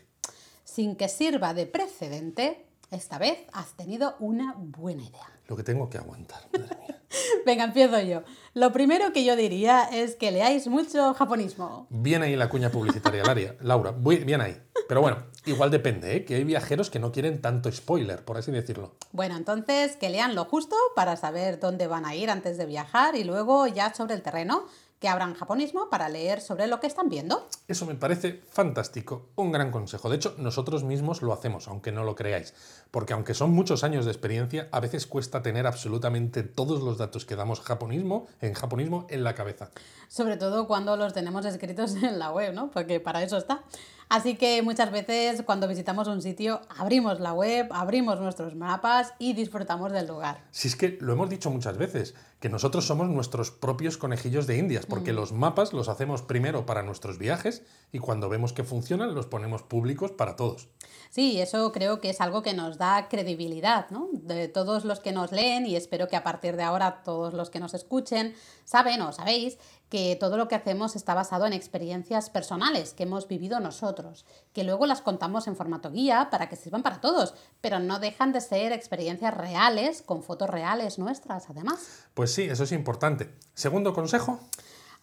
Sin 0.62 0.94
que 0.94 1.08
sirva 1.08 1.52
de 1.52 1.66
precedente, 1.66 2.64
esta 2.92 3.18
vez 3.18 3.40
has 3.52 3.72
tenido 3.72 4.14
una 4.20 4.54
buena 4.56 5.02
idea. 5.02 5.26
Lo 5.48 5.56
que 5.56 5.62
tengo 5.62 5.90
que 5.90 5.98
aguantar, 5.98 6.42
madre 6.52 6.76
mía. 6.76 7.02
Venga, 7.46 7.64
empiezo 7.64 8.00
yo. 8.00 8.22
Lo 8.54 8.72
primero 8.72 9.12
que 9.12 9.24
yo 9.24 9.36
diría 9.36 9.84
es 9.92 10.14
que 10.16 10.30
leáis 10.30 10.66
mucho 10.66 11.14
japonismo. 11.14 11.86
Bien 11.90 12.22
ahí 12.22 12.36
la 12.36 12.48
cuña 12.48 12.70
publicitaria. 12.70 13.22
Laura, 13.60 13.92
bien 13.92 14.40
ahí. 14.40 14.60
Pero 14.88 15.00
bueno, 15.00 15.18
igual 15.46 15.70
depende, 15.70 16.16
¿eh? 16.16 16.24
que 16.24 16.34
hay 16.34 16.44
viajeros 16.44 16.90
que 16.90 16.98
no 16.98 17.12
quieren 17.12 17.40
tanto 17.40 17.70
spoiler, 17.70 18.24
por 18.24 18.36
así 18.36 18.50
decirlo. 18.50 18.94
Bueno, 19.12 19.36
entonces 19.36 19.96
que 19.96 20.10
lean 20.10 20.34
lo 20.34 20.44
justo 20.44 20.76
para 20.94 21.16
saber 21.16 21.60
dónde 21.60 21.86
van 21.86 22.04
a 22.04 22.14
ir 22.14 22.30
antes 22.30 22.58
de 22.58 22.66
viajar 22.66 23.16
y 23.16 23.24
luego 23.24 23.66
ya 23.66 23.94
sobre 23.94 24.14
el 24.14 24.22
terreno 24.22 24.66
que 25.02 25.08
abran 25.08 25.34
japonismo 25.34 25.90
para 25.90 26.08
leer 26.08 26.40
sobre 26.40 26.68
lo 26.68 26.78
que 26.78 26.86
están 26.86 27.08
viendo. 27.08 27.48
Eso 27.66 27.86
me 27.86 27.96
parece 27.96 28.40
fantástico, 28.48 29.30
un 29.34 29.50
gran 29.50 29.72
consejo. 29.72 30.08
De 30.08 30.14
hecho, 30.14 30.36
nosotros 30.38 30.84
mismos 30.84 31.22
lo 31.22 31.32
hacemos, 31.32 31.66
aunque 31.66 31.90
no 31.90 32.04
lo 32.04 32.14
creáis, 32.14 32.54
porque 32.92 33.12
aunque 33.12 33.34
son 33.34 33.50
muchos 33.50 33.82
años 33.82 34.04
de 34.04 34.12
experiencia, 34.12 34.68
a 34.70 34.78
veces 34.78 35.08
cuesta 35.08 35.42
tener 35.42 35.66
absolutamente 35.66 36.44
todos 36.44 36.82
los 36.82 36.98
datos 36.98 37.24
que 37.24 37.34
damos 37.34 37.60
japonismo, 37.60 38.28
en 38.40 38.54
japonismo 38.54 39.08
en 39.10 39.24
la 39.24 39.34
cabeza. 39.34 39.70
Sobre 40.06 40.36
todo 40.36 40.68
cuando 40.68 40.96
los 40.96 41.12
tenemos 41.12 41.44
escritos 41.46 41.96
en 41.96 42.20
la 42.20 42.30
web, 42.30 42.54
¿no? 42.54 42.70
Porque 42.70 43.00
para 43.00 43.24
eso 43.24 43.36
está. 43.36 43.64
Así 44.08 44.36
que 44.36 44.60
muchas 44.60 44.92
veces 44.92 45.42
cuando 45.42 45.66
visitamos 45.66 46.06
un 46.06 46.20
sitio 46.20 46.60
abrimos 46.76 47.18
la 47.18 47.32
web, 47.32 47.68
abrimos 47.72 48.20
nuestros 48.20 48.54
mapas 48.54 49.14
y 49.18 49.32
disfrutamos 49.32 49.90
del 49.90 50.06
lugar. 50.06 50.44
Si 50.50 50.68
es 50.68 50.76
que 50.76 50.98
lo 51.00 51.14
hemos 51.14 51.30
dicho 51.30 51.50
muchas 51.50 51.78
veces, 51.78 52.14
que 52.42 52.48
nosotros 52.48 52.84
somos 52.84 53.08
nuestros 53.08 53.52
propios 53.52 53.96
conejillos 53.96 54.48
de 54.48 54.58
indias, 54.58 54.84
porque 54.84 55.12
mm. 55.12 55.14
los 55.14 55.32
mapas 55.32 55.72
los 55.72 55.88
hacemos 55.88 56.22
primero 56.22 56.66
para 56.66 56.82
nuestros 56.82 57.16
viajes 57.16 57.62
y 57.92 58.00
cuando 58.00 58.28
vemos 58.28 58.52
que 58.52 58.64
funcionan 58.64 59.14
los 59.14 59.26
ponemos 59.26 59.62
públicos 59.62 60.10
para 60.10 60.34
todos. 60.34 60.68
Sí, 61.08 61.40
eso 61.40 61.70
creo 61.70 62.00
que 62.00 62.10
es 62.10 62.20
algo 62.20 62.42
que 62.42 62.52
nos 62.52 62.78
da 62.78 63.08
credibilidad, 63.08 63.88
¿no? 63.90 64.08
De 64.12 64.48
todos 64.48 64.84
los 64.84 64.98
que 64.98 65.12
nos 65.12 65.30
leen 65.30 65.66
y 65.66 65.76
espero 65.76 66.08
que 66.08 66.16
a 66.16 66.24
partir 66.24 66.56
de 66.56 66.64
ahora 66.64 67.04
todos 67.04 67.32
los 67.32 67.48
que 67.48 67.60
nos 67.60 67.74
escuchen 67.74 68.34
saben 68.64 69.00
o 69.02 69.12
sabéis 69.12 69.58
que 69.92 70.16
todo 70.16 70.38
lo 70.38 70.48
que 70.48 70.54
hacemos 70.54 70.96
está 70.96 71.12
basado 71.12 71.44
en 71.44 71.52
experiencias 71.52 72.30
personales 72.30 72.94
que 72.94 73.02
hemos 73.02 73.28
vivido 73.28 73.60
nosotros, 73.60 74.24
que 74.54 74.64
luego 74.64 74.86
las 74.86 75.02
contamos 75.02 75.46
en 75.48 75.54
formato 75.54 75.90
guía 75.90 76.28
para 76.30 76.48
que 76.48 76.56
sirvan 76.56 76.82
para 76.82 77.02
todos, 77.02 77.34
pero 77.60 77.78
no 77.78 77.98
dejan 77.98 78.32
de 78.32 78.40
ser 78.40 78.72
experiencias 78.72 79.36
reales, 79.36 80.00
con 80.00 80.22
fotos 80.22 80.48
reales 80.48 80.98
nuestras, 80.98 81.50
además. 81.50 82.06
Pues 82.14 82.32
sí, 82.32 82.44
eso 82.44 82.64
es 82.64 82.72
importante. 82.72 83.34
Segundo 83.52 83.92
consejo 83.92 84.40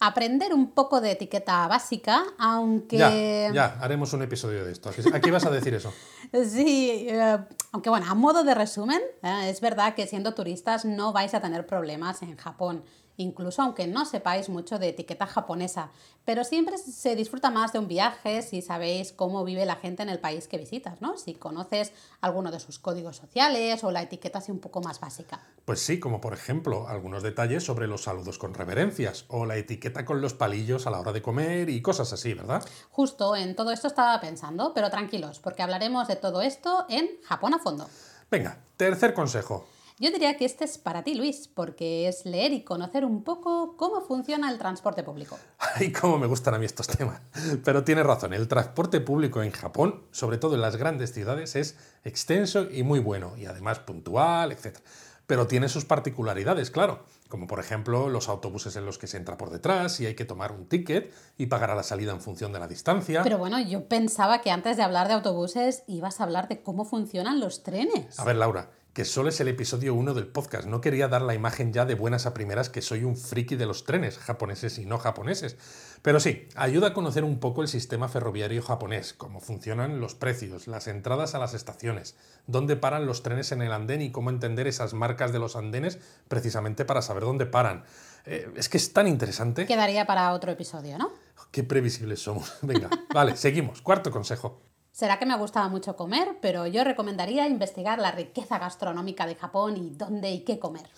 aprender 0.00 0.54
un 0.54 0.72
poco 0.72 1.00
de 1.00 1.12
etiqueta 1.12 1.68
básica, 1.68 2.24
aunque... 2.38 2.96
Ya, 2.96 3.52
ya, 3.52 3.78
haremos 3.80 4.12
un 4.14 4.22
episodio 4.22 4.64
de 4.64 4.72
esto. 4.72 4.90
Aquí 5.12 5.30
vas 5.30 5.44
a 5.44 5.50
decir 5.50 5.74
eso. 5.74 5.92
sí, 6.48 7.06
eh, 7.08 7.38
aunque 7.70 7.90
bueno, 7.90 8.06
a 8.08 8.14
modo 8.14 8.42
de 8.42 8.54
resumen, 8.54 9.00
eh, 9.22 9.50
es 9.50 9.60
verdad 9.60 9.94
que 9.94 10.06
siendo 10.06 10.34
turistas 10.34 10.86
no 10.86 11.12
vais 11.12 11.34
a 11.34 11.40
tener 11.40 11.66
problemas 11.66 12.22
en 12.22 12.36
Japón 12.36 12.82
incluso 13.20 13.62
aunque 13.62 13.86
no 13.86 14.06
sepáis 14.06 14.48
mucho 14.48 14.78
de 14.78 14.88
etiqueta 14.88 15.26
japonesa. 15.26 15.90
Pero 16.24 16.44
siempre 16.44 16.78
se 16.78 17.16
disfruta 17.16 17.50
más 17.50 17.72
de 17.72 17.78
un 17.78 17.88
viaje 17.88 18.42
si 18.42 18.62
sabéis 18.62 19.12
cómo 19.12 19.44
vive 19.44 19.66
la 19.66 19.76
gente 19.76 20.02
en 20.02 20.08
el 20.08 20.18
país 20.18 20.48
que 20.48 20.58
visitas, 20.58 21.00
¿no? 21.00 21.16
Si 21.16 21.34
conoces 21.34 21.92
alguno 22.20 22.50
de 22.50 22.60
sus 22.60 22.78
códigos 22.78 23.16
sociales 23.16 23.84
o 23.84 23.90
la 23.90 24.02
etiqueta 24.02 24.38
así 24.38 24.52
un 24.52 24.60
poco 24.60 24.80
más 24.80 25.00
básica. 25.00 25.40
Pues 25.64 25.80
sí, 25.80 26.00
como 26.00 26.20
por 26.20 26.32
ejemplo 26.32 26.88
algunos 26.88 27.22
detalles 27.22 27.64
sobre 27.64 27.86
los 27.86 28.04
saludos 28.04 28.38
con 28.38 28.54
reverencias 28.54 29.24
o 29.28 29.46
la 29.46 29.56
etiqueta 29.56 30.04
con 30.04 30.20
los 30.20 30.34
palillos 30.34 30.86
a 30.86 30.90
la 30.90 31.00
hora 31.00 31.12
de 31.12 31.22
comer 31.22 31.68
y 31.68 31.82
cosas 31.82 32.12
así, 32.12 32.34
¿verdad? 32.34 32.64
Justo 32.90 33.36
en 33.36 33.54
todo 33.54 33.70
esto 33.70 33.86
estaba 33.86 34.20
pensando, 34.20 34.72
pero 34.74 34.90
tranquilos, 34.90 35.38
porque 35.40 35.62
hablaremos 35.62 36.08
de 36.08 36.16
todo 36.16 36.42
esto 36.42 36.86
en 36.88 37.08
Japón 37.22 37.54
a 37.54 37.58
fondo. 37.58 37.88
Venga, 38.30 38.58
tercer 38.76 39.12
consejo. 39.12 39.66
Yo 40.00 40.10
diría 40.10 40.38
que 40.38 40.46
este 40.46 40.64
es 40.64 40.78
para 40.78 41.04
ti, 41.04 41.14
Luis, 41.14 41.46
porque 41.46 42.08
es 42.08 42.24
leer 42.24 42.54
y 42.54 42.64
conocer 42.64 43.04
un 43.04 43.22
poco 43.22 43.76
cómo 43.76 44.00
funciona 44.00 44.50
el 44.50 44.56
transporte 44.56 45.02
público. 45.02 45.38
Ay, 45.76 45.92
cómo 45.92 46.18
me 46.18 46.26
gustan 46.26 46.54
a 46.54 46.58
mí 46.58 46.64
estos 46.64 46.86
temas. 46.86 47.20
Pero 47.66 47.84
tienes 47.84 48.06
razón, 48.06 48.32
el 48.32 48.48
transporte 48.48 49.02
público 49.02 49.42
en 49.42 49.50
Japón, 49.50 50.06
sobre 50.10 50.38
todo 50.38 50.54
en 50.54 50.62
las 50.62 50.76
grandes 50.76 51.12
ciudades, 51.12 51.54
es 51.54 51.76
extenso 52.02 52.66
y 52.70 52.82
muy 52.82 52.98
bueno, 52.98 53.36
y 53.36 53.44
además 53.44 53.80
puntual, 53.80 54.52
etc. 54.52 54.78
Pero 55.26 55.46
tiene 55.46 55.68
sus 55.68 55.84
particularidades, 55.84 56.70
claro, 56.70 57.04
como 57.28 57.46
por 57.46 57.60
ejemplo 57.60 58.08
los 58.08 58.30
autobuses 58.30 58.76
en 58.76 58.86
los 58.86 58.96
que 58.96 59.06
se 59.06 59.18
entra 59.18 59.36
por 59.36 59.50
detrás 59.50 60.00
y 60.00 60.06
hay 60.06 60.14
que 60.14 60.24
tomar 60.24 60.50
un 60.52 60.66
ticket 60.66 61.12
y 61.36 61.46
pagar 61.46 61.70
a 61.70 61.74
la 61.74 61.82
salida 61.82 62.12
en 62.12 62.22
función 62.22 62.54
de 62.54 62.58
la 62.58 62.68
distancia. 62.68 63.22
Pero 63.22 63.36
bueno, 63.36 63.60
yo 63.60 63.86
pensaba 63.86 64.40
que 64.40 64.50
antes 64.50 64.78
de 64.78 64.82
hablar 64.82 65.08
de 65.08 65.14
autobuses 65.14 65.82
ibas 65.86 66.20
a 66.20 66.24
hablar 66.24 66.48
de 66.48 66.62
cómo 66.62 66.86
funcionan 66.86 67.38
los 67.38 67.62
trenes. 67.62 68.18
A 68.18 68.24
ver, 68.24 68.36
Laura, 68.36 68.70
que 68.92 69.04
solo 69.04 69.28
es 69.28 69.40
el 69.40 69.48
episodio 69.48 69.94
1 69.94 70.14
del 70.14 70.26
podcast. 70.26 70.66
No 70.66 70.80
quería 70.80 71.06
dar 71.06 71.22
la 71.22 71.34
imagen 71.34 71.72
ya 71.72 71.84
de 71.84 71.94
buenas 71.94 72.26
a 72.26 72.34
primeras 72.34 72.70
que 72.70 72.82
soy 72.82 73.04
un 73.04 73.16
friki 73.16 73.54
de 73.54 73.66
los 73.66 73.84
trenes, 73.84 74.18
japoneses 74.18 74.78
y 74.78 74.86
no 74.86 74.98
japoneses. 74.98 75.56
Pero 76.02 76.18
sí, 76.18 76.48
ayuda 76.56 76.88
a 76.88 76.92
conocer 76.94 77.22
un 77.22 77.38
poco 77.38 77.62
el 77.62 77.68
sistema 77.68 78.08
ferroviario 78.08 78.62
japonés, 78.62 79.12
cómo 79.12 79.40
funcionan 79.40 80.00
los 80.00 80.14
precios, 80.14 80.66
las 80.66 80.88
entradas 80.88 81.34
a 81.34 81.38
las 81.38 81.54
estaciones, 81.54 82.16
dónde 82.46 82.76
paran 82.76 83.06
los 83.06 83.22
trenes 83.22 83.52
en 83.52 83.62
el 83.62 83.72
andén 83.72 84.02
y 84.02 84.10
cómo 84.10 84.30
entender 84.30 84.66
esas 84.66 84.92
marcas 84.92 85.32
de 85.32 85.38
los 85.38 85.56
andenes 85.56 85.98
precisamente 86.26 86.84
para 86.84 87.02
saber 87.02 87.24
dónde 87.24 87.46
paran. 87.46 87.84
Eh, 88.24 88.50
es 88.56 88.68
que 88.68 88.78
es 88.78 88.92
tan 88.92 89.06
interesante. 89.06 89.66
Quedaría 89.66 90.04
para 90.04 90.32
otro 90.32 90.50
episodio, 90.50 90.98
¿no? 90.98 91.12
Qué 91.50 91.62
previsibles 91.62 92.20
somos. 92.20 92.54
Venga, 92.62 92.90
vale, 93.14 93.36
seguimos. 93.36 93.82
Cuarto 93.82 94.10
consejo. 94.10 94.69
Será 94.92 95.18
que 95.18 95.26
me 95.26 95.36
gustaba 95.36 95.68
mucho 95.68 95.96
comer, 95.96 96.36
pero 96.40 96.66
yo 96.66 96.84
recomendaría 96.84 97.46
investigar 97.46 97.98
la 97.98 98.10
riqueza 98.10 98.58
gastronómica 98.58 99.26
de 99.26 99.36
Japón 99.36 99.76
y 99.76 99.90
dónde 99.90 100.30
y 100.30 100.40
qué 100.40 100.58
comer. 100.58 100.88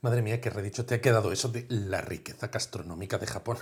Madre 0.00 0.22
mía, 0.22 0.40
qué 0.40 0.50
redicho 0.50 0.86
te 0.86 0.96
ha 0.96 1.00
quedado 1.00 1.32
eso 1.32 1.48
de 1.48 1.66
la 1.68 2.00
riqueza 2.00 2.48
gastronómica 2.48 3.18
de 3.18 3.26
Japón. 3.26 3.58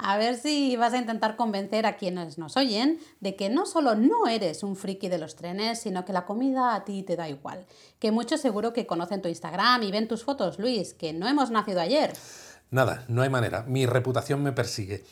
A 0.00 0.16
ver 0.16 0.36
si 0.36 0.76
vas 0.76 0.92
a 0.92 0.98
intentar 0.98 1.34
convencer 1.34 1.84
a 1.84 1.96
quienes 1.96 2.38
nos 2.38 2.56
oyen 2.56 3.00
de 3.18 3.34
que 3.34 3.50
no 3.50 3.66
solo 3.66 3.96
no 3.96 4.28
eres 4.28 4.62
un 4.62 4.76
friki 4.76 5.08
de 5.08 5.18
los 5.18 5.34
trenes, 5.34 5.80
sino 5.80 6.04
que 6.04 6.12
la 6.12 6.24
comida 6.24 6.76
a 6.76 6.84
ti 6.84 7.02
te 7.02 7.16
da 7.16 7.28
igual. 7.28 7.66
Que 7.98 8.12
muchos 8.12 8.40
seguro 8.40 8.72
que 8.72 8.86
conocen 8.86 9.20
tu 9.20 9.28
Instagram 9.28 9.82
y 9.82 9.90
ven 9.90 10.06
tus 10.06 10.22
fotos, 10.22 10.60
Luis, 10.60 10.94
que 10.94 11.12
no 11.12 11.26
hemos 11.26 11.50
nacido 11.50 11.80
ayer. 11.80 12.12
Nada, 12.70 13.04
no 13.08 13.22
hay 13.22 13.30
manera. 13.30 13.64
Mi 13.66 13.86
reputación 13.86 14.40
me 14.44 14.52
persigue. 14.52 15.04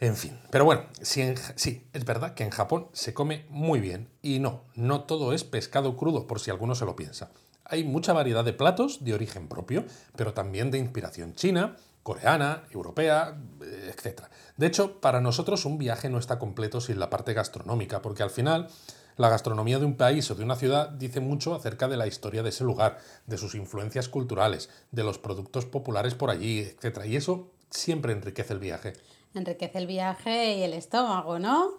En 0.00 0.14
fin, 0.14 0.38
pero 0.52 0.64
bueno, 0.64 0.84
sí, 1.02 1.22
es 1.22 2.04
verdad 2.04 2.34
que 2.34 2.44
en 2.44 2.50
Japón 2.50 2.86
se 2.92 3.14
come 3.14 3.46
muy 3.48 3.80
bien 3.80 4.08
y 4.22 4.38
no, 4.38 4.62
no 4.76 5.02
todo 5.02 5.32
es 5.32 5.42
pescado 5.42 5.96
crudo, 5.96 6.28
por 6.28 6.38
si 6.38 6.52
alguno 6.52 6.76
se 6.76 6.84
lo 6.84 6.94
piensa. 6.94 7.32
Hay 7.64 7.82
mucha 7.82 8.12
variedad 8.12 8.44
de 8.44 8.52
platos 8.52 9.02
de 9.04 9.12
origen 9.12 9.48
propio, 9.48 9.84
pero 10.14 10.34
también 10.34 10.70
de 10.70 10.78
inspiración 10.78 11.34
china, 11.34 11.76
coreana, 12.04 12.62
europea, 12.70 13.36
etc. 13.60 14.22
De 14.56 14.66
hecho, 14.68 15.00
para 15.00 15.20
nosotros 15.20 15.64
un 15.64 15.78
viaje 15.78 16.08
no 16.08 16.18
está 16.18 16.38
completo 16.38 16.80
sin 16.80 17.00
la 17.00 17.10
parte 17.10 17.34
gastronómica, 17.34 18.00
porque 18.00 18.22
al 18.22 18.30
final 18.30 18.68
la 19.16 19.30
gastronomía 19.30 19.80
de 19.80 19.84
un 19.84 19.96
país 19.96 20.30
o 20.30 20.36
de 20.36 20.44
una 20.44 20.54
ciudad 20.54 20.90
dice 20.90 21.18
mucho 21.18 21.56
acerca 21.56 21.88
de 21.88 21.96
la 21.96 22.06
historia 22.06 22.44
de 22.44 22.50
ese 22.50 22.62
lugar, 22.62 22.98
de 23.26 23.36
sus 23.36 23.56
influencias 23.56 24.08
culturales, 24.08 24.70
de 24.92 25.02
los 25.02 25.18
productos 25.18 25.66
populares 25.66 26.14
por 26.14 26.30
allí, 26.30 26.60
etc. 26.60 27.00
Y 27.04 27.16
eso 27.16 27.50
siempre 27.68 28.12
enriquece 28.12 28.52
el 28.52 28.60
viaje 28.60 28.92
enriquece 29.38 29.78
el 29.78 29.86
viaje 29.86 30.56
y 30.56 30.62
el 30.62 30.72
estómago, 30.72 31.38
¿no? 31.38 31.72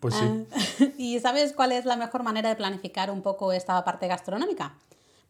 Pues 0.00 0.14
sí. 0.14 0.24
Ah, 0.24 0.84
¿Y 0.98 1.18
sabes 1.20 1.52
cuál 1.52 1.72
es 1.72 1.84
la 1.84 1.96
mejor 1.96 2.22
manera 2.22 2.48
de 2.48 2.56
planificar 2.56 3.10
un 3.10 3.22
poco 3.22 3.52
esta 3.52 3.82
parte 3.84 4.06
gastronómica? 4.06 4.76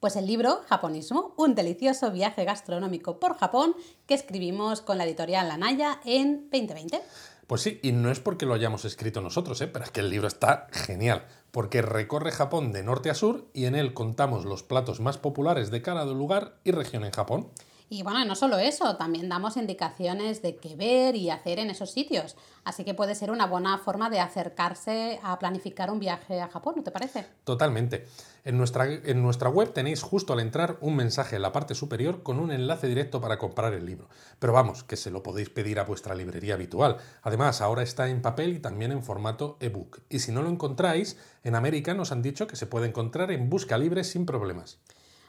Pues 0.01 0.15
el 0.15 0.27
libro 0.27 0.61
Japonismo, 0.69 1.35
un 1.37 1.57
delicioso 1.57 2.13
viaje 2.13 2.45
gastronómico 2.45 3.19
por 3.19 3.37
Japón 3.37 3.75
que 4.07 4.15
escribimos 4.15 4.81
con 4.81 4.97
la 4.97 5.05
editorial 5.05 5.49
Lanaya 5.49 6.01
en 6.05 6.49
2020. 6.51 7.01
Pues 7.49 7.63
sí, 7.63 7.81
y 7.83 7.93
no 7.93 8.11
es 8.11 8.21
porque 8.21 8.47
lo 8.47 8.55
hayamos 8.55 8.85
escrito 8.85 9.21
nosotros, 9.23 9.61
¿eh? 9.63 9.67
pero 9.67 9.85
es 9.85 9.91
que 9.91 10.01
el 10.01 10.11
libro 10.11 10.29
está 10.29 10.69
genial, 10.71 11.27
porque 11.51 11.83
recorre 11.83 12.31
Japón 12.31 12.73
de 12.73 12.83
norte 12.83 13.11
a 13.11 13.15
sur 13.15 13.49
y 13.55 13.65
en 13.65 13.75
él 13.75 13.95
contamos 13.95 14.45
los 14.45 14.63
platos 14.63 15.01
más 15.01 15.17
populares 15.17 15.71
de 15.71 15.83
cada 15.83 16.05
lugar 16.05 16.59
y 16.63 16.73
región 16.73 17.05
en 17.05 17.11
Japón. 17.11 17.49
Y 17.91 18.03
bueno, 18.03 18.23
no 18.27 18.35
solo 18.35 18.59
eso, 18.59 18.97
también 18.97 19.31
damos 19.31 19.57
indicaciones 19.57 20.43
de 20.43 20.57
qué 20.57 20.77
ver 20.77 21.17
y 21.17 21.31
hacer 21.31 21.59
en 21.59 21.71
esos 21.71 21.91
sitios. 21.91 22.37
Así 22.65 22.85
que 22.85 22.93
puede 22.93 23.15
ser 23.15 23.31
una 23.31 23.47
buena 23.47 23.79
forma 23.79 24.11
de 24.11 24.21
acercarse 24.21 25.19
a 25.23 25.39
planificar 25.39 25.91
un 25.91 25.99
viaje 25.99 26.39
a 26.43 26.49
Japón, 26.49 26.75
¿no 26.77 26.83
te 26.83 26.91
parece? 26.91 27.27
Totalmente. 27.45 28.07
En 28.45 28.59
nuestra, 28.59 28.85
en 28.85 29.23
nuestra 29.23 29.49
web 29.49 29.73
tenéis 29.73 30.03
justo 30.03 30.35
al 30.35 30.41
entrar 30.41 30.77
un 30.83 30.97
mensaje 30.97 31.37
en 31.37 31.43
la 31.43 31.53
parte 31.53 31.75
superior 31.75 32.23
con 32.23 32.41
un 32.41 32.51
enlace 32.51 32.89
directo 32.89 33.23
para 33.23 33.39
comprar 33.39 33.73
el 33.73 33.87
libro. 33.87 34.11
Pero 34.39 34.53
vamos, 34.53 34.85
que 34.85 34.97
se 34.97 35.11
lo 35.11 35.23
podéis 35.23 35.49
pedir 35.49 35.81
a 35.81 35.85
vuestra 35.85 36.15
librería 36.15 36.55
habitual. 36.55 36.99
Además, 37.23 37.63
ahora 37.63 37.83
está 37.83 38.11
en 38.11 38.21
papel 38.21 38.53
y 38.53 38.59
también 38.59 38.93
en 38.93 39.03
formato 39.03 39.57
ebook. 39.61 40.01
Y 40.11 40.19
si 40.19 40.31
no 40.31 40.43
lo 40.43 40.51
encontráis, 40.51 41.17
en 41.43 41.55
América 41.55 41.95
nos 41.95 42.13
han 42.13 42.21
dicho 42.21 42.47
que 42.47 42.57
se 42.57 42.67
puede 42.67 42.87
encontrar 42.87 43.31
en 43.33 43.49
busca 43.49 43.79
libre 43.79 44.05
sin 44.05 44.27
problemas. 44.27 44.79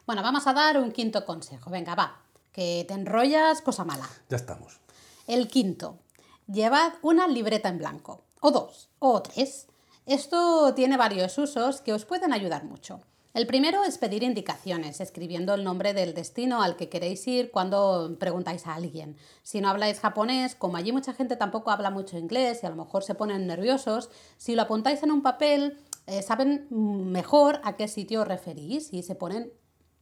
Bueno, 0.06 0.22
vamos 0.24 0.46
a 0.46 0.54
dar 0.54 0.78
un 0.78 0.92
quinto 0.92 1.26
consejo. 1.26 1.70
Venga, 1.70 1.96
va 1.96 2.29
que 2.52 2.86
te 2.88 2.94
enrollas, 2.94 3.62
cosa 3.62 3.86
mala. 3.86 4.10
Ya 4.30 4.38
estamos. 4.38 4.80
El 5.28 5.48
quinto, 5.48 6.00
llevad 6.48 6.94
una 7.02 7.28
libreta 7.28 7.70
en 7.70 7.78
blanco, 7.78 8.24
o 8.42 8.52
dos, 8.52 8.90
o 9.00 9.22
tres. 9.22 9.68
Esto 10.06 10.74
tiene 10.74 10.98
varios 10.98 11.38
usos 11.38 11.82
que 11.82 11.94
os 11.94 12.06
pueden 12.06 12.34
ayudar 12.34 12.64
mucho. 12.64 13.02
El 13.36 13.46
primero 13.46 13.84
es 13.84 14.00
pedir 14.00 14.24
indicaciones, 14.24 15.00
escribiendo 15.00 15.54
el 15.54 15.64
nombre 15.64 15.94
del 15.94 16.16
destino 16.16 16.64
al 16.64 16.76
que 16.76 16.90
queréis 16.90 17.28
ir 17.28 17.52
cuando 17.52 18.18
preguntáis 18.20 18.66
a 18.66 18.74
alguien. 18.74 19.18
Si 19.44 19.62
no 19.62 19.70
habláis 19.70 20.00
japonés, 20.00 20.56
como 20.56 20.78
allí 20.78 20.92
mucha 20.92 21.14
gente 21.14 21.36
tampoco 21.36 21.70
habla 21.70 21.92
mucho 21.92 22.18
inglés 22.18 22.62
y 22.64 22.66
a 22.66 22.72
lo 22.72 22.76
mejor 22.76 23.04
se 23.04 23.14
ponen 23.14 23.46
nerviosos, 23.46 24.10
si 24.38 24.56
lo 24.56 24.64
apuntáis 24.64 25.04
en 25.04 25.12
un 25.12 25.22
papel, 25.22 25.78
eh, 26.08 26.24
saben 26.24 26.66
mejor 26.72 27.62
a 27.64 27.76
qué 27.76 27.88
sitio 27.88 28.22
os 28.22 28.28
referís 28.28 28.92
y 28.92 29.04
se 29.04 29.14
ponen 29.14 29.54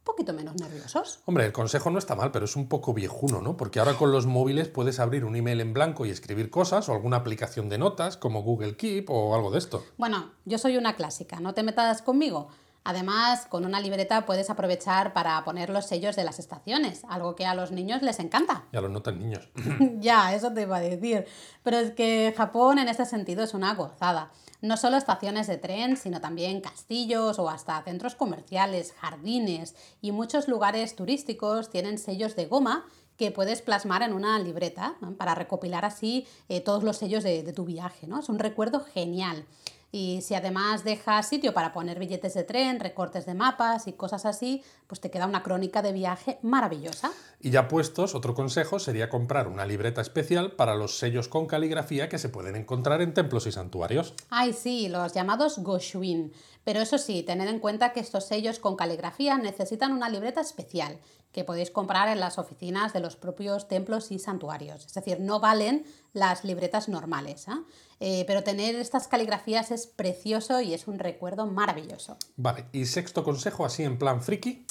poquito 0.08 0.32
menos 0.32 0.56
nerviosos. 0.60 1.20
Hombre, 1.26 1.46
el 1.46 1.52
consejo 1.52 1.90
no 1.90 1.98
está 1.98 2.16
mal, 2.16 2.32
pero 2.32 2.46
es 2.46 2.56
un 2.56 2.68
poco 2.68 2.94
viejuno, 2.94 3.40
¿no? 3.40 3.56
Porque 3.56 3.78
ahora 3.78 3.94
con 3.94 4.10
los 4.10 4.26
móviles 4.26 4.68
puedes 4.68 4.98
abrir 4.98 5.24
un 5.24 5.36
email 5.36 5.60
en 5.60 5.72
blanco 5.72 6.06
y 6.06 6.10
escribir 6.10 6.50
cosas 6.50 6.88
o 6.88 6.92
alguna 6.92 7.18
aplicación 7.18 7.68
de 7.68 7.78
notas 7.78 8.16
como 8.16 8.42
Google 8.42 8.76
Keep 8.76 9.10
o 9.10 9.34
algo 9.34 9.50
de 9.50 9.58
esto. 9.58 9.84
Bueno, 9.96 10.32
yo 10.44 10.58
soy 10.58 10.76
una 10.76 10.96
clásica, 10.96 11.38
no 11.40 11.54
te 11.54 11.62
metas 11.62 12.02
conmigo. 12.02 12.48
Además, 12.88 13.44
con 13.44 13.66
una 13.66 13.82
libreta 13.82 14.24
puedes 14.24 14.48
aprovechar 14.48 15.12
para 15.12 15.44
poner 15.44 15.68
los 15.68 15.84
sellos 15.84 16.16
de 16.16 16.24
las 16.24 16.38
estaciones, 16.38 17.02
algo 17.10 17.36
que 17.36 17.44
a 17.44 17.54
los 17.54 17.70
niños 17.70 18.00
les 18.00 18.18
encanta. 18.18 18.64
Ya 18.72 18.80
lo 18.80 18.88
notan 18.88 19.18
niños. 19.18 19.50
ya, 20.00 20.34
eso 20.34 20.54
te 20.54 20.62
iba 20.62 20.78
a 20.78 20.80
decir. 20.80 21.26
Pero 21.62 21.76
es 21.76 21.90
que 21.90 22.32
Japón 22.34 22.78
en 22.78 22.88
este 22.88 23.04
sentido 23.04 23.44
es 23.44 23.52
una 23.52 23.74
gozada. 23.74 24.30
No 24.62 24.78
solo 24.78 24.96
estaciones 24.96 25.46
de 25.48 25.58
tren, 25.58 25.98
sino 25.98 26.22
también 26.22 26.62
castillos 26.62 27.38
o 27.38 27.50
hasta 27.50 27.82
centros 27.82 28.14
comerciales, 28.14 28.94
jardines 28.98 29.74
y 30.00 30.12
muchos 30.12 30.48
lugares 30.48 30.96
turísticos 30.96 31.68
tienen 31.68 31.98
sellos 31.98 32.36
de 32.36 32.46
goma 32.46 32.86
que 33.18 33.30
puedes 33.30 33.60
plasmar 33.60 34.00
en 34.00 34.14
una 34.14 34.38
libreta 34.38 34.96
para 35.18 35.34
recopilar 35.34 35.84
así 35.84 36.26
eh, 36.48 36.62
todos 36.62 36.84
los 36.84 36.96
sellos 36.96 37.22
de, 37.22 37.42
de 37.42 37.52
tu 37.52 37.66
viaje. 37.66 38.06
¿no? 38.06 38.20
Es 38.20 38.30
un 38.30 38.38
recuerdo 38.38 38.80
genial. 38.80 39.44
Y 39.90 40.20
si 40.20 40.34
además 40.34 40.84
dejas 40.84 41.28
sitio 41.28 41.54
para 41.54 41.72
poner 41.72 41.98
billetes 41.98 42.34
de 42.34 42.44
tren, 42.44 42.78
recortes 42.78 43.24
de 43.24 43.34
mapas 43.34 43.86
y 43.86 43.94
cosas 43.94 44.26
así, 44.26 44.62
pues 44.86 45.00
te 45.00 45.10
queda 45.10 45.26
una 45.26 45.42
crónica 45.42 45.80
de 45.80 45.92
viaje 45.92 46.38
maravillosa. 46.42 47.10
Y 47.40 47.50
ya 47.50 47.68
puestos, 47.68 48.14
otro 48.14 48.34
consejo 48.34 48.78
sería 48.78 49.08
comprar 49.08 49.48
una 49.48 49.64
libreta 49.64 50.02
especial 50.02 50.52
para 50.52 50.74
los 50.74 50.98
sellos 50.98 51.28
con 51.28 51.46
caligrafía 51.46 52.08
que 52.08 52.18
se 52.18 52.28
pueden 52.28 52.56
encontrar 52.56 53.00
en 53.00 53.14
templos 53.14 53.46
y 53.46 53.52
santuarios. 53.52 54.12
Ay, 54.28 54.52
sí, 54.52 54.88
los 54.88 55.14
llamados 55.14 55.58
goshuin. 55.58 56.32
Pero 56.64 56.80
eso 56.80 56.98
sí, 56.98 57.22
tened 57.22 57.48
en 57.48 57.60
cuenta 57.60 57.94
que 57.94 58.00
estos 58.00 58.26
sellos 58.26 58.58
con 58.58 58.76
caligrafía 58.76 59.38
necesitan 59.38 59.92
una 59.92 60.10
libreta 60.10 60.42
especial 60.42 60.98
que 61.32 61.44
podéis 61.44 61.70
comprar 61.70 62.08
en 62.08 62.20
las 62.20 62.38
oficinas 62.38 62.92
de 62.92 63.00
los 63.00 63.16
propios 63.16 63.68
templos 63.68 64.10
y 64.10 64.18
santuarios. 64.18 64.86
Es 64.86 64.94
decir, 64.94 65.20
no 65.20 65.40
valen 65.40 65.84
las 66.12 66.44
libretas 66.44 66.88
normales. 66.88 67.48
¿ah? 67.48 67.62
Eh, 68.00 68.24
pero 68.26 68.42
tener 68.42 68.74
estas 68.76 69.08
caligrafías 69.08 69.70
es 69.70 69.86
precioso 69.86 70.60
y 70.60 70.74
es 70.74 70.88
un 70.88 70.98
recuerdo 70.98 71.46
maravilloso. 71.46 72.16
Vale, 72.36 72.66
y 72.72 72.86
sexto 72.86 73.24
consejo, 73.24 73.64
así 73.64 73.82
en 73.82 73.98
plan 73.98 74.22
friki. 74.22 74.64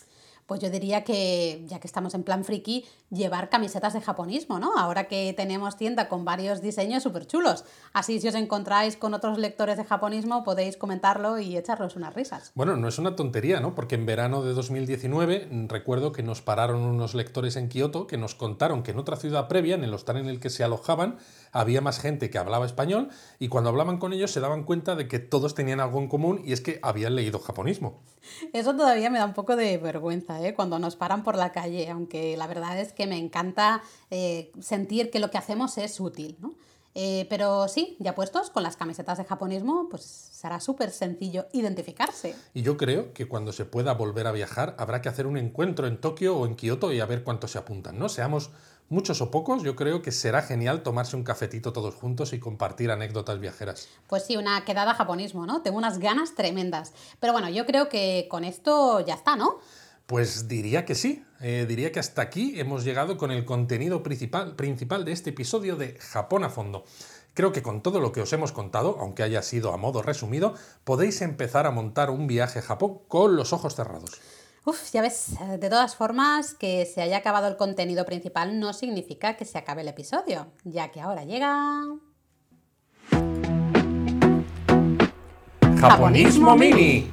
Pues 0.47 0.61
yo 0.61 0.69
diría 0.69 1.03
que, 1.03 1.63
ya 1.67 1.79
que 1.79 1.87
estamos 1.87 2.15
en 2.15 2.23
plan 2.23 2.43
friki, 2.43 2.85
llevar 3.11 3.49
camisetas 3.49 3.93
de 3.93 4.01
japonismo, 4.01 4.59
¿no? 4.59 4.77
Ahora 4.77 5.07
que 5.07 5.33
tenemos 5.33 5.77
tienda 5.77 6.09
con 6.09 6.25
varios 6.25 6.61
diseños 6.61 7.03
súper 7.03 7.27
chulos. 7.27 7.65
Así, 7.93 8.19
si 8.19 8.27
os 8.27 8.35
encontráis 8.35 8.97
con 8.97 9.13
otros 9.13 9.37
lectores 9.37 9.77
de 9.77 9.83
japonismo, 9.83 10.43
podéis 10.43 10.77
comentarlo 10.77 11.37
y 11.37 11.57
echarlos 11.57 11.95
unas 11.95 12.15
risas. 12.15 12.51
Bueno, 12.55 12.77
no 12.77 12.87
es 12.87 12.97
una 12.97 13.15
tontería, 13.15 13.59
¿no? 13.59 13.75
Porque 13.75 13.95
en 13.95 14.05
verano 14.05 14.41
de 14.41 14.53
2019 14.53 15.67
recuerdo 15.67 16.11
que 16.11 16.23
nos 16.23 16.41
pararon 16.41 16.81
unos 16.81 17.13
lectores 17.13 17.55
en 17.57 17.69
Kioto 17.69 18.07
que 18.07 18.17
nos 18.17 18.33
contaron 18.33 18.83
que 18.83 18.91
en 18.91 18.99
otra 18.99 19.17
ciudad 19.17 19.47
previa, 19.47 19.75
en 19.75 19.83
el 19.83 19.93
hostal 19.93 20.17
en 20.17 20.27
el 20.27 20.39
que 20.39 20.49
se 20.49 20.63
alojaban, 20.63 21.17
había 21.51 21.81
más 21.81 21.99
gente 21.99 22.29
que 22.29 22.37
hablaba 22.37 22.65
español 22.65 23.09
y 23.39 23.49
cuando 23.49 23.69
hablaban 23.69 23.97
con 23.97 24.13
ellos 24.13 24.31
se 24.31 24.39
daban 24.39 24.63
cuenta 24.63 24.95
de 24.95 25.07
que 25.07 25.19
todos 25.19 25.55
tenían 25.55 25.79
algo 25.79 25.99
en 25.99 26.07
común 26.07 26.41
y 26.45 26.53
es 26.53 26.61
que 26.61 26.79
habían 26.81 27.15
leído 27.15 27.39
japonismo. 27.39 28.01
Eso 28.53 28.75
todavía 28.75 29.09
me 29.09 29.19
da 29.19 29.25
un 29.25 29.33
poco 29.33 29.55
de 29.55 29.77
vergüenza, 29.77 30.41
¿eh? 30.41 30.53
cuando 30.53 30.79
nos 30.79 30.95
paran 30.95 31.23
por 31.23 31.35
la 31.35 31.51
calle, 31.51 31.89
aunque 31.89 32.37
la 32.37 32.47
verdad 32.47 32.79
es 32.79 32.93
que 32.93 33.07
me 33.07 33.17
encanta 33.17 33.81
eh, 34.11 34.51
sentir 34.59 35.09
que 35.11 35.19
lo 35.19 35.31
que 35.31 35.37
hacemos 35.37 35.77
es 35.77 35.99
útil. 35.99 36.37
¿no? 36.39 36.55
Eh, 36.99 37.27
pero 37.29 37.67
sí, 37.67 37.95
ya 37.99 38.15
puestos 38.15 38.49
con 38.49 38.63
las 38.63 38.75
camisetas 38.75 39.19
de 39.19 39.23
japonismo, 39.23 39.87
pues 39.87 40.01
será 40.03 40.59
súper 40.59 40.89
sencillo 40.89 41.45
identificarse. 41.53 42.35
Y 42.55 42.63
yo 42.63 42.75
creo 42.75 43.13
que 43.13 43.27
cuando 43.27 43.53
se 43.53 43.65
pueda 43.65 43.93
volver 43.93 44.25
a 44.25 44.31
viajar 44.31 44.75
habrá 44.79 44.99
que 44.99 45.07
hacer 45.07 45.27
un 45.27 45.37
encuentro 45.37 45.85
en 45.85 46.01
Tokio 46.01 46.35
o 46.35 46.47
en 46.47 46.55
Kioto 46.55 46.91
y 46.91 46.99
a 46.99 47.05
ver 47.05 47.23
cuántos 47.23 47.51
se 47.51 47.59
apuntan, 47.59 47.99
¿no? 47.99 48.09
Seamos 48.09 48.49
muchos 48.89 49.21
o 49.21 49.31
pocos, 49.31 49.63
yo 49.63 49.75
creo 49.75 50.01
que 50.01 50.11
será 50.11 50.41
genial 50.41 50.83
tomarse 50.83 51.15
un 51.15 51.23
cafetito 51.23 51.73
todos 51.73 51.95
juntos 51.95 52.33
y 52.33 52.39
compartir 52.39 52.91
anécdotas 52.91 53.39
viajeras. 53.39 53.89
Pues 54.07 54.25
sí, 54.25 54.37
una 54.37 54.63
quedada 54.65 54.93
japonismo, 54.93 55.45
¿no? 55.45 55.61
Tengo 55.61 55.77
unas 55.77 55.99
ganas 55.99 56.35
tremendas. 56.35 56.93
Pero 57.19 57.33
bueno, 57.33 57.49
yo 57.49 57.65
creo 57.65 57.89
que 57.89 58.27
con 58.29 58.43
esto 58.43 58.99
ya 59.05 59.15
está, 59.15 59.35
¿no? 59.35 59.59
Pues 60.05 60.47
diría 60.47 60.85
que 60.85 60.95
sí, 60.95 61.25
eh, 61.41 61.65
diría 61.67 61.91
que 61.91 61.99
hasta 61.99 62.21
aquí 62.21 62.57
hemos 62.59 62.85
llegado 62.85 63.17
con 63.17 63.29
el 63.29 63.43
contenido 63.43 64.03
principal, 64.03 64.55
principal 64.55 65.03
de 65.03 65.11
este 65.11 65.31
episodio 65.31 65.75
de 65.75 65.97
Japón 65.99 66.45
a 66.45 66.49
fondo. 66.49 66.85
Creo 67.33 67.51
que 67.51 67.61
con 67.61 67.83
todo 67.83 67.99
lo 67.99 68.13
que 68.13 68.21
os 68.21 68.31
hemos 68.31 68.53
contado, 68.53 68.97
aunque 68.99 69.21
haya 69.21 69.43
sido 69.43 69.73
a 69.73 69.77
modo 69.77 70.01
resumido, 70.01 70.55
podéis 70.85 71.21
empezar 71.21 71.67
a 71.67 71.71
montar 71.71 72.09
un 72.09 72.25
viaje 72.25 72.59
a 72.59 72.61
Japón 72.63 72.99
con 73.07 73.35
los 73.35 73.51
ojos 73.51 73.75
cerrados. 73.75 74.21
Uf, 74.69 74.91
ya 74.91 75.01
ves, 75.01 75.29
eh, 75.39 75.57
de 75.59 75.69
todas 75.69 75.95
formas, 75.95 76.53
que 76.53 76.85
se 76.85 77.01
haya 77.01 77.19
acabado 77.19 77.47
el 77.47 77.55
contenido 77.55 78.03
principal 78.03 78.59
no 78.59 78.73
significa 78.73 79.37
que 79.37 79.45
se 79.45 79.57
acabe 79.57 79.81
el 79.81 79.87
episodio, 79.87 80.47
ya 80.65 80.91
que 80.91 80.99
ahora 80.99 81.23
llega... 81.23 81.85
Japonismo 85.79 86.57
Mini. 86.57 87.09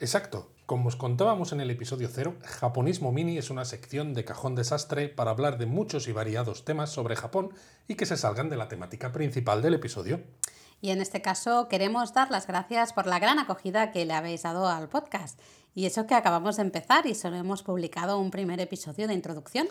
Exacto. 0.00 0.50
Como 0.64 0.88
os 0.88 0.96
contábamos 0.96 1.52
en 1.52 1.60
el 1.60 1.70
episodio 1.70 2.08
0, 2.10 2.36
Japonismo 2.42 3.12
Mini 3.12 3.36
es 3.36 3.50
una 3.50 3.66
sección 3.66 4.14
de 4.14 4.24
cajón 4.24 4.54
desastre 4.54 5.10
para 5.10 5.32
hablar 5.32 5.58
de 5.58 5.66
muchos 5.66 6.08
y 6.08 6.12
variados 6.12 6.64
temas 6.64 6.88
sobre 6.88 7.16
Japón 7.16 7.50
y 7.86 7.96
que 7.96 8.06
se 8.06 8.16
salgan 8.16 8.48
de 8.48 8.56
la 8.56 8.68
temática 8.68 9.12
principal 9.12 9.60
del 9.60 9.74
episodio. 9.74 10.22
Y 10.80 10.90
en 10.90 11.00
este 11.00 11.22
caso 11.22 11.68
queremos 11.68 12.12
dar 12.12 12.30
las 12.30 12.46
gracias 12.46 12.92
por 12.92 13.06
la 13.06 13.18
gran 13.18 13.38
acogida 13.38 13.92
que 13.92 14.04
le 14.04 14.14
habéis 14.14 14.42
dado 14.42 14.68
al 14.68 14.88
podcast. 14.88 15.38
Y 15.76 15.84
eso 15.84 16.06
que 16.06 16.14
acabamos 16.14 16.56
de 16.56 16.62
empezar 16.62 17.06
y 17.06 17.14
solo 17.14 17.36
hemos 17.36 17.62
publicado 17.62 18.18
un 18.18 18.30
primer 18.30 18.58
episodio 18.60 19.06
de 19.06 19.12
introducción. 19.12 19.68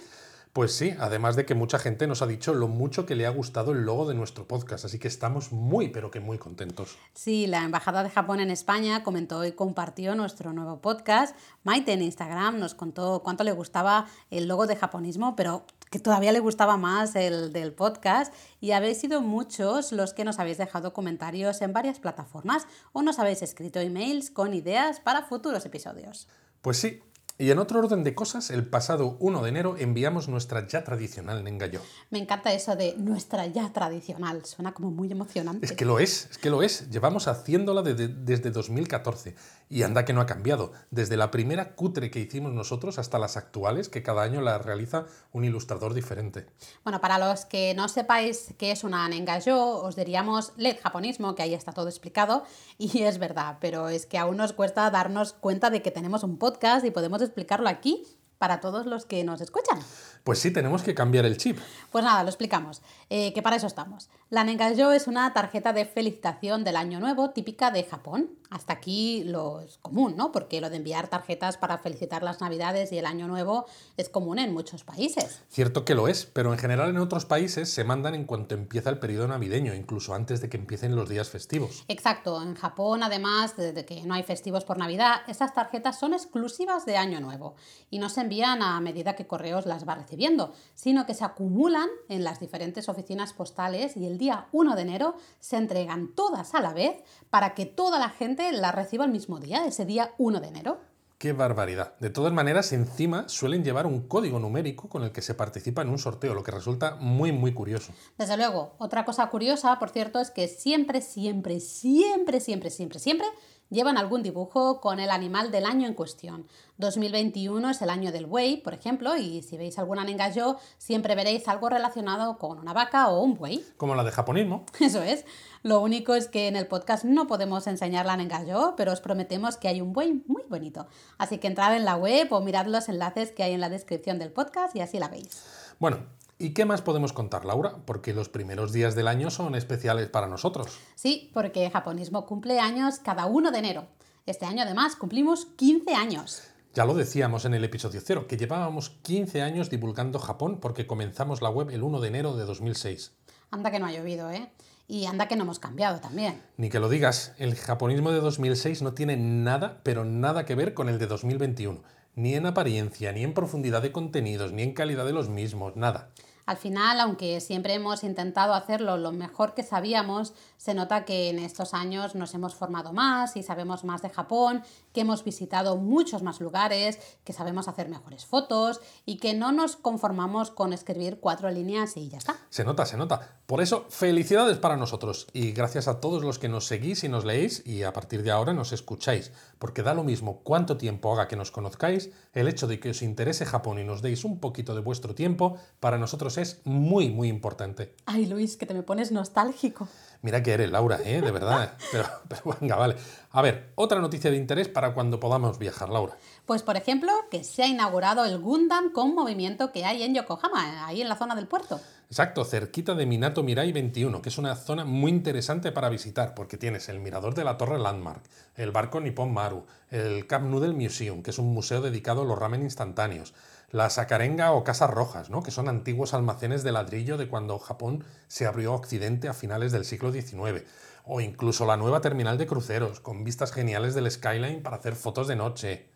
Pues 0.56 0.74
sí, 0.74 0.96
además 1.02 1.36
de 1.36 1.46
que 1.46 1.54
mucha 1.54 1.80
gente 1.80 2.08
nos 2.08 2.22
ha 2.22 2.28
dicho 2.28 2.54
lo 2.54 2.70
mucho 2.70 3.06
que 3.06 3.18
le 3.18 3.26
ha 3.26 3.30
gustado 3.30 3.74
el 3.74 3.82
logo 3.82 4.08
de 4.08 4.16
nuestro 4.16 4.48
podcast, 4.48 4.86
así 4.86 5.00
que 5.00 5.10
estamos 5.10 5.52
muy, 5.52 5.90
pero 5.90 6.12
que 6.12 6.22
muy 6.22 6.38
contentos. 6.38 6.98
Sí, 7.14 7.46
la 7.46 7.66
Embajada 7.66 8.04
de 8.04 8.10
Japón 8.10 8.40
en 8.40 8.50
España 8.50 9.04
comentó 9.04 9.44
y 9.44 9.52
compartió 9.52 10.16
nuestro 10.16 10.54
nuevo 10.54 10.80
podcast. 10.80 11.36
Maite 11.66 11.92
en 11.92 12.04
Instagram 12.04 12.58
nos 12.58 12.74
contó 12.74 13.22
cuánto 13.22 13.44
le 13.44 13.52
gustaba 13.52 14.08
el 14.32 14.48
logo 14.48 14.66
de 14.66 14.78
japonismo, 14.78 15.36
pero 15.36 15.66
que 15.92 16.00
todavía 16.00 16.32
le 16.32 16.40
gustaba 16.40 16.78
más 16.78 17.18
el 17.18 17.52
del 17.52 17.74
podcast 17.74 18.34
y 18.62 18.72
habéis 18.72 18.98
sido 18.98 19.20
muchos 19.20 19.92
los 19.92 20.14
que 20.14 20.24
nos 20.24 20.40
habéis 20.40 20.58
dejado 20.58 20.94
comentarios 20.94 21.62
en 21.62 21.74
varias 21.74 22.00
plataformas 22.00 22.66
o 22.94 23.02
nos 23.02 23.20
habéis 23.20 23.42
escrito 23.42 23.82
emails 23.82 24.32
con 24.32 24.54
ideas 24.54 25.02
para 25.02 25.24
futuros 25.24 25.66
episodios. 25.66 26.30
Pues 26.62 26.78
sí, 26.78 27.02
y 27.38 27.52
en 27.52 27.60
otro 27.60 27.80
orden 27.80 28.06
de 28.06 28.16
cosas, 28.16 28.50
el 28.50 28.66
pasado 28.66 29.18
1 29.20 29.44
de 29.44 29.50
enero 29.50 29.76
enviamos 29.78 30.30
nuestra 30.30 30.68
ya 30.68 30.86
tradicional 30.86 31.44
Nengayo. 31.44 31.82
Me 32.10 32.20
encanta 32.20 32.54
eso 32.54 32.78
de 32.78 32.96
nuestra 32.98 33.46
ya 33.48 33.74
tradicional, 33.74 34.46
suena 34.46 34.74
como 34.74 34.90
muy 34.90 35.12
emocionante. 35.12 35.66
Es 35.66 35.74
que 35.74 35.84
lo 35.84 36.00
es, 36.00 36.30
es 36.32 36.38
que 36.38 36.50
lo 36.50 36.64
es. 36.64 36.90
Llevamos 36.90 37.28
haciéndola 37.28 37.82
desde 37.82 38.52
2014 38.52 39.36
y 39.70 39.84
anda 39.84 40.06
que 40.06 40.14
no 40.14 40.22
ha 40.22 40.26
cambiado. 40.26 40.72
Desde 40.92 41.18
la 41.18 41.30
primera 41.30 41.76
cutre 41.76 42.10
que 42.10 42.20
hicimos 42.20 42.54
nosotros 42.54 43.00
hasta 43.00 43.20
las 43.20 43.36
actuales, 43.36 43.90
que 43.90 44.02
cada 44.02 44.24
año 44.24 44.40
la 44.40 44.58
realiza 44.58 45.06
un 45.34 45.44
ilustrador 45.44 45.94
diferente. 45.94 46.48
Bueno, 46.86 47.02
para 47.02 47.18
los 47.18 47.44
que 47.44 47.74
no 47.74 47.90
sepáis 47.90 48.54
qué 48.58 48.72
es 48.72 48.86
una 48.86 49.10
Nengayo, 49.10 49.82
os 49.82 49.98
diríamos 49.98 50.54
LED 50.56 50.78
japonismo, 50.82 51.36
que 51.36 51.44
ahí 51.44 51.54
está 51.54 51.74
todo 51.74 51.90
explicado, 51.90 52.46
y 52.78 53.02
es 53.02 53.18
verdad, 53.18 53.58
pero 53.60 53.90
es 53.90 54.06
que 54.06 54.18
aún 54.18 54.38
nos 54.38 54.54
cuesta 54.54 54.90
darnos 54.90 55.34
cuenta 55.34 55.70
de 55.70 55.82
que 55.82 55.92
tenemos 55.92 56.24
un 56.24 56.38
podcast 56.38 56.86
y 56.86 56.92
podemos 56.92 57.25
explicarlo 57.26 57.70
aquí 57.70 58.04
para 58.38 58.60
todos 58.60 58.86
los 58.86 59.06
que 59.06 59.24
nos 59.24 59.42
escuchan. 59.42 59.80
Pues 60.24 60.40
sí, 60.40 60.52
tenemos 60.52 60.84
que 60.84 60.94
cambiar 60.94 61.26
el 61.26 61.38
chip. 61.38 61.58
Pues 61.92 62.04
nada, 62.04 62.24
lo 62.24 62.30
explicamos, 62.30 62.82
eh, 63.10 63.34
que 63.34 63.42
para 63.42 63.56
eso 63.56 63.68
estamos. 63.68 64.10
La 64.36 64.44
Nengayo 64.44 64.92
es 64.92 65.08
una 65.08 65.32
tarjeta 65.32 65.72
de 65.72 65.86
felicitación 65.86 66.66
del 66.66 66.76
Año 66.76 67.00
Nuevo 67.00 67.30
típica 67.30 67.72
de 67.72 67.86
Japón. 67.86 68.32
Hasta 68.50 68.74
aquí 68.74 69.24
lo 69.24 69.62
es 69.62 69.78
común, 69.78 70.16
¿no? 70.18 70.34
Porque 70.34 70.60
lo 70.60 70.70
de 70.70 70.76
enviar 70.76 71.08
tarjetas 71.08 71.58
para 71.58 71.78
felicitar 71.78 72.22
las 72.22 72.42
Navidades 72.42 72.92
y 72.92 72.98
el 72.98 73.06
Año 73.06 73.28
Nuevo 73.28 73.66
es 73.96 74.10
común 74.10 74.38
en 74.40 74.54
muchos 74.54 74.84
países. 74.84 75.42
Cierto 75.50 75.86
que 75.86 75.96
lo 75.96 76.10
es, 76.10 76.26
pero 76.26 76.52
en 76.52 76.60
general 76.60 76.90
en 76.90 76.98
otros 76.98 77.26
países 77.26 77.70
se 77.70 77.86
mandan 77.86 78.14
en 78.14 78.26
cuanto 78.26 78.56
empieza 78.56 78.90
el 78.90 79.00
periodo 79.00 79.30
navideño, 79.30 79.74
incluso 79.74 80.14
antes 80.14 80.42
de 80.42 80.50
que 80.50 80.58
empiecen 80.58 80.98
los 80.98 81.08
días 81.08 81.30
festivos. 81.30 81.86
Exacto, 81.88 82.42
en 82.42 82.56
Japón 82.56 83.04
además 83.04 83.56
de 83.56 83.86
que 83.86 84.04
no 84.04 84.16
hay 84.16 84.24
festivos 84.24 84.66
por 84.66 84.78
Navidad, 84.78 85.22
estas 85.28 85.54
tarjetas 85.54 85.98
son 85.98 86.14
exclusivas 86.14 86.86
de 86.86 86.98
Año 86.98 87.22
Nuevo 87.22 87.56
y 87.90 88.00
no 88.00 88.10
se 88.10 88.22
envían 88.22 88.62
a 88.62 88.80
medida 88.82 89.16
que 89.16 89.28
Correos 89.28 89.66
las 89.66 89.88
va 89.88 89.94
a 89.94 89.98
recibir 89.98 90.26
sino 90.74 91.06
que 91.06 91.14
se 91.14 91.24
acumulan 91.24 91.90
en 92.10 92.24
las 92.24 92.40
diferentes 92.40 92.90
oficinas 92.90 93.34
postales 93.34 93.96
y 93.96 94.06
el 94.06 94.18
día 94.18 94.25
1 94.52 94.76
de 94.76 94.82
enero 94.82 95.16
se 95.40 95.58
entregan 95.58 96.10
todas 96.16 96.56
a 96.56 96.62
la 96.62 96.74
vez 96.74 97.04
para 97.30 97.54
que 97.54 97.66
toda 97.66 98.00
la 98.00 98.10
gente 98.10 98.52
las 98.52 98.74
reciba 98.74 99.06
el 99.06 99.12
mismo 99.12 99.40
día, 99.40 99.66
ese 99.66 99.86
día 99.86 100.12
1 100.18 100.40
de 100.40 100.48
enero. 100.48 100.80
¡Qué 101.18 101.32
barbaridad! 101.32 101.96
De 102.00 102.10
todas 102.10 102.34
maneras, 102.34 102.74
encima 102.74 103.30
suelen 103.30 103.64
llevar 103.64 103.86
un 103.86 104.02
código 104.02 104.38
numérico 104.38 104.90
con 104.90 105.04
el 105.04 105.12
que 105.12 105.22
se 105.22 105.34
participa 105.34 105.82
en 105.82 105.90
un 105.90 105.98
sorteo, 105.98 106.34
lo 106.34 106.44
que 106.44 106.52
resulta 106.52 106.96
muy, 106.96 107.32
muy 107.32 107.54
curioso. 107.54 107.94
Desde 108.18 108.36
luego, 108.36 108.74
otra 108.80 109.06
cosa 109.06 109.28
curiosa, 109.30 109.80
por 109.80 109.92
cierto, 109.92 110.20
es 110.20 110.30
que 110.30 110.50
siempre, 110.50 111.02
siempre, 111.02 111.62
siempre, 111.62 112.42
siempre, 112.42 112.70
siempre, 112.70 113.00
siempre 113.00 113.28
llevan 113.70 113.98
algún 113.98 114.24
dibujo 114.24 114.80
con 114.82 115.00
el 115.00 115.10
animal 115.10 115.52
del 115.52 115.66
año 115.66 115.88
en 115.88 115.94
cuestión. 115.94 116.48
2021 116.78 117.70
es 117.70 117.82
el 117.82 117.90
año 117.90 118.12
del 118.12 118.26
buey, 118.26 118.58
por 118.58 118.74
ejemplo, 118.74 119.16
y 119.16 119.42
si 119.42 119.58
veis 119.58 119.80
alguna 119.80 120.04
nengayo, 120.04 120.58
siempre 120.78 121.16
veréis 121.16 121.48
algo 121.48 121.70
relacionado 121.70 122.38
con 122.38 122.60
una 122.60 122.74
vaca 122.74 123.10
o 123.10 123.22
un 123.22 123.36
buey. 123.36 123.66
Como 123.78 123.96
la 123.96 124.04
de 124.04 124.12
japonismo. 124.12 124.66
Eso 124.80 125.02
es. 125.02 125.26
Lo 125.64 125.80
único 125.80 126.16
es 126.16 126.28
que 126.28 126.48
en 126.48 126.56
el 126.56 126.68
podcast 126.68 127.06
no 127.06 127.28
podemos 127.28 127.66
enseñar 127.68 128.06
la 128.06 128.18
nengayo, 128.18 128.74
pero 128.78 128.92
os 128.92 129.02
prometemos 129.02 129.58
que 129.58 129.68
hay 129.68 129.82
un 129.82 129.94
buey 129.94 130.22
muy 130.28 130.44
bonito. 130.48 130.88
Así 131.18 131.38
que 131.38 131.48
entrad 131.48 131.76
en 131.76 131.86
la 131.86 131.96
web 131.96 132.32
o 132.32 132.42
mirad 132.42 132.68
los 132.68 132.90
enlaces 132.90 133.32
que 133.32 133.44
hay 133.44 133.54
en 133.54 133.62
la 133.62 133.70
descripción 133.70 134.20
del 134.20 134.32
podcast 134.32 134.76
y 134.76 134.82
así 134.82 135.00
la 135.00 135.08
veis. 135.08 135.44
Bueno, 135.80 136.00
¿Y 136.38 136.54
qué 136.54 136.66
más 136.66 136.82
podemos 136.82 137.14
contar, 137.14 137.46
Laura? 137.46 137.78
Porque 137.86 138.14
los 138.14 138.28
primeros 138.28 138.74
días 138.74 138.94
del 138.94 139.08
año 139.08 139.32
son 139.32 139.56
especiales 139.56 140.10
para 140.10 140.28
nosotros. 140.28 140.80
Sí, 140.96 141.32
porque 141.34 141.70
Japonismo 141.70 142.26
cumple 142.26 142.60
años 142.60 143.00
cada 143.00 143.26
1 143.26 143.52
de 143.52 143.60
enero. 143.60 143.88
Este 144.26 144.46
año 144.46 144.64
además 144.64 144.98
cumplimos 144.98 145.46
15 145.56 145.94
años. 145.94 146.44
Ya 146.74 146.84
lo 146.84 146.94
decíamos 146.94 147.46
en 147.46 147.54
el 147.54 147.64
episodio 147.64 148.02
0, 148.04 148.28
que 148.28 148.36
llevábamos 148.36 148.90
15 148.90 149.42
años 149.42 149.70
divulgando 149.70 150.20
Japón 150.20 150.60
porque 150.60 150.86
comenzamos 150.86 151.42
la 151.42 151.50
web 151.50 151.70
el 151.70 151.84
1 151.84 152.02
de 152.02 152.08
enero 152.10 152.36
de 152.36 152.44
2006. 152.44 153.14
Anda 153.52 153.72
que 153.72 153.80
no 153.80 153.86
ha 153.86 153.94
llovido, 153.94 154.30
¿eh? 154.30 154.52
Y 154.90 155.06
anda 155.06 155.30
que 155.30 155.38
no 155.38 155.44
hemos 155.44 155.60
cambiado 155.60 156.02
también. 156.02 156.42
Ni 156.58 156.70
que 156.70 156.82
lo 156.82 156.90
digas, 156.90 157.32
el 157.38 157.56
japonismo 157.56 158.12
de 158.12 158.20
2006 158.20 158.82
no 158.82 158.94
tiene 158.94 159.16
nada, 159.16 159.80
pero 159.84 160.04
nada 160.04 160.46
que 160.46 160.56
ver 160.56 160.74
con 160.74 160.90
el 160.90 161.00
de 161.00 161.08
2021. 161.08 161.82
Ni 162.16 162.34
en 162.34 162.46
apariencia, 162.46 163.14
ni 163.14 163.24
en 163.24 163.34
profundidad 163.34 163.82
de 163.82 163.92
contenidos, 163.92 164.52
ni 164.52 164.64
en 164.64 164.74
calidad 164.74 165.06
de 165.06 165.14
los 165.14 165.30
mismos, 165.30 165.76
nada. 165.76 166.12
Al 166.46 166.58
final, 166.58 167.00
aunque 167.00 167.42
siempre 167.42 167.74
hemos 167.74 168.04
intentado 168.04 168.54
hacerlo 168.54 168.98
lo 168.98 169.12
mejor 169.12 169.56
que 169.56 169.64
sabíamos, 169.64 170.34
se 170.58 170.76
nota 170.76 171.04
que 171.04 171.30
en 171.30 171.40
estos 171.40 171.74
años 171.74 172.14
nos 172.14 172.34
hemos 172.36 172.54
formado 172.54 172.94
más 172.94 173.36
y 173.36 173.44
sabemos 173.44 173.84
más 173.84 174.02
de 174.04 174.10
Japón, 174.10 174.64
que 174.94 175.02
hemos 175.02 175.24
visitado 175.24 175.76
muchos 175.78 176.22
más 176.22 176.40
lugares, 176.42 177.00
que 177.24 177.34
sabemos 177.34 177.68
hacer 177.68 177.90
mejores 177.90 178.26
fotos 178.26 178.80
y 179.06 179.18
que 179.18 179.34
no 179.34 179.52
nos 179.52 179.76
conformamos 179.76 180.52
con 180.52 180.72
escribir 180.72 181.20
cuatro 181.20 181.50
líneas 181.50 181.98
y 181.98 182.10
ya 182.10 182.20
está. 182.20 182.36
Se 182.50 182.64
nota, 182.64 182.86
se 182.86 182.98
nota. 182.98 183.40
Por 183.48 183.62
eso, 183.62 183.86
felicidades 183.90 184.58
para 184.58 184.78
nosotros 184.78 185.28
y 185.34 185.52
gracias 185.52 185.88
a 185.88 186.00
todos 186.00 186.24
los 186.24 186.40
que 186.40 186.50
nos 186.50 186.68
seguís 186.68 187.04
y 187.04 187.10
nos 187.10 187.26
leéis 187.26 187.66
y 187.66 187.84
a 187.84 187.94
partir 187.94 188.22
de 188.24 188.32
ahora 188.32 188.54
nos 188.54 188.72
escucháis, 188.72 189.32
porque 189.58 189.82
da 189.82 189.94
lo 189.94 190.04
mismo 190.04 190.42
cuánto 190.44 190.78
tiempo 190.78 191.12
haga 191.14 191.28
que 191.28 191.36
nos 191.36 191.52
conozcáis, 191.52 192.12
el 192.34 192.48
hecho 192.48 192.68
de 192.68 192.80
que 192.80 192.92
os 192.92 193.02
interese 193.02 193.46
Japón 193.46 193.80
y 193.80 193.84
nos 193.84 194.02
deis 194.02 194.26
un 194.26 194.40
poquito 194.40 194.76
de 194.76 194.82
vuestro 194.82 195.16
tiempo, 195.16 195.58
para 195.80 195.98
nosotros 195.98 196.35
es 196.38 196.62
muy, 196.64 197.10
muy 197.10 197.28
importante. 197.28 197.94
Ay, 198.06 198.26
Luis, 198.26 198.58
que 198.58 198.66
te 198.66 198.74
me 198.74 198.84
pones 198.84 199.12
nostálgico. 199.12 199.88
Mira 200.22 200.42
que 200.42 200.54
eres, 200.54 200.72
Laura, 200.72 201.00
¿eh? 201.04 201.22
de 201.22 201.32
verdad. 201.32 201.78
Pero, 201.92 202.06
pero 202.28 202.58
venga, 202.60 202.76
vale. 202.76 202.96
A 203.32 203.42
ver, 203.42 203.72
otra 203.76 204.00
noticia 204.00 204.32
de 204.32 204.38
interés 204.38 204.68
para 204.68 204.94
cuando 204.94 205.20
podamos 205.20 205.60
viajar, 205.60 205.90
Laura. 205.90 206.18
Pues, 206.46 206.64
por 206.64 206.78
ejemplo, 206.78 207.12
que 207.30 207.44
se 207.44 207.64
ha 207.64 207.68
inaugurado 207.68 208.26
el 208.26 208.40
Gundam 208.40 208.92
con 208.92 209.14
movimiento 209.14 209.72
que 209.72 209.86
hay 209.86 210.04
en 210.04 210.16
Yokohama, 210.16 210.88
ahí 210.88 211.02
en 211.02 211.10
la 211.10 211.16
zona 211.16 211.36
del 211.36 211.48
puerto. 211.48 211.80
Exacto, 212.10 212.46
cerquita 212.46 212.94
de 212.94 213.06
Minato 213.06 213.44
Mirai 213.44 213.72
21, 213.72 214.22
que 214.22 214.30
es 214.30 214.38
una 214.38 214.56
zona 214.56 214.86
muy 214.86 215.12
interesante 215.12 215.72
para 215.72 215.90
visitar, 215.90 216.34
porque 216.36 216.58
tienes 216.58 216.88
el 216.88 217.00
mirador 217.00 217.34
de 217.34 217.44
la 217.44 217.58
Torre 217.58 217.80
Landmark, 217.80 218.22
el 218.56 218.72
barco 218.72 219.02
Nippon 219.02 219.34
Maru, 219.34 219.66
el 219.90 220.28
Cup 220.28 220.42
Noodle 220.42 220.74
Museum, 220.74 221.24
que 221.24 221.32
es 221.32 221.40
un 221.40 221.54
museo 221.54 221.82
dedicado 221.82 222.22
a 222.22 222.26
los 222.26 222.38
ramen 222.38 222.62
instantáneos, 222.62 223.34
la 223.72 223.90
Sakarenga 223.90 224.52
o 224.54 224.64
Casas 224.64 224.90
Rojas, 224.90 225.30
¿no? 225.30 225.44
que 225.44 225.52
son 225.52 225.68
antiguos 225.68 226.14
almacenes 226.14 226.64
de 226.64 226.72
ladrillo 226.72 227.18
de 227.18 227.28
cuando 227.28 227.60
Japón 227.60 228.04
se 228.28 228.46
abrió 228.46 228.74
a 228.74 228.76
Occidente 228.76 229.28
a 229.28 229.34
finales 229.34 229.72
del 229.72 229.86
siglo 229.86 230.12
XIX, 230.12 230.64
o 231.06 231.22
incluso 231.22 231.66
la 231.66 231.78
nueva 231.78 232.02
terminal 232.02 232.38
de 232.38 232.48
cruceros, 232.48 233.00
con 233.00 233.24
vistas 233.24 233.52
geniales 233.52 233.96
del 233.96 234.10
skyline 234.10 234.64
para 234.64 234.78
hacer 234.78 234.96
fotos 234.96 235.28
de 235.28 235.36
noche. 235.36 235.90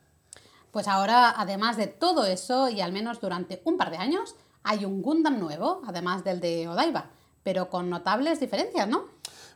Pues 0.72 0.88
ahora, 0.88 1.34
además 1.36 1.78
de 1.78 1.88
todo 1.88 2.26
eso, 2.26 2.70
y 2.70 2.82
al 2.82 2.94
menos 2.94 3.20
durante 3.20 3.62
un 3.66 3.78
par 3.78 3.90
de 3.90 3.98
años, 3.98 4.36
hay 4.64 4.86
un 4.86 5.02
Gundam 5.02 5.40
nuevo, 5.40 5.82
además 5.88 6.24
del 6.24 6.40
de 6.40 6.68
Odaiba, 6.68 7.10
pero 7.44 7.70
con 7.70 7.90
notables 7.90 8.40
diferencias, 8.40 8.88
¿no? 8.88 9.06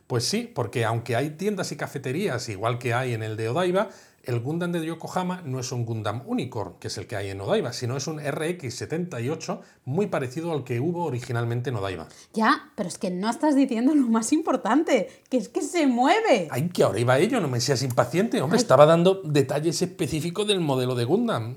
Pues 0.06 0.26
sí, 0.26 0.50
porque 0.52 0.84
aunque 0.84 1.16
hay 1.16 1.30
tiendas 1.30 1.72
y 1.72 1.76
cafeterías 1.76 2.48
igual 2.48 2.78
que 2.78 2.92
hay 2.92 3.14
en 3.14 3.22
el 3.22 3.36
de 3.36 3.48
Odaiba, 3.48 3.88
el 4.26 4.40
Gundam 4.40 4.72
de 4.72 4.84
Yokohama 4.84 5.42
no 5.44 5.60
es 5.60 5.72
un 5.72 5.84
Gundam 5.84 6.22
Unicorn, 6.26 6.74
que 6.78 6.88
es 6.88 6.98
el 6.98 7.06
que 7.06 7.16
hay 7.16 7.30
en 7.30 7.40
Odaiba, 7.40 7.72
sino 7.72 7.96
es 7.96 8.06
un 8.06 8.18
RX-78 8.18 9.60
muy 9.84 10.06
parecido 10.06 10.52
al 10.52 10.64
que 10.64 10.80
hubo 10.80 11.04
originalmente 11.04 11.70
en 11.70 11.76
Odaiba. 11.76 12.08
Ya, 12.32 12.72
pero 12.76 12.88
es 12.88 12.98
que 12.98 13.10
no 13.10 13.30
estás 13.30 13.54
diciendo 13.54 13.94
lo 13.94 14.08
más 14.08 14.32
importante, 14.32 15.22
que 15.28 15.36
es 15.36 15.48
que 15.48 15.62
se 15.62 15.86
mueve. 15.86 16.48
Ay, 16.50 16.68
que 16.68 16.82
ahora 16.82 17.00
iba 17.00 17.18
ello, 17.18 17.40
no 17.40 17.48
me 17.48 17.60
seas 17.60 17.82
impaciente, 17.82 18.40
hombre, 18.40 18.58
estaba 18.58 18.86
dando 18.86 19.22
detalles 19.24 19.82
específicos 19.82 20.46
del 20.46 20.60
modelo 20.60 20.94
de 20.94 21.04
Gundam. 21.04 21.54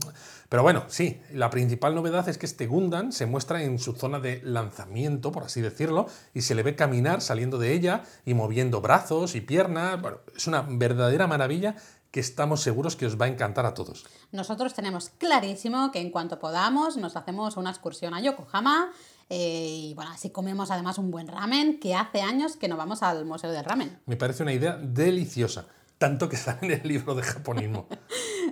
Pero 0.49 0.63
bueno, 0.63 0.85
sí, 0.87 1.19
la 1.33 1.49
principal 1.49 1.93
novedad 1.93 2.29
es 2.29 2.37
que 2.37 2.45
este 2.45 2.67
Gundam 2.67 3.11
se 3.11 3.25
muestra 3.25 3.63
en 3.63 3.79
su 3.79 3.93
zona 3.93 4.19
de 4.21 4.41
lanzamiento, 4.43 5.33
por 5.33 5.43
así 5.43 5.59
decirlo, 5.59 6.07
y 6.33 6.41
se 6.41 6.55
le 6.55 6.63
ve 6.63 6.73
caminar 6.73 7.21
saliendo 7.21 7.57
de 7.57 7.73
ella 7.73 8.03
y 8.25 8.33
moviendo 8.33 8.79
brazos 8.79 9.35
y 9.35 9.41
piernas. 9.41 10.01
Bueno, 10.01 10.19
es 10.35 10.47
una 10.47 10.61
verdadera 10.61 11.27
maravilla 11.27 11.75
que 12.11 12.19
estamos 12.19 12.61
seguros 12.61 12.95
que 12.95 13.05
os 13.05 13.19
va 13.19 13.25
a 13.25 13.29
encantar 13.29 13.65
a 13.65 13.73
todos. 13.73 14.05
Nosotros 14.31 14.73
tenemos 14.73 15.09
clarísimo 15.17 15.91
que 15.91 15.99
en 15.99 16.11
cuanto 16.11 16.39
podamos 16.39 16.97
nos 16.97 17.15
hacemos 17.15 17.57
una 17.57 17.69
excursión 17.69 18.13
a 18.13 18.21
Yokohama 18.21 18.91
eh, 19.29 19.89
y 19.89 19.93
bueno, 19.93 20.11
así 20.11 20.29
comemos 20.29 20.71
además 20.71 20.97
un 20.97 21.11
buen 21.11 21.27
ramen, 21.27 21.79
que 21.79 21.95
hace 21.95 22.21
años 22.21 22.55
que 22.55 22.67
no 22.67 22.77
vamos 22.77 23.03
al 23.03 23.25
Museo 23.25 23.51
del 23.51 23.65
Ramen. 23.65 23.99
Me 24.05 24.15
parece 24.15 24.43
una 24.43 24.53
idea 24.53 24.77
deliciosa, 24.77 25.65
tanto 25.97 26.29
que 26.29 26.37
sale 26.37 26.59
en 26.61 26.81
el 26.81 26.87
libro 26.87 27.15
de 27.15 27.23
japonismo. 27.23 27.87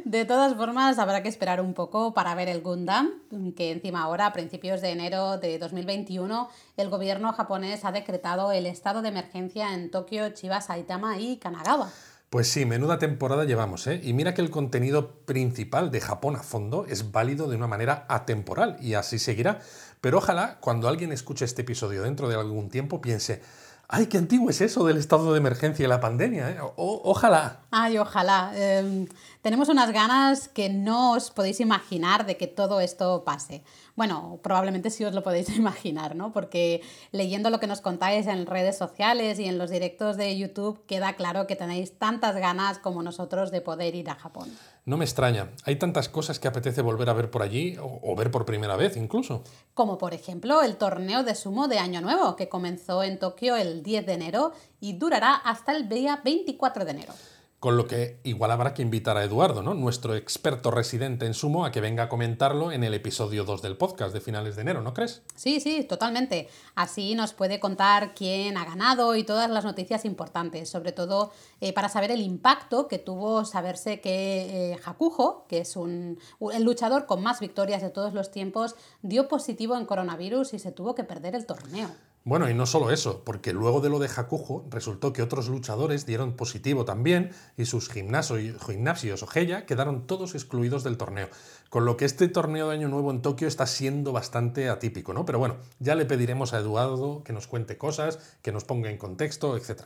De 0.04 0.24
todas 0.24 0.54
formas, 0.56 1.00
habrá 1.00 1.24
que 1.24 1.30
esperar 1.30 1.62
un 1.62 1.74
poco 1.74 2.14
para 2.14 2.36
ver 2.36 2.48
el 2.48 2.62
Gundam, 2.62 3.10
que 3.56 3.72
encima 3.72 4.04
ahora, 4.04 4.28
a 4.28 4.34
principios 4.34 4.80
de 4.82 4.92
enero 4.92 5.40
de 5.40 5.58
2021, 5.58 6.48
el 6.78 6.90
gobierno 6.90 7.34
japonés 7.34 7.86
ha 7.86 7.92
decretado 7.92 8.52
el 8.52 8.68
estado 8.68 9.02
de 9.02 9.10
emergencia 9.10 9.74
en 9.74 9.90
Tokio, 9.90 10.30
Chiba, 10.30 10.62
Saitama 10.62 11.18
y 11.18 11.38
Kanagawa. 11.38 11.92
Pues 12.30 12.50
sí, 12.50 12.66
menuda 12.66 13.00
temporada 13.00 13.46
llevamos, 13.46 13.88
¿eh? 13.88 14.02
Y 14.04 14.14
mira 14.14 14.34
que 14.34 14.42
el 14.42 14.50
contenido 14.50 15.12
principal 15.26 15.92
de 15.92 16.02
Japón 16.02 16.36
a 16.36 16.44
fondo 16.44 16.86
es 16.90 17.12
válido 17.12 17.48
de 17.48 17.56
una 17.56 17.68
manera 17.68 18.06
atemporal 18.10 18.78
y 18.82 18.96
así 18.96 19.20
seguirá. 19.20 19.60
Pero 20.02 20.18
ojalá 20.18 20.58
cuando 20.60 20.88
alguien 20.88 21.12
escuche 21.12 21.46
este 21.46 21.62
episodio 21.62 22.04
dentro 22.04 22.28
de 22.28 22.36
algún 22.36 22.70
tiempo 22.70 23.00
piense, 23.00 23.42
¡ay, 23.88 24.08
qué 24.08 24.18
antiguo 24.18 24.50
es 24.50 24.62
eso 24.62 24.86
del 24.86 24.98
estado 24.98 25.32
de 25.32 25.38
emergencia 25.38 25.86
y 25.86 25.88
la 25.88 26.00
pandemia! 26.00 26.50
¿eh? 26.50 26.58
O, 26.62 27.02
ojalá. 27.06 27.62
Ay, 27.72 27.98
ojalá. 27.98 28.52
Eh, 28.56 29.08
tenemos 29.42 29.70
unas 29.70 29.92
ganas 29.92 30.48
que 30.48 30.70
no 30.70 31.14
os 31.14 31.32
podéis 31.32 31.60
imaginar 31.60 32.26
de 32.26 32.38
que 32.38 32.48
todo 32.48 32.82
esto 32.82 33.24
pase. 33.24 33.64
Bueno, 33.96 34.40
probablemente 34.44 34.90
sí 34.90 35.06
os 35.06 35.14
lo 35.14 35.24
podéis 35.24 35.50
imaginar, 35.58 36.16
¿no? 36.16 36.34
Porque 36.34 36.82
leyendo 37.12 37.50
lo 37.50 37.60
que 37.60 37.68
nos 37.68 37.82
contáis 37.82 38.28
en 38.28 38.46
redes 38.46 38.78
sociales 38.78 39.40
y 39.40 39.46
en 39.46 39.58
los 39.58 39.70
directos 39.70 40.18
de 40.18 40.38
YouTube, 40.38 40.86
queda 40.86 41.14
claro 41.14 41.48
que 41.48 41.56
tenéis 41.56 41.98
tantas 41.98 42.36
ganas 42.36 42.78
como 42.80 43.04
nosotros 43.04 43.52
de 43.52 43.62
poder 43.62 43.96
ir 43.96 44.10
a 44.10 44.16
Japón. 44.16 44.52
No 44.86 44.98
me 44.98 45.06
extraña. 45.06 45.52
Hay 45.64 45.78
tantas 45.78 46.10
cosas 46.10 46.40
que 46.40 46.48
apetece 46.48 46.82
volver 46.82 47.10
a 47.10 47.14
ver 47.14 47.32
por 47.32 47.42
allí 47.42 47.78
o, 47.78 48.00
o 48.04 48.16
ver 48.16 48.32
por 48.32 48.46
primera 48.46 48.76
vez 48.76 48.98
incluso. 48.98 49.44
Como 49.74 49.98
por 49.98 50.14
ejemplo 50.14 50.62
el 50.62 50.76
torneo 50.76 51.24
de 51.24 51.36
sumo 51.36 51.68
de 51.68 51.80
Año 51.80 52.02
Nuevo, 52.02 52.36
que 52.36 52.50
comenzó 52.50 53.02
en 53.02 53.18
Tokio 53.18 53.56
el 53.56 53.82
10 53.82 54.06
de 54.06 54.14
enero 54.14 54.52
y 54.80 54.94
durará 54.94 55.36
hasta 55.36 55.72
el 55.72 55.88
día 55.88 56.22
24 56.24 56.86
de 56.86 56.92
enero. 56.92 57.14
Con 57.60 57.78
lo 57.78 57.88
que 57.88 58.20
igual 58.24 58.52
habrá 58.52 58.74
que 58.74 58.82
invitar 58.82 59.18
a 59.18 59.24
Eduardo, 59.24 59.64
¿no? 59.64 59.74
nuestro 59.74 60.16
experto 60.16 60.72
residente 60.72 61.26
en 61.26 61.34
sumo, 61.34 61.66
a 61.66 61.72
que 61.72 61.82
venga 61.82 62.04
a 62.04 62.10
comentarlo 62.10 62.72
en 62.72 62.84
el 62.84 62.94
episodio 62.94 63.44
2 63.44 63.62
del 63.62 63.78
podcast 63.78 64.14
de 64.14 64.22
finales 64.22 64.56
de 64.56 64.62
enero, 64.62 64.82
¿no 64.82 64.94
crees? 64.94 65.24
Sí, 65.36 65.60
sí, 65.60 65.84
totalmente. 65.84 66.48
Así 66.76 67.16
nos 67.16 67.34
puede 67.34 67.60
contar 67.60 68.14
quién 68.14 68.58
ha 68.58 68.66
ganado 68.66 69.16
y 69.16 69.24
todas 69.24 69.50
las 69.50 69.66
noticias 69.66 70.06
importantes, 70.06 70.70
sobre 70.70 70.92
todo 70.92 71.32
eh, 71.62 71.74
para 71.74 71.90
saber 71.90 72.12
el 72.12 72.22
impacto 72.22 72.88
que 72.88 73.00
tuvo 73.00 73.46
saberse 73.46 74.00
que 74.00 74.72
eh, 74.72 74.80
Hakujo, 74.86 75.46
que 75.48 75.60
es 75.60 75.76
un, 75.76 76.20
el 76.54 76.64
luchador 76.64 77.06
con 77.06 77.24
más 77.24 77.40
victorias 77.40 77.82
de 77.82 77.90
todos 77.90 78.14
los 78.14 78.32
tiempos, 78.32 78.76
dio 79.02 79.28
positivo 79.28 79.76
en 79.78 79.86
coronavirus 79.86 80.54
y 80.54 80.60
se 80.60 80.72
tuvo 80.72 80.94
que 80.94 81.04
perder 81.04 81.36
el 81.36 81.46
torneo. 81.46 81.90
Bueno, 82.28 82.50
y 82.50 82.56
no 82.56 82.66
solo 82.66 82.90
eso, 82.90 83.22
porque 83.24 83.54
luego 83.54 83.82
de 83.82 83.90
lo 83.90 84.00
de 84.00 84.10
Hakujo 84.10 84.66
resultó 84.72 85.14
que 85.14 85.22
otros 85.22 85.48
luchadores 85.48 86.08
dieron 86.08 86.36
positivo 86.36 86.84
también 86.84 87.30
y 87.56 87.66
sus 87.66 87.88
gimnasios, 87.88 89.22
o 89.22 89.28
Heya 89.32 89.68
quedaron 89.68 90.08
todos 90.08 90.34
excluidos 90.34 90.84
del 90.84 90.98
torneo. 90.98 91.30
Con 91.70 91.86
lo 91.86 91.98
que 91.98 92.06
este 92.06 92.28
torneo 92.28 92.70
de 92.70 92.78
Año 92.78 92.88
Nuevo 92.88 93.12
en 93.12 93.22
Tokio 93.22 93.48
está 93.48 93.68
siendo 93.68 94.12
bastante 94.12 94.70
atípico, 94.70 95.14
¿no? 95.14 95.24
Pero 95.24 95.38
bueno, 95.38 95.58
ya 95.78 95.94
le 95.94 96.06
pediremos 96.06 96.54
a 96.54 96.62
Eduardo 96.62 97.22
que 97.24 97.32
nos 97.32 97.46
cuente 97.46 97.78
cosas, 97.78 98.18
que 98.42 98.52
nos 98.52 98.64
ponga 98.64 98.90
en 98.90 98.98
contexto, 98.98 99.56
etc. 99.56 99.84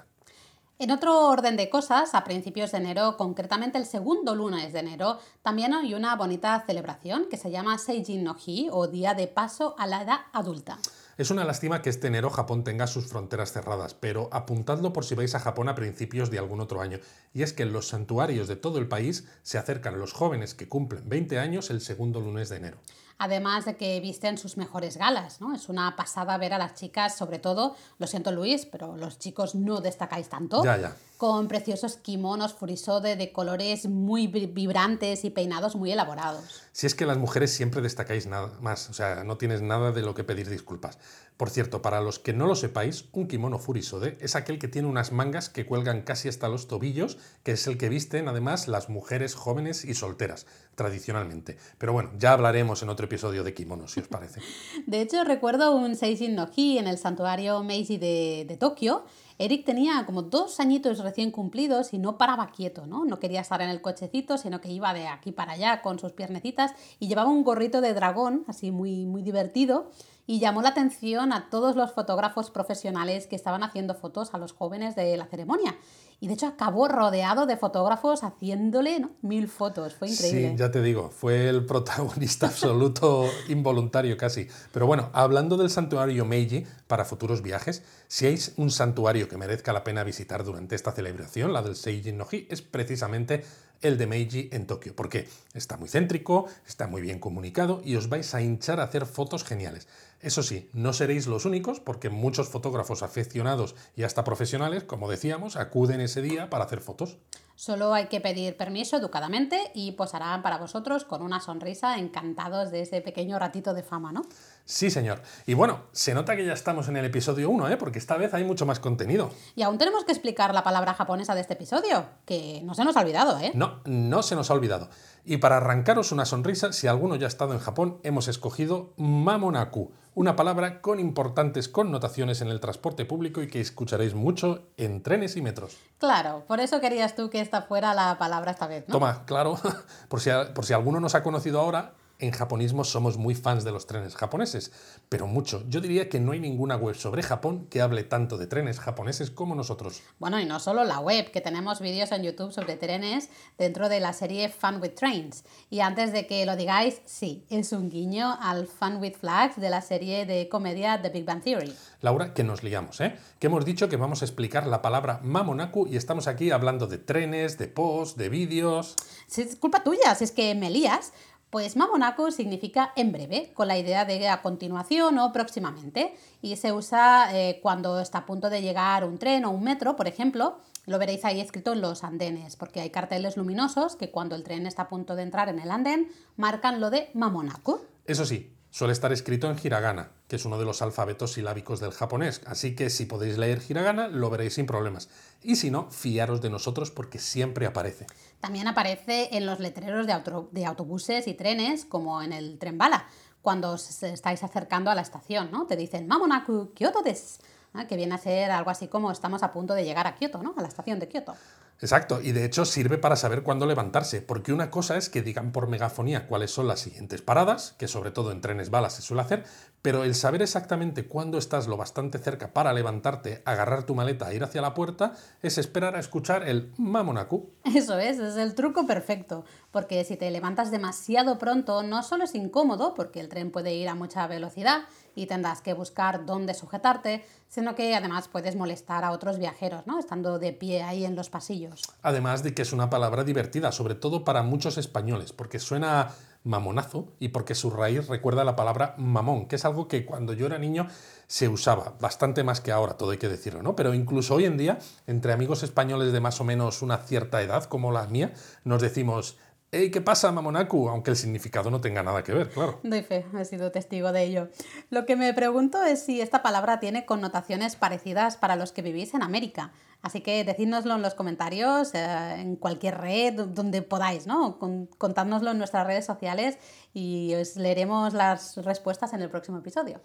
En 0.78 0.92
otro 0.92 1.28
orden 1.28 1.58
de 1.58 1.70
cosas, 1.70 2.16
a 2.16 2.24
principios 2.24 2.72
de 2.72 2.78
enero, 2.78 3.18
concretamente 3.18 3.78
el 3.78 3.86
segundo 3.86 4.34
lunes 4.34 4.72
de 4.72 4.80
enero, 4.80 5.20
también 5.42 5.74
hay 5.74 5.94
una 5.94 6.16
bonita 6.16 6.64
celebración 6.66 7.26
que 7.30 7.36
se 7.36 7.52
llama 7.52 7.78
Seijin 7.78 8.24
no 8.24 8.38
Hi 8.38 8.70
o 8.72 8.88
Día 8.88 9.14
de 9.14 9.28
Paso 9.28 9.76
a 9.78 9.86
la 9.88 10.04
Edad 10.04 10.20
Adulta. 10.32 10.80
Es 11.20 11.32
una 11.32 11.44
lástima 11.44 11.82
que 11.82 11.90
este 11.90 12.08
enero 12.08 12.30
Japón 12.30 12.64
tenga 12.64 12.88
sus 12.88 13.08
fronteras 13.08 13.52
cerradas, 13.52 13.94
pero 13.94 14.30
apuntadlo 14.32 14.94
por 14.94 15.04
si 15.04 15.16
vais 15.16 15.36
a 15.36 15.42
Japón 15.42 15.68
a 15.68 15.76
principios 15.76 16.32
de 16.32 16.40
algún 16.40 16.62
otro 16.62 16.80
año. 16.80 16.98
Y 17.34 17.44
es 17.44 17.52
que 17.52 17.64
en 17.64 17.74
los 17.74 17.90
santuarios 17.90 18.48
de 18.48 18.56
todo 18.56 18.80
el 18.80 18.88
país 18.88 19.28
se 19.44 19.58
acercan 19.58 20.00
los 20.00 20.14
jóvenes 20.14 20.56
que 20.56 20.70
cumplen 20.70 21.10
20 21.10 21.38
años 21.38 21.72
el 21.72 21.82
segundo 21.82 22.22
lunes 22.22 22.48
de 22.48 22.56
enero. 22.56 22.78
Además 23.18 23.66
de 23.66 23.76
que 23.76 24.00
visten 24.00 24.38
sus 24.38 24.56
mejores 24.56 24.96
galas, 24.96 25.42
¿no? 25.42 25.54
Es 25.54 25.68
una 25.68 25.98
pasada 25.98 26.38
ver 26.38 26.54
a 26.54 26.58
las 26.58 26.76
chicas, 26.76 27.18
sobre 27.18 27.38
todo, 27.38 27.76
lo 27.98 28.08
siento 28.08 28.32
Luis, 28.32 28.66
pero 28.66 28.96
los 28.96 29.20
chicos 29.20 29.56
no 29.56 29.82
destacáis 29.82 30.30
tanto. 30.30 30.64
Ya, 30.64 30.78
ya. 30.78 30.96
Con 31.20 31.50
preciosos 31.50 31.98
kimonos 31.98 32.54
furisode 32.54 33.18
de 33.18 33.34
colores 33.34 33.90
muy 33.90 34.28
vibrantes 34.28 35.26
y 35.26 35.30
peinados 35.30 35.76
muy 35.76 35.92
elaborados. 35.92 36.64
Si 36.72 36.88
es 36.88 36.96
que 36.96 37.06
las 37.06 37.18
mujeres 37.18 37.52
siempre 37.52 37.82
destacáis 37.82 38.26
nada 38.26 38.58
más, 38.62 38.90
o 38.90 38.94
sea, 38.94 39.26
no 39.26 39.38
tienes 39.38 39.62
nada 39.62 39.92
de 39.92 40.02
lo 40.02 40.16
que 40.16 40.24
pedir 40.24 40.50
disculpas. 40.50 40.98
Por 41.36 41.50
cierto, 41.50 41.82
para 41.82 42.00
los 42.00 42.20
que 42.20 42.32
no 42.32 42.48
lo 42.48 42.56
sepáis, 42.56 43.10
un 43.12 43.28
kimono 43.28 43.60
furisode 43.60 44.18
es 44.22 44.38
aquel 44.38 44.60
que 44.60 44.70
tiene 44.70 44.88
unas 44.88 45.12
mangas 45.12 45.50
que 45.50 45.66
cuelgan 45.66 46.04
casi 46.04 46.30
hasta 46.30 46.48
los 46.48 46.70
tobillos, 46.70 47.18
que 47.44 47.52
es 47.52 47.68
el 47.68 47.78
que 47.78 47.90
visten 47.90 48.30
además 48.30 48.70
las 48.70 48.88
mujeres 48.88 49.36
jóvenes 49.36 49.84
y 49.84 49.96
solteras, 49.96 50.46
tradicionalmente. 50.76 51.58
Pero 51.78 51.92
bueno, 51.92 52.12
ya 52.18 52.32
hablaremos 52.32 52.82
en 52.82 52.88
otro 52.88 53.08
episodio 53.08 53.44
de 53.44 53.54
kimonos, 53.54 53.92
si 53.92 54.00
os 54.00 54.08
parece. 54.08 54.40
de 54.88 55.02
hecho, 55.02 55.26
recuerdo 55.26 55.76
un 55.76 55.98
Seishin 55.98 56.34
no 56.34 56.50
Hi 56.56 56.78
en 56.78 56.88
el 56.88 56.98
santuario 56.98 57.62
Meiji 57.62 57.98
de, 57.98 58.46
de 58.48 58.56
Tokio. 58.56 59.04
Eric 59.42 59.64
tenía 59.64 60.06
como 60.06 60.22
dos 60.22 60.60
añitos 60.60 61.00
recién 61.00 61.32
cumplidos 61.32 61.94
y 61.94 61.98
no 61.98 62.18
paraba 62.18 62.52
quieto, 62.52 62.86
¿no? 62.86 63.06
No 63.06 63.20
quería 63.20 63.40
estar 63.40 63.62
en 63.62 63.70
el 63.70 63.82
cochecito, 63.82 64.38
sino 64.38 64.60
que 64.60 64.70
iba 64.70 64.94
de 64.94 65.08
aquí 65.08 65.32
para 65.32 65.54
allá 65.54 65.82
con 65.82 65.98
sus 65.98 66.12
piernecitas 66.12 66.74
y 67.00 67.08
llevaba 67.08 67.30
un 67.30 67.46
gorrito 67.46 67.80
de 67.80 67.94
dragón, 67.94 68.44
así 68.48 68.70
muy, 68.72 69.06
muy 69.06 69.22
divertido. 69.22 69.92
y 70.30 70.40
llamó 70.40 70.62
la 70.62 70.70
atención 70.70 71.34
a 71.34 71.50
todos 71.50 71.76
los 71.76 71.92
fotógrafos 71.92 72.52
profesionales 72.52 73.26
que 73.26 73.36
estaban 73.36 73.64
haciendo 73.64 73.96
fotos 73.96 74.32
a 74.36 74.38
los 74.38 74.52
jóvenes 74.52 74.96
de 74.96 75.18
la 75.18 75.26
ceremonia. 75.26 75.76
Y 76.22 76.28
de 76.28 76.34
hecho 76.34 76.48
acabó 76.48 76.88
rodeado 76.88 77.46
de 77.46 77.56
fotógrafos 77.56 78.24
haciéndole 78.24 79.08
mil 79.22 79.48
fotos. 79.48 79.96
Fue 79.96 80.10
increíble. 80.10 80.50
Sí, 80.50 80.56
ya 80.58 80.70
te 80.70 80.82
digo, 80.82 81.12
fue 81.12 81.48
el 81.48 81.66
protagonista 81.66 82.48
absoluto, 82.48 83.26
involuntario 83.48 84.18
casi. 84.18 84.48
Pero 84.74 84.86
bueno, 84.86 85.10
hablando 85.14 85.56
del 85.56 85.70
santuario 85.70 86.26
Meiji 86.26 86.66
para 86.88 87.06
futuros 87.06 87.42
viajes, 87.42 87.84
si 88.08 88.26
hay 88.26 88.38
un 88.58 88.70
santuario 88.70 89.30
que 89.30 89.38
merezca 89.38 89.72
la 89.72 89.84
pena 89.84 90.04
visitar 90.04 90.44
durante 90.44 90.76
esta 90.76 90.92
celebración, 90.92 91.54
la 91.54 91.62
del 91.62 91.78
Seijin 91.78 92.18
no 92.18 92.28
Hi, 92.30 92.48
es 92.50 92.62
precisamente 92.62 93.46
el 93.82 93.98
de 93.98 94.08
Meiji 94.08 94.50
en 94.52 94.68
Tokio, 94.68 94.96
porque 94.96 95.28
está 95.54 95.78
muy 95.78 95.88
céntrico, 95.88 96.48
está 96.68 96.88
muy 96.88 97.02
bien 97.02 97.20
comunicado 97.20 97.82
y 97.84 97.96
os 97.96 98.10
vais 98.10 98.36
a 98.36 98.42
hinchar 98.42 98.80
a 98.80 98.84
hacer 98.84 99.06
fotos 99.06 99.44
geniales. 99.44 99.88
Eso 100.22 100.44
sí, 100.44 100.70
no 100.74 100.92
seréis 100.92 101.28
los 101.28 101.46
únicos 101.46 101.80
porque 101.80 102.10
muchos 102.10 102.50
fotógrafos 102.50 103.04
aficionados 103.04 103.76
y 103.96 104.04
hasta 104.04 104.26
profesionales, 104.26 104.84
como 104.84 105.10
decíamos, 105.10 105.56
acuden 105.56 106.02
ese 106.02 106.22
día 106.22 106.50
para 106.50 106.66
hacer 106.66 106.82
fotos. 106.82 107.18
Solo 107.56 107.94
hay 107.94 108.08
que 108.08 108.22
pedir 108.22 108.56
permiso 108.56 108.98
educadamente 108.98 109.72
y 109.74 109.94
posarán 109.94 110.42
para 110.42 110.58
vosotros 110.58 111.04
con 111.06 111.22
una 111.22 111.40
sonrisa 111.40 111.98
encantados 111.98 112.72
de 112.72 112.82
ese 112.82 113.02
pequeño 113.02 113.38
ratito 113.40 113.74
de 113.74 113.84
fama, 113.84 114.12
¿no? 114.12 114.22
Sí, 114.70 114.92
señor. 114.92 115.24
Y 115.48 115.56
bueno, 115.56 115.86
se 115.94 116.14
nota 116.14 116.36
que 116.36 116.46
ya 116.46 116.54
estamos 116.54 116.88
en 116.90 116.96
el 116.96 117.04
episodio 117.04 117.50
1, 117.50 117.70
¿eh? 117.70 117.78
porque 117.78 117.98
esta 117.98 118.18
vez 118.18 118.36
hay 118.36 118.44
mucho 118.44 118.68
más 118.68 118.80
contenido. 118.80 119.32
Y 119.56 119.64
aún 119.64 119.80
tenemos 119.80 120.06
que 120.06 120.12
explicar 120.12 120.54
la 120.54 120.64
palabra 120.64 120.94
japonesa 120.94 121.34
de 121.34 121.42
este 121.42 121.56
episodio, 121.56 122.06
que 122.24 122.62
no 122.64 122.76
se 122.76 122.86
nos 122.86 122.96
ha 122.96 123.00
olvidado, 123.00 123.40
¿eh? 123.40 123.52
No, 123.56 123.80
no 123.86 124.22
se 124.22 124.36
nos 124.36 124.52
ha 124.52 124.54
olvidado. 124.54 124.92
Y 125.26 125.38
para 125.38 125.58
arrancaros 125.58 126.12
una 126.12 126.24
sonrisa, 126.26 126.72
si 126.72 126.86
alguno 126.86 127.16
ya 127.16 127.26
ha 127.26 127.30
estado 127.30 127.54
en 127.54 127.60
Japón, 127.60 127.98
hemos 128.04 128.28
escogido 128.28 128.94
Mamonaku, 128.98 129.92
una 130.14 130.36
palabra 130.36 130.82
con 130.82 131.00
importantes 131.00 131.68
connotaciones 131.68 132.42
en 132.42 132.50
el 132.50 132.60
transporte 132.60 133.06
público 133.06 133.42
y 133.42 133.48
que 133.48 133.62
escucharéis 133.62 134.14
mucho 134.14 134.68
en 134.78 135.02
trenes 135.02 135.36
y 135.36 135.42
metros. 135.42 135.78
Claro, 135.98 136.44
por 136.48 136.60
eso 136.60 136.80
querías 136.80 137.16
tú 137.16 137.32
que 137.32 137.42
esta 137.42 137.64
fuera 137.64 137.96
la 137.96 138.20
palabra 138.20 138.52
esta 138.52 138.68
vez, 138.68 138.88
¿no? 138.88 138.94
Toma, 138.94 139.26
claro, 139.26 139.58
por 140.10 140.22
si, 140.22 140.30
por 140.54 140.64
si 140.64 140.74
alguno 140.74 141.00
nos 141.00 141.16
ha 141.16 141.24
conocido 141.24 141.60
ahora, 141.60 141.94
en 142.20 142.32
japonismo 142.32 142.84
somos 142.84 143.18
muy 143.18 143.34
fans 143.34 143.64
de 143.64 143.72
los 143.72 143.88
trenes 143.88 144.16
japoneses, 144.16 144.72
pero 145.08 145.26
mucho. 145.26 145.64
Yo 145.70 145.80
diría 145.80 146.10
que 146.10 146.20
no 146.20 146.34
hay 146.34 146.40
ninguna 146.40 146.76
web 146.76 146.96
sobre 146.96 147.24
Japón 147.24 147.68
que 147.70 147.82
hable 147.82 148.04
tanto 148.04 148.38
de 148.38 148.46
trenes 148.46 148.80
japoneses 148.80 149.32
como 149.32 149.56
nosotros. 149.56 150.02
Bueno, 150.20 150.40
y 150.40 150.46
no 150.46 150.60
solo 150.60 150.84
la 150.84 151.00
web, 151.00 151.32
que 151.32 151.42
tenemos 151.42 151.80
vídeos 151.80 152.12
en 152.12 152.24
YouTube 152.24 152.52
sobre 152.52 152.76
trenes 152.76 153.30
dentro 153.58 153.88
de 153.88 154.02
la 154.02 154.14
serie 154.14 154.50
Fun 154.50 154.82
with 154.82 154.96
Trains. 154.96 155.46
Y 155.70 155.80
antes 155.80 156.12
de 156.12 156.28
que 156.28 156.46
lo 156.46 156.58
digáis, 156.58 157.02
sí, 157.06 157.46
es 157.50 157.72
un 157.72 157.90
guiño 157.90 158.38
al 158.42 158.68
Fun 158.68 158.98
with 158.98 159.16
Flags 159.16 159.56
de 159.56 159.70
la 159.70 159.82
serie 159.82 160.26
de 160.26 160.50
comedia 160.50 161.02
The 161.02 161.10
Big 161.10 161.26
Bang 161.26 161.42
Theory. 161.42 161.74
Laura, 162.02 162.34
que 162.34 162.44
nos 162.44 162.64
liamos, 162.64 163.00
¿eh? 163.00 163.16
Que 163.40 163.48
hemos 163.48 163.64
dicho 163.64 163.88
que 163.88 163.96
vamos 163.96 164.22
a 164.22 164.26
explicar 164.26 164.68
la 164.68 164.82
palabra 164.82 165.22
Mamonaku 165.24 165.88
y 165.88 165.96
estamos 165.96 166.28
aquí 166.28 166.52
hablando 166.52 166.88
de 166.88 166.98
trenes, 166.98 167.58
de 167.58 167.68
posts, 167.68 168.18
de 168.18 168.28
vídeos. 168.28 168.96
Es 169.34 169.56
culpa 169.56 169.84
tuya, 169.84 170.16
si 170.16 170.26
es 170.26 170.32
que 170.32 170.54
me 170.56 170.70
lías. 170.70 171.14
Pues 171.50 171.76
Mamonaco 171.76 172.30
significa 172.30 172.94
en 172.96 173.12
breve, 173.12 173.52
con 173.56 173.68
la 173.68 173.78
idea 173.78 174.06
de 174.06 174.28
a 174.28 174.44
continuación 174.44 175.18
o 175.18 175.32
próximamente, 175.34 176.14
y 176.44 176.56
se 176.58 176.72
usa 176.72 177.30
eh, 177.34 177.60
cuando 177.62 178.00
está 178.00 178.20
a 178.20 178.26
punto 178.28 178.52
de 178.52 178.62
llegar 178.62 179.04
un 179.04 179.18
tren 179.18 179.46
o 179.46 179.50
un 179.50 179.64
metro, 179.64 179.96
por 179.96 180.08
ejemplo. 180.08 180.60
Lo 180.86 181.00
veréis 181.00 181.26
ahí 181.26 181.40
escrito 181.40 181.74
en 181.74 181.82
los 181.82 182.04
andenes, 182.04 182.56
porque 182.56 182.82
hay 182.82 182.92
carteles 182.92 183.36
luminosos 183.36 183.96
que 183.96 184.12
cuando 184.12 184.36
el 184.36 184.44
tren 184.44 184.68
está 184.68 184.84
a 184.84 184.90
punto 184.90 185.16
de 185.16 185.24
entrar 185.24 185.50
en 185.50 185.60
el 185.60 185.72
andén 185.72 186.10
marcan 186.36 186.80
lo 186.80 186.92
de 186.92 187.10
Mamonaco. 187.16 187.82
Eso 188.06 188.26
sí, 188.26 188.52
suele 188.72 188.94
estar 188.94 189.12
escrito 189.12 189.50
en 189.50 189.58
hiragana, 189.62 190.12
que 190.28 190.36
es 190.36 190.46
uno 190.46 190.58
de 190.58 190.66
los 190.66 190.82
alfabetos 190.82 191.34
silábicos 191.34 191.80
del 191.80 191.92
japonés, 191.92 192.42
así 192.46 192.76
que 192.76 192.90
si 192.90 193.06
podéis 193.06 193.38
leer 193.38 193.62
hiragana 193.68 194.08
lo 194.08 194.30
veréis 194.30 194.54
sin 194.56 194.66
problemas. 194.66 195.10
Y 195.42 195.56
si 195.56 195.72
no, 195.72 195.90
fiaros 195.92 196.42
de 196.42 196.50
nosotros 196.50 196.92
porque 196.92 197.20
siempre 197.20 197.66
aparece. 197.66 198.06
También 198.40 198.68
aparece 198.68 199.30
en 199.36 199.46
los 199.46 199.60
letreros 199.60 200.08
de, 200.08 200.66
autobuses 200.66 201.28
y 201.28 201.34
trenes, 201.34 201.86
como 201.86 202.22
en 202.22 202.34
el 202.34 202.60
tren 202.60 202.78
bala, 202.78 203.08
cuando 203.42 203.72
os 203.72 204.04
estáis 204.04 204.44
acercando 204.44 204.92
a 204.92 204.96
la 204.96 205.02
estación, 205.02 205.50
¿no? 205.52 205.66
Te 205.66 205.76
dicen 205.76 206.08
Mamonaku 206.08 206.74
Kyoto 206.74 207.02
des, 207.02 207.40
que 207.88 207.96
viene 207.96 208.16
a 208.16 208.18
ser 208.18 208.52
algo 208.52 208.70
así 208.70 208.88
como 208.88 209.12
estamos 209.12 209.44
a 209.44 209.52
punto 209.52 209.74
de 209.74 209.86
llegar 209.86 210.08
a 210.08 210.16
Kyoto, 210.16 210.44
¿no? 210.44 210.54
A 210.58 210.62
la 210.62 210.68
estación 210.68 211.00
de 211.00 211.08
Kyoto. 211.08 211.36
Exacto, 211.82 212.20
y 212.22 212.34
de 212.34 212.44
hecho 212.44 212.66
sirve 212.66 212.98
para 212.98 213.16
saber 213.16 213.42
cuándo 213.42 213.66
levantarse, 213.66 214.22
porque 214.22 214.52
una 214.52 214.70
cosa 214.70 214.98
es 214.98 215.10
que 215.10 215.22
digan 215.22 215.54
por 215.54 215.70
megafonía 215.70 216.28
cuáles 216.28 216.52
son 216.52 216.68
las 216.68 216.82
siguientes 216.82 217.22
paradas, 217.22 217.74
que 217.78 217.88
sobre 217.88 218.12
todo 218.12 218.34
en 218.34 218.42
trenes 218.42 218.70
balas 218.70 218.96
se 218.96 219.02
suele 219.02 219.22
hacer, 219.22 219.46
pero 219.82 220.04
el 220.04 220.14
saber 220.14 220.42
exactamente 220.42 221.08
cuándo 221.08 221.38
estás 221.38 221.68
lo 221.68 221.78
bastante 221.78 222.20
cerca 222.20 222.52
para 222.52 222.74
levantarte, 222.74 223.42
agarrar 223.46 223.84
tu 223.84 223.96
maleta 223.96 224.30
e 224.30 224.36
ir 224.36 224.44
hacia 224.44 224.62
la 224.62 224.74
puerta, 224.74 225.14
es 225.42 225.58
esperar 225.58 225.96
a 225.96 226.00
escuchar 226.00 226.48
el 226.50 226.74
mamonaku. 226.78 227.50
Eso 227.64 227.98
es, 227.98 228.20
es 228.20 228.36
el 228.36 228.56
truco 228.56 228.86
perfecto, 228.86 229.46
porque 229.72 230.04
si 230.04 230.18
te 230.18 230.30
levantas 230.32 230.72
demasiado 230.72 231.38
pronto, 231.38 231.82
no 231.84 232.04
solo 232.04 232.26
es 232.26 232.36
incómodo, 232.36 232.94
porque 232.94 233.22
el 233.22 233.30
tren 233.30 233.52
puede 233.52 233.74
ir 233.74 233.88
a 233.88 233.96
mucha 233.96 234.28
velocidad 234.28 234.82
y 235.20 235.26
tendrás 235.26 235.62
que 235.62 235.74
buscar 235.74 236.26
dónde 236.26 236.54
sujetarte, 236.54 237.26
sino 237.50 237.76
que 237.76 237.94
además 237.94 238.30
puedes 238.30 238.56
molestar 238.56 239.04
a 239.04 239.12
otros 239.12 239.38
viajeros, 239.38 239.86
¿no? 239.86 240.00
Estando 240.00 240.40
de 240.40 240.54
pie 240.54 240.82
ahí 240.82 241.04
en 241.04 241.16
los 241.16 241.30
pasillos. 241.30 241.82
Además 242.02 242.42
de 242.42 242.54
que 242.54 242.62
es 242.62 242.72
una 242.72 242.90
palabra 242.90 243.26
divertida, 243.26 243.72
sobre 243.74 243.96
todo 243.96 244.24
para 244.24 244.44
muchos 244.44 244.78
españoles, 244.78 245.34
porque 245.34 245.60
suena 245.60 246.12
mamonazo 246.44 247.12
y 247.20 247.30
porque 247.30 247.54
su 247.54 247.70
raíz 247.70 248.08
recuerda 248.08 248.46
la 248.46 248.56
palabra 248.56 248.96
mamón, 248.98 249.48
que 249.48 249.58
es 249.58 249.66
algo 249.66 249.90
que 249.90 250.06
cuando 250.06 250.32
yo 250.32 250.46
era 250.46 250.58
niño 250.58 250.88
se 251.28 251.50
usaba 251.50 251.96
bastante 252.00 252.46
más 252.46 252.62
que 252.62 252.72
ahora, 252.72 252.94
todo 252.94 253.12
hay 253.12 253.18
que 253.18 253.28
decirlo, 253.28 253.62
¿no? 253.62 253.76
Pero 253.76 253.94
incluso 253.94 254.36
hoy 254.36 254.46
en 254.46 254.58
día, 254.58 254.80
entre 255.06 255.34
amigos 255.34 255.64
españoles 255.64 256.14
de 256.14 256.22
más 256.22 256.40
o 256.40 256.46
menos 256.46 256.82
una 256.82 256.98
cierta 257.00 257.42
edad, 257.42 257.66
como 257.66 257.92
la 257.92 258.08
mía, 258.08 258.34
nos 258.64 258.82
decimos 258.82 259.38
Hey, 259.72 259.92
¿qué 259.92 260.02
pasa, 260.02 260.32
Mamonaku? 260.32 260.90
Aunque 260.90 261.12
el 261.12 261.16
significado 261.16 261.70
no 261.70 261.80
tenga 261.80 262.02
nada 262.02 262.24
que 262.24 262.34
ver, 262.34 262.50
claro. 262.50 262.80
Doy 262.82 263.04
fe, 263.04 263.24
he 263.40 263.46
sido 263.46 263.72
testigo 263.72 264.12
de 264.12 264.24
ello. 264.24 264.50
Lo 264.90 265.06
que 265.06 265.16
me 265.16 265.32
pregunto 265.36 265.84
es 265.84 266.04
si 266.04 266.22
esta 266.22 266.42
palabra 266.42 266.80
tiene 266.80 267.06
connotaciones 267.06 267.76
parecidas 267.76 268.36
para 268.36 268.56
los 268.56 268.72
que 268.72 268.82
vivís 268.82 269.14
en 269.14 269.22
América. 269.22 269.72
Así 270.02 270.22
que 270.22 270.44
decídnoslo 270.44 270.96
en 270.96 271.04
los 271.04 271.14
comentarios, 271.14 271.94
eh, 271.94 272.36
en 272.40 272.56
cualquier 272.56 272.98
red, 272.98 273.34
donde 273.36 273.84
podáis, 273.84 274.26
¿no? 274.26 274.58
Contádnoslo 274.98 275.52
en 275.52 275.60
nuestras 275.60 275.86
redes 275.86 276.06
sociales 276.06 276.58
y 276.92 277.36
os 277.36 277.56
leeremos 277.56 278.16
las 278.16 278.58
respuestas 278.58 279.14
en 279.14 279.22
el 279.22 279.30
próximo 279.30 279.60
episodio. 279.60 280.02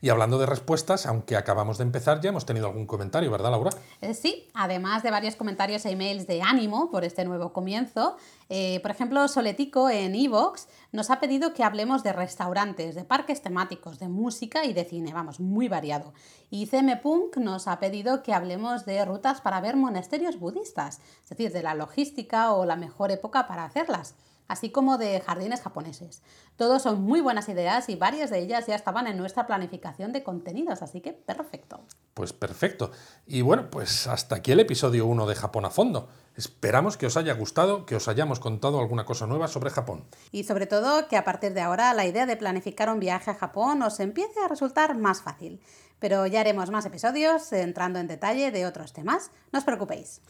Y 0.00 0.10
hablando 0.10 0.38
de 0.38 0.46
respuestas, 0.46 1.06
aunque 1.06 1.36
acabamos 1.36 1.78
de 1.78 1.84
empezar, 1.84 2.20
ya 2.20 2.30
hemos 2.30 2.46
tenido 2.46 2.66
algún 2.66 2.86
comentario, 2.86 3.30
¿verdad, 3.30 3.50
Laura? 3.50 3.70
Eh, 4.00 4.14
sí, 4.14 4.48
además 4.54 5.02
de 5.02 5.10
varios 5.10 5.36
comentarios 5.36 5.84
e 5.86 5.90
emails 5.90 6.26
de 6.26 6.42
ánimo 6.42 6.90
por 6.90 7.04
este 7.04 7.24
nuevo 7.24 7.52
comienzo. 7.52 8.16
Eh, 8.48 8.80
por 8.80 8.90
ejemplo, 8.90 9.26
Soletico 9.28 9.90
en 9.90 10.14
Evox 10.14 10.68
nos 10.92 11.10
ha 11.10 11.18
pedido 11.18 11.54
que 11.54 11.64
hablemos 11.64 12.02
de 12.02 12.12
restaurantes, 12.12 12.94
de 12.94 13.04
parques 13.04 13.42
temáticos, 13.42 13.98
de 13.98 14.08
música 14.08 14.64
y 14.64 14.72
de 14.72 14.84
cine, 14.84 15.12
vamos, 15.12 15.40
muy 15.40 15.68
variado. 15.68 16.12
Y 16.50 16.66
CM 16.66 16.96
Punk 16.98 17.38
nos 17.38 17.66
ha 17.66 17.80
pedido 17.80 18.22
que 18.22 18.32
hablemos 18.32 18.84
de 18.84 19.04
rutas 19.04 19.40
para 19.40 19.60
ver 19.60 19.76
monasterios 19.76 20.38
budistas, 20.38 21.00
es 21.22 21.30
decir, 21.30 21.52
de 21.52 21.62
la 21.62 21.74
logística 21.74 22.52
o 22.52 22.64
la 22.64 22.76
mejor 22.76 23.10
época 23.10 23.48
para 23.48 23.64
hacerlas 23.64 24.14
así 24.48 24.70
como 24.70 24.98
de 24.98 25.20
jardines 25.20 25.62
japoneses. 25.62 26.22
Todos 26.56 26.82
son 26.82 27.02
muy 27.02 27.20
buenas 27.20 27.48
ideas 27.48 27.88
y 27.88 27.96
varias 27.96 28.30
de 28.30 28.38
ellas 28.38 28.66
ya 28.66 28.74
estaban 28.74 29.06
en 29.06 29.16
nuestra 29.16 29.46
planificación 29.46 30.12
de 30.12 30.22
contenidos, 30.22 30.82
así 30.82 31.00
que 31.00 31.12
perfecto. 31.12 31.80
Pues 32.14 32.32
perfecto. 32.32 32.90
Y 33.26 33.42
bueno, 33.42 33.70
pues 33.70 34.06
hasta 34.06 34.36
aquí 34.36 34.52
el 34.52 34.60
episodio 34.60 35.06
1 35.06 35.26
de 35.26 35.34
Japón 35.34 35.64
a 35.64 35.70
fondo. 35.70 36.08
Esperamos 36.34 36.96
que 36.96 37.06
os 37.06 37.16
haya 37.16 37.34
gustado, 37.34 37.86
que 37.86 37.96
os 37.96 38.08
hayamos 38.08 38.40
contado 38.40 38.78
alguna 38.78 39.04
cosa 39.04 39.26
nueva 39.26 39.48
sobre 39.48 39.70
Japón. 39.70 40.04
Y 40.32 40.44
sobre 40.44 40.66
todo 40.66 41.08
que 41.08 41.16
a 41.16 41.24
partir 41.24 41.54
de 41.54 41.62
ahora 41.62 41.92
la 41.94 42.06
idea 42.06 42.26
de 42.26 42.36
planificar 42.36 42.90
un 42.90 43.00
viaje 43.00 43.30
a 43.30 43.34
Japón 43.34 43.82
os 43.82 44.00
empiece 44.00 44.40
a 44.40 44.48
resultar 44.48 44.96
más 44.96 45.22
fácil. 45.22 45.60
Pero 45.98 46.26
ya 46.26 46.40
haremos 46.40 46.70
más 46.70 46.84
episodios 46.84 47.52
entrando 47.52 47.98
en 47.98 48.06
detalle 48.06 48.50
de 48.50 48.66
otros 48.66 48.92
temas. 48.92 49.30
No 49.50 49.58
os 49.58 49.64
preocupéis. 49.64 50.20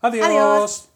Adiós. 0.00 0.90